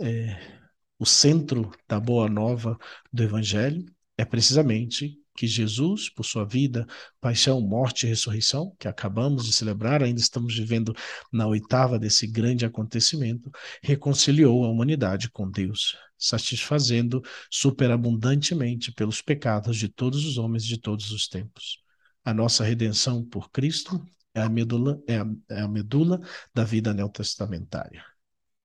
É, 0.00 0.60
o 0.98 1.04
centro 1.04 1.72
da 1.88 1.98
boa 1.98 2.28
nova 2.28 2.78
do 3.12 3.22
Evangelho 3.22 3.84
é 4.16 4.24
precisamente 4.24 5.19
que 5.36 5.46
Jesus, 5.46 6.10
por 6.10 6.24
sua 6.24 6.44
vida, 6.44 6.86
paixão, 7.20 7.60
morte 7.60 8.04
e 8.04 8.08
ressurreição, 8.08 8.74
que 8.78 8.88
acabamos 8.88 9.46
de 9.46 9.52
celebrar, 9.52 10.02
ainda 10.02 10.20
estamos 10.20 10.56
vivendo 10.56 10.94
na 11.32 11.46
oitava 11.46 11.98
desse 11.98 12.26
grande 12.26 12.64
acontecimento, 12.64 13.50
reconciliou 13.82 14.64
a 14.64 14.68
humanidade 14.68 15.30
com 15.30 15.50
Deus, 15.50 15.96
satisfazendo 16.18 17.22
superabundantemente 17.50 18.92
pelos 18.92 19.22
pecados 19.22 19.76
de 19.76 19.88
todos 19.88 20.24
os 20.24 20.36
homens 20.36 20.64
de 20.64 20.78
todos 20.78 21.10
os 21.10 21.26
tempos. 21.28 21.78
A 22.24 22.34
nossa 22.34 22.64
redenção 22.64 23.24
por 23.24 23.50
Cristo 23.50 24.04
é 24.34 24.42
a 24.42 24.48
medula, 24.48 25.02
é 25.06 25.18
a, 25.18 25.26
é 25.50 25.60
a 25.62 25.68
medula 25.68 26.20
da 26.54 26.64
vida 26.64 26.92
neotestamentária. 26.92 28.04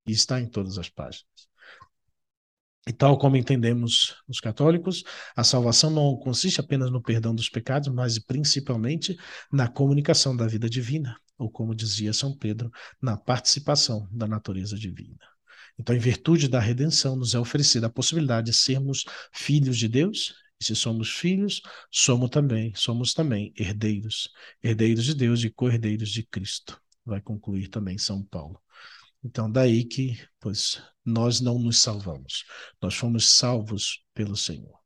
E 0.05 0.11
está 0.11 0.39
em 0.39 0.47
todas 0.47 0.78
as 0.78 0.89
páginas. 0.89 1.47
E 2.88 2.93
tal 2.93 3.17
como 3.17 3.36
entendemos 3.36 4.15
os 4.27 4.39
católicos, 4.39 5.03
a 5.36 5.43
salvação 5.43 5.89
não 5.89 6.15
consiste 6.17 6.59
apenas 6.59 6.91
no 6.91 7.01
perdão 7.01 7.33
dos 7.33 7.49
pecados, 7.49 7.89
mas 7.91 8.19
principalmente 8.19 9.17
na 9.51 9.67
comunicação 9.67 10.38
da 10.38 10.45
vida 10.45 10.69
divina, 10.69 11.17
ou 11.36 11.49
como 11.49 11.73
dizia 11.73 12.13
São 12.13 12.38
Pedro, 12.38 12.71
na 13.01 13.17
participação 13.17 14.07
da 14.11 14.27
natureza 14.27 14.77
divina. 14.77 15.17
Então, 15.79 15.95
em 15.95 15.99
virtude 15.99 16.47
da 16.47 16.59
redenção, 16.59 17.15
nos 17.15 17.33
é 17.33 17.39
oferecida 17.39 17.88
a 17.88 17.91
possibilidade 17.91 18.51
de 18.51 18.57
sermos 18.57 19.03
filhos 19.33 19.77
de 19.77 19.88
Deus, 19.88 20.36
e 20.61 20.63
se 20.63 20.75
somos 20.75 21.09
filhos, 21.09 21.61
somos 21.91 22.29
também, 22.29 22.71
somos 22.75 23.13
também 23.13 23.51
herdeiros, 23.57 24.29
herdeiros 24.63 25.03
de 25.05 25.13
Deus 25.13 25.43
e 25.43 25.49
co-herdeiros 25.49 26.09
de 26.09 26.23
Cristo. 26.23 26.79
Vai 27.03 27.19
concluir 27.19 27.67
também 27.67 27.97
São 27.97 28.23
Paulo. 28.23 28.59
Então, 29.26 29.51
daí 29.51 29.84
que, 29.84 30.23
pois, 30.39 30.80
nós 31.03 31.41
não 31.41 31.57
nos 31.57 31.80
salvamos. 31.80 32.45
Nós 32.80 32.93
fomos 32.93 33.28
salvos 33.28 34.05
pelo 34.13 34.38
Senhor. 34.38 34.80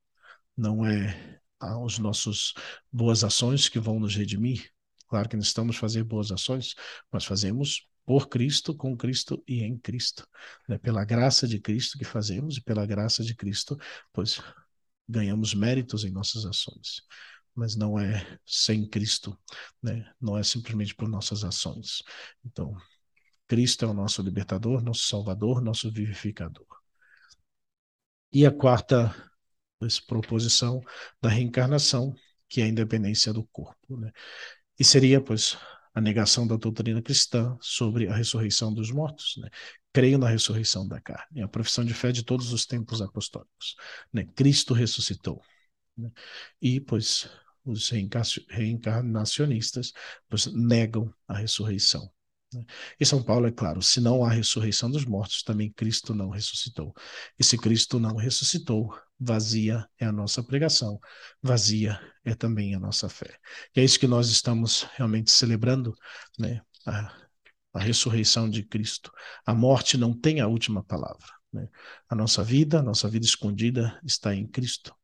Não 0.55 0.85
é 0.85 1.41
os 1.83 1.99
nossos 1.99 2.53
boas 2.89 3.25
ações 3.25 3.67
que 3.67 3.81
vão 3.81 3.99
nos 3.99 4.15
redimir. 4.15 4.71
Claro 5.09 5.27
que 5.27 5.35
necessitamos 5.35 5.75
fazer 5.75 6.05
boas 6.05 6.31
ações, 6.31 6.73
mas 7.11 7.25
fazemos 7.25 7.85
por 8.05 8.29
Cristo, 8.29 8.73
com 8.73 8.95
Cristo 8.95 9.43
e 9.45 9.61
em 9.61 9.77
Cristo. 9.77 10.25
Né? 10.69 10.77
Pela 10.77 11.03
graça 11.03 11.45
de 11.45 11.59
Cristo 11.59 11.97
que 11.97 12.05
fazemos 12.05 12.55
e 12.55 12.61
pela 12.61 12.85
graça 12.85 13.21
de 13.25 13.35
Cristo, 13.35 13.77
pois 14.13 14.41
ganhamos 15.05 15.53
méritos 15.53 16.05
em 16.05 16.11
nossas 16.11 16.45
ações. 16.45 17.01
Mas 17.53 17.75
não 17.75 17.99
é 17.99 18.39
sem 18.45 18.87
Cristo, 18.87 19.37
né? 19.83 20.09
não 20.21 20.37
é 20.37 20.43
simplesmente 20.43 20.95
por 20.95 21.09
nossas 21.09 21.43
ações. 21.43 22.01
Então, 22.45 22.73
Cristo 23.49 23.83
é 23.83 23.87
o 23.87 23.93
nosso 23.95 24.21
libertador, 24.21 24.79
nosso 24.79 25.07
salvador, 25.07 25.59
nosso 25.59 25.91
vivificador. 25.91 26.67
E 28.31 28.45
a 28.45 28.51
quarta 28.51 29.11
proposição 30.07 30.83
da 31.19 31.29
reencarnação, 31.29 32.13
que 32.47 32.61
é 32.61 32.65
a 32.65 32.67
independência 32.67 33.33
do 33.33 33.43
corpo. 33.45 33.97
Né? 33.97 34.11
E 34.77 34.85
seria, 34.85 35.19
pois, 35.19 35.57
a 35.95 35.99
negação 35.99 36.45
da 36.45 36.57
doutrina 36.57 37.01
cristã 37.01 37.57
sobre 37.59 38.07
a 38.07 38.13
ressurreição 38.13 38.71
dos 38.71 38.91
mortos. 38.91 39.33
Né? 39.37 39.49
Creio 39.91 40.19
na 40.19 40.29
ressurreição 40.29 40.87
da 40.87 41.01
carne. 41.01 41.41
É 41.41 41.43
a 41.43 41.47
profissão 41.47 41.83
de 41.83 41.95
fé 41.95 42.11
de 42.11 42.23
todos 42.23 42.53
os 42.53 42.67
tempos 42.67 43.01
apostólicos. 43.01 43.75
Né? 44.13 44.25
Cristo 44.35 44.75
ressuscitou. 44.75 45.41
Né? 45.97 46.11
E, 46.61 46.79
pois, 46.79 47.27
os 47.65 47.89
reencarnacionistas 47.89 49.91
pois, 50.29 50.45
negam 50.53 51.11
a 51.27 51.35
ressurreição. 51.35 52.13
Né? 52.53 52.65
E 52.99 53.05
São 53.05 53.23
Paulo 53.23 53.47
é 53.47 53.51
claro: 53.51 53.81
se 53.81 54.01
não 54.01 54.23
há 54.23 54.29
ressurreição 54.29 54.89
dos 54.89 55.05
mortos, 55.05 55.43
também 55.43 55.71
Cristo 55.71 56.13
não 56.13 56.29
ressuscitou. 56.29 56.93
E 57.37 57.43
se 57.43 57.57
Cristo 57.57 57.99
não 57.99 58.15
ressuscitou, 58.15 58.93
vazia 59.19 59.87
é 59.99 60.05
a 60.05 60.11
nossa 60.11 60.43
pregação, 60.43 60.99
vazia 61.41 61.99
é 62.23 62.33
também 62.35 62.75
a 62.75 62.79
nossa 62.79 63.09
fé. 63.09 63.37
E 63.75 63.79
é 63.79 63.83
isso 63.83 63.99
que 63.99 64.07
nós 64.07 64.29
estamos 64.29 64.83
realmente 64.95 65.31
celebrando, 65.31 65.93
né? 66.37 66.61
A, 66.85 67.13
a 67.73 67.79
ressurreição 67.79 68.49
de 68.49 68.63
Cristo. 68.63 69.11
A 69.45 69.53
morte 69.53 69.97
não 69.97 70.13
tem 70.13 70.39
a 70.39 70.47
última 70.47 70.83
palavra. 70.83 71.27
Né? 71.51 71.67
A 72.07 72.15
nossa 72.15 72.43
vida, 72.43 72.79
a 72.79 72.83
nossa 72.83 73.09
vida 73.09 73.25
escondida 73.25 73.99
está 74.03 74.33
em 74.33 74.47
Cristo. 74.47 74.95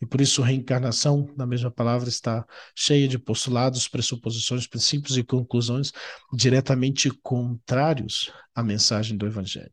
E 0.00 0.06
por 0.06 0.20
isso, 0.20 0.42
reencarnação, 0.42 1.32
na 1.36 1.46
mesma 1.46 1.70
palavra, 1.70 2.08
está 2.08 2.46
cheia 2.74 3.08
de 3.08 3.18
postulados, 3.18 3.88
pressuposições, 3.88 4.66
princípios 4.66 5.16
e 5.16 5.24
conclusões 5.24 5.92
diretamente 6.32 7.10
contrários 7.22 8.32
à 8.54 8.62
mensagem 8.62 9.16
do 9.16 9.26
Evangelho. 9.26 9.72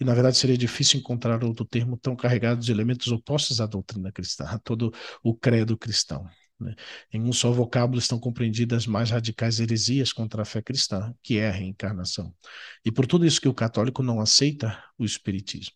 E, 0.00 0.04
na 0.04 0.14
verdade, 0.14 0.38
seria 0.38 0.56
difícil 0.56 1.00
encontrar 1.00 1.42
outro 1.42 1.64
termo 1.64 1.96
tão 1.96 2.14
carregado 2.14 2.60
de 2.60 2.70
elementos 2.70 3.08
opostos 3.08 3.60
à 3.60 3.66
doutrina 3.66 4.12
cristã, 4.12 4.44
a 4.44 4.58
todo 4.58 4.92
o 5.22 5.34
credo 5.34 5.76
cristão. 5.76 6.24
Né? 6.58 6.74
Em 7.12 7.20
um 7.22 7.32
só 7.32 7.50
vocábulo 7.50 7.98
estão 7.98 8.18
compreendidas 8.18 8.86
mais 8.86 9.10
radicais 9.10 9.60
heresias 9.60 10.12
contra 10.12 10.42
a 10.42 10.44
fé 10.44 10.62
cristã, 10.62 11.12
que 11.22 11.38
é 11.38 11.48
a 11.48 11.52
reencarnação. 11.52 12.34
E 12.84 12.90
por 12.90 13.06
tudo 13.06 13.26
isso 13.26 13.40
que 13.40 13.48
o 13.48 13.54
católico 13.54 14.02
não 14.02 14.20
aceita 14.20 14.82
o 14.96 15.04
espiritismo. 15.04 15.74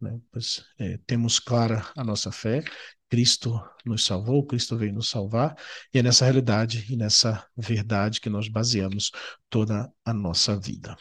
Né? 0.00 0.18
Pois, 0.30 0.64
é, 0.78 0.98
temos 1.06 1.38
clara 1.38 1.86
a 1.96 2.04
nossa 2.04 2.32
fé 2.32 2.64
Cristo 3.12 3.62
nos 3.84 4.06
salvou, 4.06 4.42
Cristo 4.46 4.74
veio 4.74 4.94
nos 4.94 5.10
salvar, 5.10 5.54
e 5.92 5.98
é 5.98 6.02
nessa 6.02 6.24
realidade 6.24 6.86
e 6.90 6.96
nessa 6.96 7.46
verdade 7.54 8.18
que 8.22 8.30
nós 8.30 8.48
baseamos 8.48 9.10
toda 9.50 9.92
a 10.02 10.14
nossa 10.14 10.58
vida. 10.58 10.96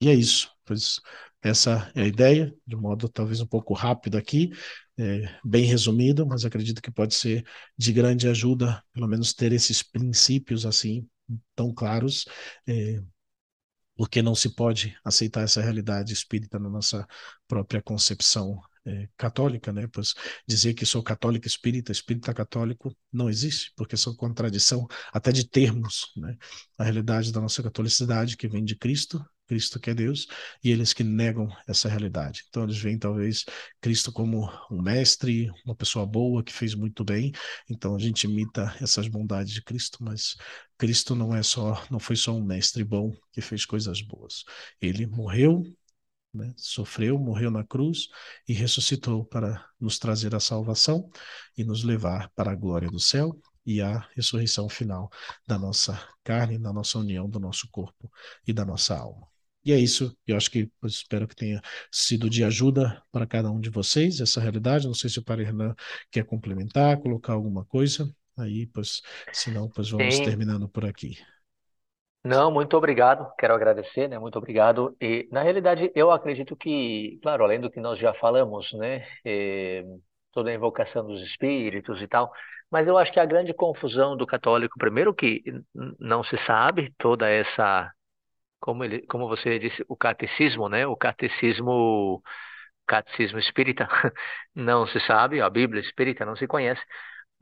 E 0.00 0.08
é 0.08 0.14
isso, 0.14 0.50
pois 0.64 0.98
essa 1.42 1.92
é 1.94 2.04
a 2.04 2.06
ideia, 2.06 2.54
de 2.66 2.74
modo 2.74 3.06
talvez 3.06 3.42
um 3.42 3.46
pouco 3.46 3.74
rápido 3.74 4.16
aqui, 4.16 4.50
é, 4.96 5.38
bem 5.44 5.66
resumido, 5.66 6.26
mas 6.26 6.46
acredito 6.46 6.80
que 6.80 6.90
pode 6.90 7.14
ser 7.14 7.44
de 7.76 7.92
grande 7.92 8.26
ajuda, 8.28 8.82
pelo 8.90 9.06
menos 9.06 9.34
ter 9.34 9.52
esses 9.52 9.82
princípios 9.82 10.64
assim 10.64 11.06
tão 11.54 11.70
claros, 11.74 12.24
é, 12.66 12.98
porque 13.94 14.22
não 14.22 14.34
se 14.34 14.54
pode 14.54 14.96
aceitar 15.04 15.42
essa 15.42 15.60
realidade 15.60 16.14
espírita 16.14 16.58
na 16.58 16.70
nossa 16.70 17.06
própria 17.46 17.82
concepção 17.82 18.58
é, 18.86 19.08
católica, 19.16 19.72
né? 19.72 19.86
Pois 19.92 20.14
dizer 20.46 20.74
que 20.74 20.84
sou 20.86 21.02
católico 21.02 21.46
espírita, 21.46 21.92
espírita 21.92 22.34
católico, 22.34 22.96
não 23.12 23.28
existe, 23.28 23.72
porque 23.76 23.96
são 23.96 24.14
contradição 24.14 24.86
até 25.12 25.32
de 25.32 25.48
termos, 25.48 26.12
né? 26.16 26.36
A 26.78 26.84
realidade 26.84 27.32
da 27.32 27.40
nossa 27.40 27.62
catolicidade 27.62 28.36
que 28.36 28.48
vem 28.48 28.64
de 28.64 28.76
Cristo, 28.76 29.24
Cristo 29.46 29.78
que 29.78 29.90
é 29.90 29.94
Deus, 29.94 30.26
e 30.64 30.70
eles 30.70 30.92
que 30.92 31.04
negam 31.04 31.48
essa 31.68 31.88
realidade. 31.88 32.44
Então 32.48 32.64
eles 32.64 32.78
veem 32.78 32.98
talvez 32.98 33.44
Cristo 33.80 34.10
como 34.10 34.50
um 34.70 34.80
mestre, 34.80 35.50
uma 35.66 35.74
pessoa 35.74 36.06
boa 36.06 36.42
que 36.42 36.52
fez 36.52 36.74
muito 36.74 37.04
bem. 37.04 37.32
Então 37.68 37.94
a 37.94 37.98
gente 37.98 38.24
imita 38.24 38.74
essas 38.80 39.08
bondades 39.08 39.52
de 39.52 39.62
Cristo, 39.62 39.98
mas 40.00 40.36
Cristo 40.78 41.14
não 41.14 41.34
é 41.34 41.42
só, 41.42 41.84
não 41.90 41.98
foi 41.98 42.16
só 42.16 42.32
um 42.34 42.42
mestre 42.44 42.82
bom 42.82 43.12
que 43.32 43.40
fez 43.40 43.66
coisas 43.66 44.00
boas. 44.00 44.44
Ele 44.80 45.06
morreu 45.06 45.62
né? 46.32 46.52
Sofreu, 46.56 47.18
morreu 47.18 47.50
na 47.50 47.64
cruz 47.64 48.08
e 48.48 48.52
ressuscitou 48.52 49.24
para 49.24 49.64
nos 49.80 49.98
trazer 49.98 50.34
a 50.34 50.40
salvação 50.40 51.10
e 51.56 51.64
nos 51.64 51.84
levar 51.84 52.30
para 52.34 52.52
a 52.52 52.54
glória 52.54 52.88
do 52.88 52.98
céu 52.98 53.38
e 53.64 53.80
a 53.80 54.08
ressurreição 54.14 54.68
final 54.68 55.10
da 55.46 55.58
nossa 55.58 56.00
carne, 56.24 56.58
da 56.58 56.72
nossa 56.72 56.98
união, 56.98 57.28
do 57.28 57.38
nosso 57.38 57.68
corpo 57.70 58.10
e 58.46 58.52
da 58.52 58.64
nossa 58.64 58.96
alma. 58.96 59.26
E 59.64 59.72
é 59.72 59.78
isso, 59.78 60.16
eu 60.26 60.36
acho 60.36 60.50
que 60.50 60.70
eu 60.82 60.88
espero 60.88 61.28
que 61.28 61.36
tenha 61.36 61.62
sido 61.90 62.28
de 62.28 62.42
ajuda 62.42 63.00
para 63.12 63.26
cada 63.26 63.48
um 63.50 63.60
de 63.60 63.70
vocês, 63.70 64.20
essa 64.20 64.40
realidade. 64.40 64.86
Não 64.86 64.94
sei 64.94 65.08
se 65.08 65.20
o 65.20 65.24
Padre 65.24 65.44
Renan 65.44 65.74
quer 66.10 66.24
complementar, 66.24 67.00
colocar 67.00 67.34
alguma 67.34 67.64
coisa. 67.64 68.12
Aí, 68.36 68.66
pois, 68.66 69.02
senão, 69.32 69.68
pois 69.68 69.90
vamos 69.90 70.16
Sim. 70.16 70.24
terminando 70.24 70.68
por 70.68 70.84
aqui. 70.84 71.16
Não, 72.24 72.52
muito 72.52 72.76
obrigado. 72.76 73.32
Quero 73.36 73.54
agradecer, 73.54 74.08
né? 74.08 74.18
Muito 74.18 74.38
obrigado. 74.38 74.96
E 75.00 75.28
na 75.32 75.42
realidade, 75.42 75.90
eu 75.94 76.10
acredito 76.12 76.54
que, 76.56 77.18
claro, 77.22 77.42
além 77.44 77.60
do 77.60 77.70
que 77.70 77.80
nós 77.80 77.98
já 77.98 78.14
falamos, 78.14 78.72
né? 78.74 79.04
Eh, 79.24 79.84
toda 80.32 80.50
a 80.50 80.54
invocação 80.54 81.04
dos 81.06 81.20
espíritos 81.22 82.00
e 82.00 82.06
tal, 82.08 82.32
mas 82.70 82.86
eu 82.86 82.96
acho 82.96 83.12
que 83.12 83.20
a 83.20 83.24
grande 83.26 83.52
confusão 83.52 84.16
do 84.16 84.26
católico, 84.26 84.78
primeiro 84.78 85.12
que 85.14 85.42
não 85.98 86.22
se 86.24 86.36
sabe 86.46 86.94
toda 86.98 87.28
essa, 87.28 87.90
como 88.60 88.84
ele, 88.84 89.02
como 89.06 89.28
você 89.28 89.58
disse, 89.58 89.84
o 89.88 89.96
catecismo, 89.96 90.68
né? 90.68 90.86
O 90.86 90.96
catecismo, 90.96 92.22
catecismo 92.86 93.38
espírita 93.38 93.88
não 94.54 94.86
se 94.86 95.00
sabe, 95.06 95.40
a 95.40 95.50
Bíblia 95.50 95.80
espírita 95.82 96.24
não 96.26 96.36
se 96.36 96.46
conhece. 96.46 96.82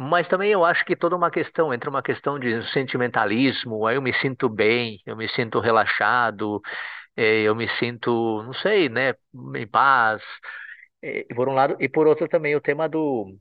Mas 0.03 0.26
também 0.28 0.51
eu 0.51 0.64
acho 0.64 0.82
que 0.86 0.96
toda 0.96 1.14
uma 1.14 1.30
questão, 1.30 1.74
entra 1.74 1.90
uma 1.90 2.03
questão 2.03 2.38
de 2.38 2.62
sentimentalismo, 2.72 3.86
aí 3.86 3.96
eu 3.96 4.03
me 4.03 4.14
sinto 4.14 4.48
bem, 4.48 4.98
eu 5.05 5.14
me 5.14 5.28
sinto 5.28 5.61
relaxado, 5.61 6.59
eh, 7.16 7.42
eu 7.42 7.55
me 7.55 7.68
sinto, 7.78 8.42
não 8.44 8.55
sei, 8.55 8.88
né, 8.88 9.14
em 9.57 9.66
paz, 9.66 10.22
eh, 11.03 11.26
por 11.34 11.48
um 11.48 11.55
lado, 11.55 11.76
e 11.80 11.88
por 11.88 12.07
outro 12.07 12.28
também 12.28 12.57
o 12.57 12.61
tema 12.62 12.88
do, 12.88 13.36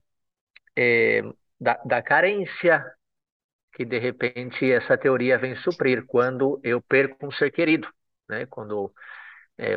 eh, 0.77 1.23
da, 1.59 1.75
da 1.85 2.01
carência 2.03 2.85
que 3.73 3.85
de 3.85 3.99
repente 3.99 4.71
essa 4.71 4.97
teoria 4.97 5.37
vem 5.37 5.55
suprir 5.57 6.05
quando 6.07 6.59
eu 6.63 6.81
perco 6.81 7.27
um 7.27 7.31
ser 7.31 7.51
querido, 7.51 7.87
né, 8.29 8.45
quando 8.47 8.93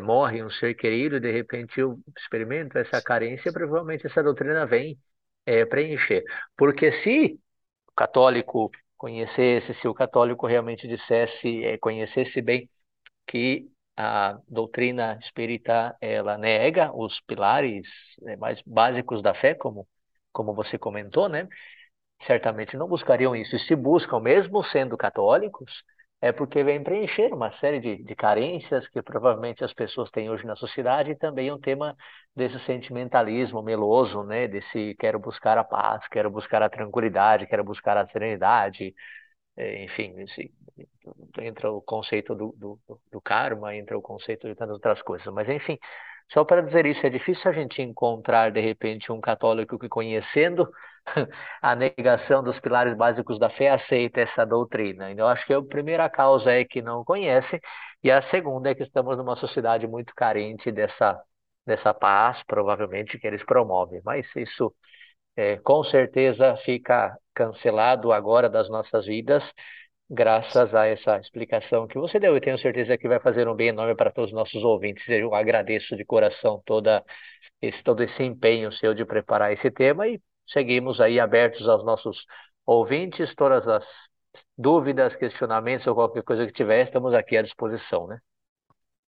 morre 0.03 0.43
um 0.43 0.49
ser 0.49 0.73
querido 0.75 1.19
de 1.19 1.31
repente 1.31 1.79
eu 1.79 1.99
experimento 2.17 2.77
essa 2.77 3.01
carência, 3.01 3.51
provavelmente 3.53 4.07
essa 4.07 4.23
doutrina 4.23 4.65
vem 4.65 4.97
é, 5.45 5.65
preencher. 5.65 6.23
Porque 6.57 6.91
se 7.03 7.39
o 7.87 7.93
católico 7.95 8.71
conhecesse, 8.97 9.73
se 9.75 9.87
o 9.87 9.93
católico 9.93 10.47
realmente 10.47 10.87
dissesse, 10.87 11.63
é, 11.65 11.77
conhecesse 11.77 12.41
bem 12.41 12.69
que 13.27 13.69
a 13.97 14.39
doutrina 14.47 15.19
espírita 15.21 15.95
ela 16.01 16.37
nega 16.37 16.91
os 16.95 17.19
pilares 17.21 17.87
né, 18.21 18.35
mais 18.37 18.61
básicos 18.65 19.21
da 19.21 19.33
fé, 19.33 19.53
como 19.55 19.87
como 20.31 20.53
você 20.55 20.79
comentou, 20.79 21.29
né? 21.29 21.47
Certamente 22.25 22.77
não 22.77 22.87
buscariam 22.87 23.35
isso. 23.35 23.55
E 23.55 23.59
se 23.59 23.75
buscam, 23.75 24.19
mesmo 24.19 24.63
sendo 24.65 24.97
católicos, 24.97 25.71
é 26.23 26.31
porque 26.31 26.63
vem 26.63 26.81
preencher 26.81 27.33
uma 27.33 27.51
série 27.59 27.81
de, 27.81 28.01
de 28.01 28.15
carências 28.15 28.87
que 28.87 29.01
provavelmente 29.01 29.61
as 29.61 29.73
pessoas 29.73 30.09
têm 30.09 30.29
hoje 30.29 30.45
na 30.45 30.55
sociedade 30.55 31.11
e 31.11 31.15
também 31.17 31.51
um 31.51 31.59
tema 31.59 31.97
desse 32.33 32.57
sentimentalismo 32.65 33.61
meloso, 33.61 34.23
né? 34.23 34.47
Desse 34.47 34.95
quero 34.97 35.19
buscar 35.19 35.57
a 35.57 35.65
paz, 35.65 36.07
quero 36.07 36.31
buscar 36.31 36.63
a 36.63 36.69
tranquilidade, 36.69 37.45
quero 37.45 37.61
buscar 37.65 37.97
a 37.97 38.07
serenidade, 38.07 38.95
é, 39.57 39.83
enfim, 39.83 40.13
esse, 40.21 40.49
entra 41.39 41.69
o 41.69 41.81
conceito 41.81 42.33
do, 42.33 42.55
do, 42.57 42.79
do 43.11 43.21
karma, 43.21 43.75
entra 43.75 43.97
o 43.97 44.01
conceito 44.01 44.47
de 44.47 44.55
tantas 44.55 44.75
outras 44.75 45.01
coisas. 45.01 45.27
Mas 45.33 45.49
enfim, 45.49 45.77
só 46.31 46.43
para 46.43 46.61
dizer 46.61 46.85
isso, 46.85 47.05
é 47.05 47.09
difícil 47.09 47.49
a 47.49 47.53
gente 47.53 47.81
encontrar 47.81 48.51
de 48.51 48.59
repente 48.59 49.11
um 49.11 49.21
católico 49.21 49.77
que 49.77 49.87
conhecendo 49.89 50.67
a 51.61 51.75
negação 51.75 52.43
dos 52.43 52.59
pilares 52.59 52.95
básicos 52.97 53.37
da 53.39 53.49
fé 53.49 53.69
aceita 53.69 54.21
essa 54.21 54.45
doutrina. 54.45 55.11
Então, 55.11 55.25
eu 55.25 55.29
acho 55.31 55.45
que 55.45 55.53
a 55.53 55.61
primeira 55.61 56.09
causa 56.09 56.51
é 56.51 56.65
que 56.65 56.81
não 56.81 57.03
conhece, 57.03 57.59
e 58.03 58.09
a 58.11 58.21
segunda 58.29 58.69
é 58.71 58.75
que 58.75 58.83
estamos 58.83 59.17
numa 59.17 59.35
sociedade 59.35 59.87
muito 59.87 60.13
carente 60.15 60.71
dessa, 60.71 61.21
dessa 61.65 61.93
paz, 61.93 62.41
provavelmente, 62.47 63.19
que 63.19 63.27
eles 63.27 63.43
promovem. 63.45 64.01
Mas 64.03 64.25
isso, 64.35 64.73
é, 65.35 65.57
com 65.57 65.83
certeza, 65.83 66.55
fica 66.65 67.17
cancelado 67.33 68.11
agora 68.11 68.49
das 68.49 68.69
nossas 68.69 69.05
vidas, 69.05 69.43
graças 70.09 70.73
a 70.75 70.85
essa 70.85 71.17
explicação 71.19 71.87
que 71.87 71.97
você 71.97 72.19
deu. 72.19 72.35
Eu 72.35 72.41
tenho 72.41 72.57
certeza 72.57 72.97
que 72.97 73.07
vai 73.07 73.19
fazer 73.19 73.47
um 73.47 73.55
bem 73.55 73.69
enorme 73.69 73.95
para 73.95 74.11
todos 74.11 74.31
os 74.31 74.35
nossos 74.35 74.63
ouvintes. 74.63 75.07
Eu 75.07 75.33
agradeço 75.33 75.95
de 75.95 76.05
coração 76.05 76.61
toda 76.65 77.03
esse, 77.61 77.81
todo 77.83 78.03
esse 78.03 78.23
empenho 78.23 78.71
seu 78.73 78.93
de 78.93 79.05
preparar 79.05 79.53
esse 79.53 79.71
tema 79.71 80.07
e 80.07 80.21
seguimos 80.47 81.01
aí 81.01 81.19
abertos 81.19 81.67
aos 81.67 81.85
nossos 81.85 82.25
ouvintes, 82.65 83.33
todas 83.35 83.67
as 83.67 83.85
dúvidas, 84.57 85.15
questionamentos 85.15 85.87
ou 85.87 85.95
qualquer 85.95 86.23
coisa 86.23 86.45
que 86.45 86.53
tiver, 86.53 86.85
estamos 86.85 87.13
aqui 87.13 87.37
à 87.37 87.41
disposição, 87.41 88.07
né? 88.07 88.19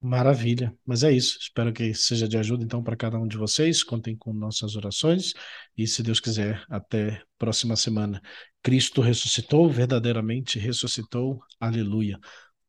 Maravilha, 0.03 0.74
mas 0.84 1.03
é 1.03 1.12
isso. 1.12 1.38
Espero 1.38 1.72
que 1.72 1.92
seja 1.92 2.26
de 2.26 2.38
ajuda 2.38 2.64
então 2.64 2.82
para 2.82 2.96
cada 2.96 3.18
um 3.18 3.28
de 3.28 3.36
vocês. 3.36 3.84
Contem 3.84 4.16
com 4.16 4.32
nossas 4.32 4.74
orações 4.74 5.34
e, 5.76 5.86
se 5.86 6.03
Deus 6.03 6.20
quiser, 6.20 6.64
até 6.70 7.22
próxima 7.38 7.76
semana. 7.76 8.20
Cristo 8.62 9.03
ressuscitou, 9.03 9.68
verdadeiramente 9.68 10.59
ressuscitou. 10.59 11.40
Aleluia 11.61 12.18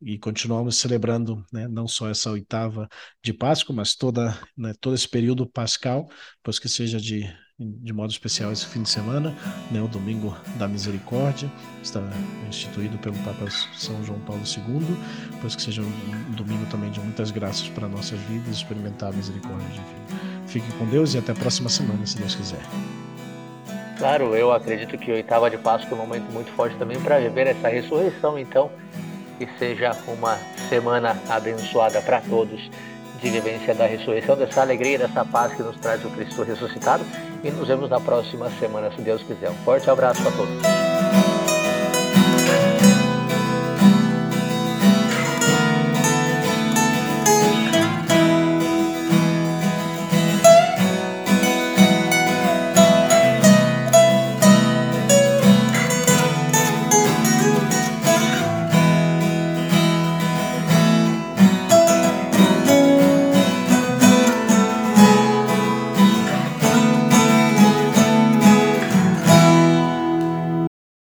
e 0.02 0.18
continuamos 0.18 0.78
celebrando 0.78 1.46
né, 1.54 1.68
não 1.68 1.88
só 1.88 2.10
essa 2.10 2.32
oitava 2.32 2.90
de 3.24 3.32
Páscoa, 3.34 3.76
mas 3.76 3.96
toda, 3.96 4.38
né, 4.58 4.74
todo 4.82 4.96
esse 4.96 5.08
período 5.08 5.48
pascal, 5.48 6.10
pois 6.42 6.58
que 6.58 6.68
seja 6.68 7.00
de, 7.00 7.24
de 7.62 7.94
modo 7.94 8.12
especial 8.12 8.52
esse 8.52 8.66
fim 8.66 8.82
de 8.82 8.90
semana, 8.90 9.36
né, 9.70 9.82
o 9.82 9.88
Domingo 9.88 10.36
da 10.58 10.68
Misericórdia, 10.68 11.50
está 11.82 12.02
instituído 12.48 12.98
pelo 12.98 13.16
Papa 13.20 13.50
São 13.78 14.04
João 14.04 14.20
Paulo 14.20 14.42
II, 14.44 14.98
pois 15.40 15.56
que 15.56 15.62
seja 15.62 15.82
um, 15.82 16.32
domingo 16.32 16.66
também 16.70 16.90
de 16.90 17.00
muitas 17.00 17.32
graças 17.32 17.68
para 17.70 17.88
nossas 17.88 18.20
vidas, 18.22 18.56
experimentar 18.56 19.10
a 19.10 19.16
misericórdia 19.16 19.68
divina. 19.68 20.22
Fique 20.48 20.72
com 20.74 20.86
Deus 20.86 21.14
e 21.14 21.18
até 21.18 21.32
a 21.32 21.36
próxima 21.36 21.70
semana, 21.70 22.06
se 22.06 22.18
Deus 22.18 22.36
quiser. 22.36 22.62
Claro, 23.98 24.36
eu 24.36 24.52
acredito 24.52 24.98
que 24.98 25.12
oitava 25.12 25.50
de 25.50 25.58
Páscoa 25.58 25.92
é 25.92 26.02
um 26.02 26.06
momento 26.06 26.32
muito 26.32 26.52
forte 26.54 26.76
também 26.78 27.00
para 27.00 27.20
viver 27.20 27.48
essa 27.48 27.70
ressurreição, 27.70 28.38
então 28.38 28.72
que 29.38 29.48
seja 29.58 29.92
uma 30.08 30.38
semana 30.70 31.18
abençoada 31.30 32.02
para 32.02 32.22
todos 32.22 32.70
de 33.22 33.30
vivência 33.30 33.76
da 33.76 33.86
ressurreição, 33.86 34.36
dessa 34.36 34.62
alegria, 34.62 34.98
dessa 34.98 35.24
paz 35.24 35.54
que 35.54 35.62
nos 35.62 35.78
traz 35.78 36.04
o 36.04 36.10
Cristo 36.10 36.44
ressuscitado. 36.44 37.06
E 37.44 37.52
nos 37.52 37.68
vemos 37.68 37.90
na 37.90 38.00
próxima 38.00 38.50
semana, 38.60 38.92
se 38.92 39.02
Deus 39.02 39.22
quiser. 39.24 39.50
Um 39.50 39.56
forte 39.64 39.90
abraço 39.90 40.28
a 40.28 40.32
todos. 40.32 40.91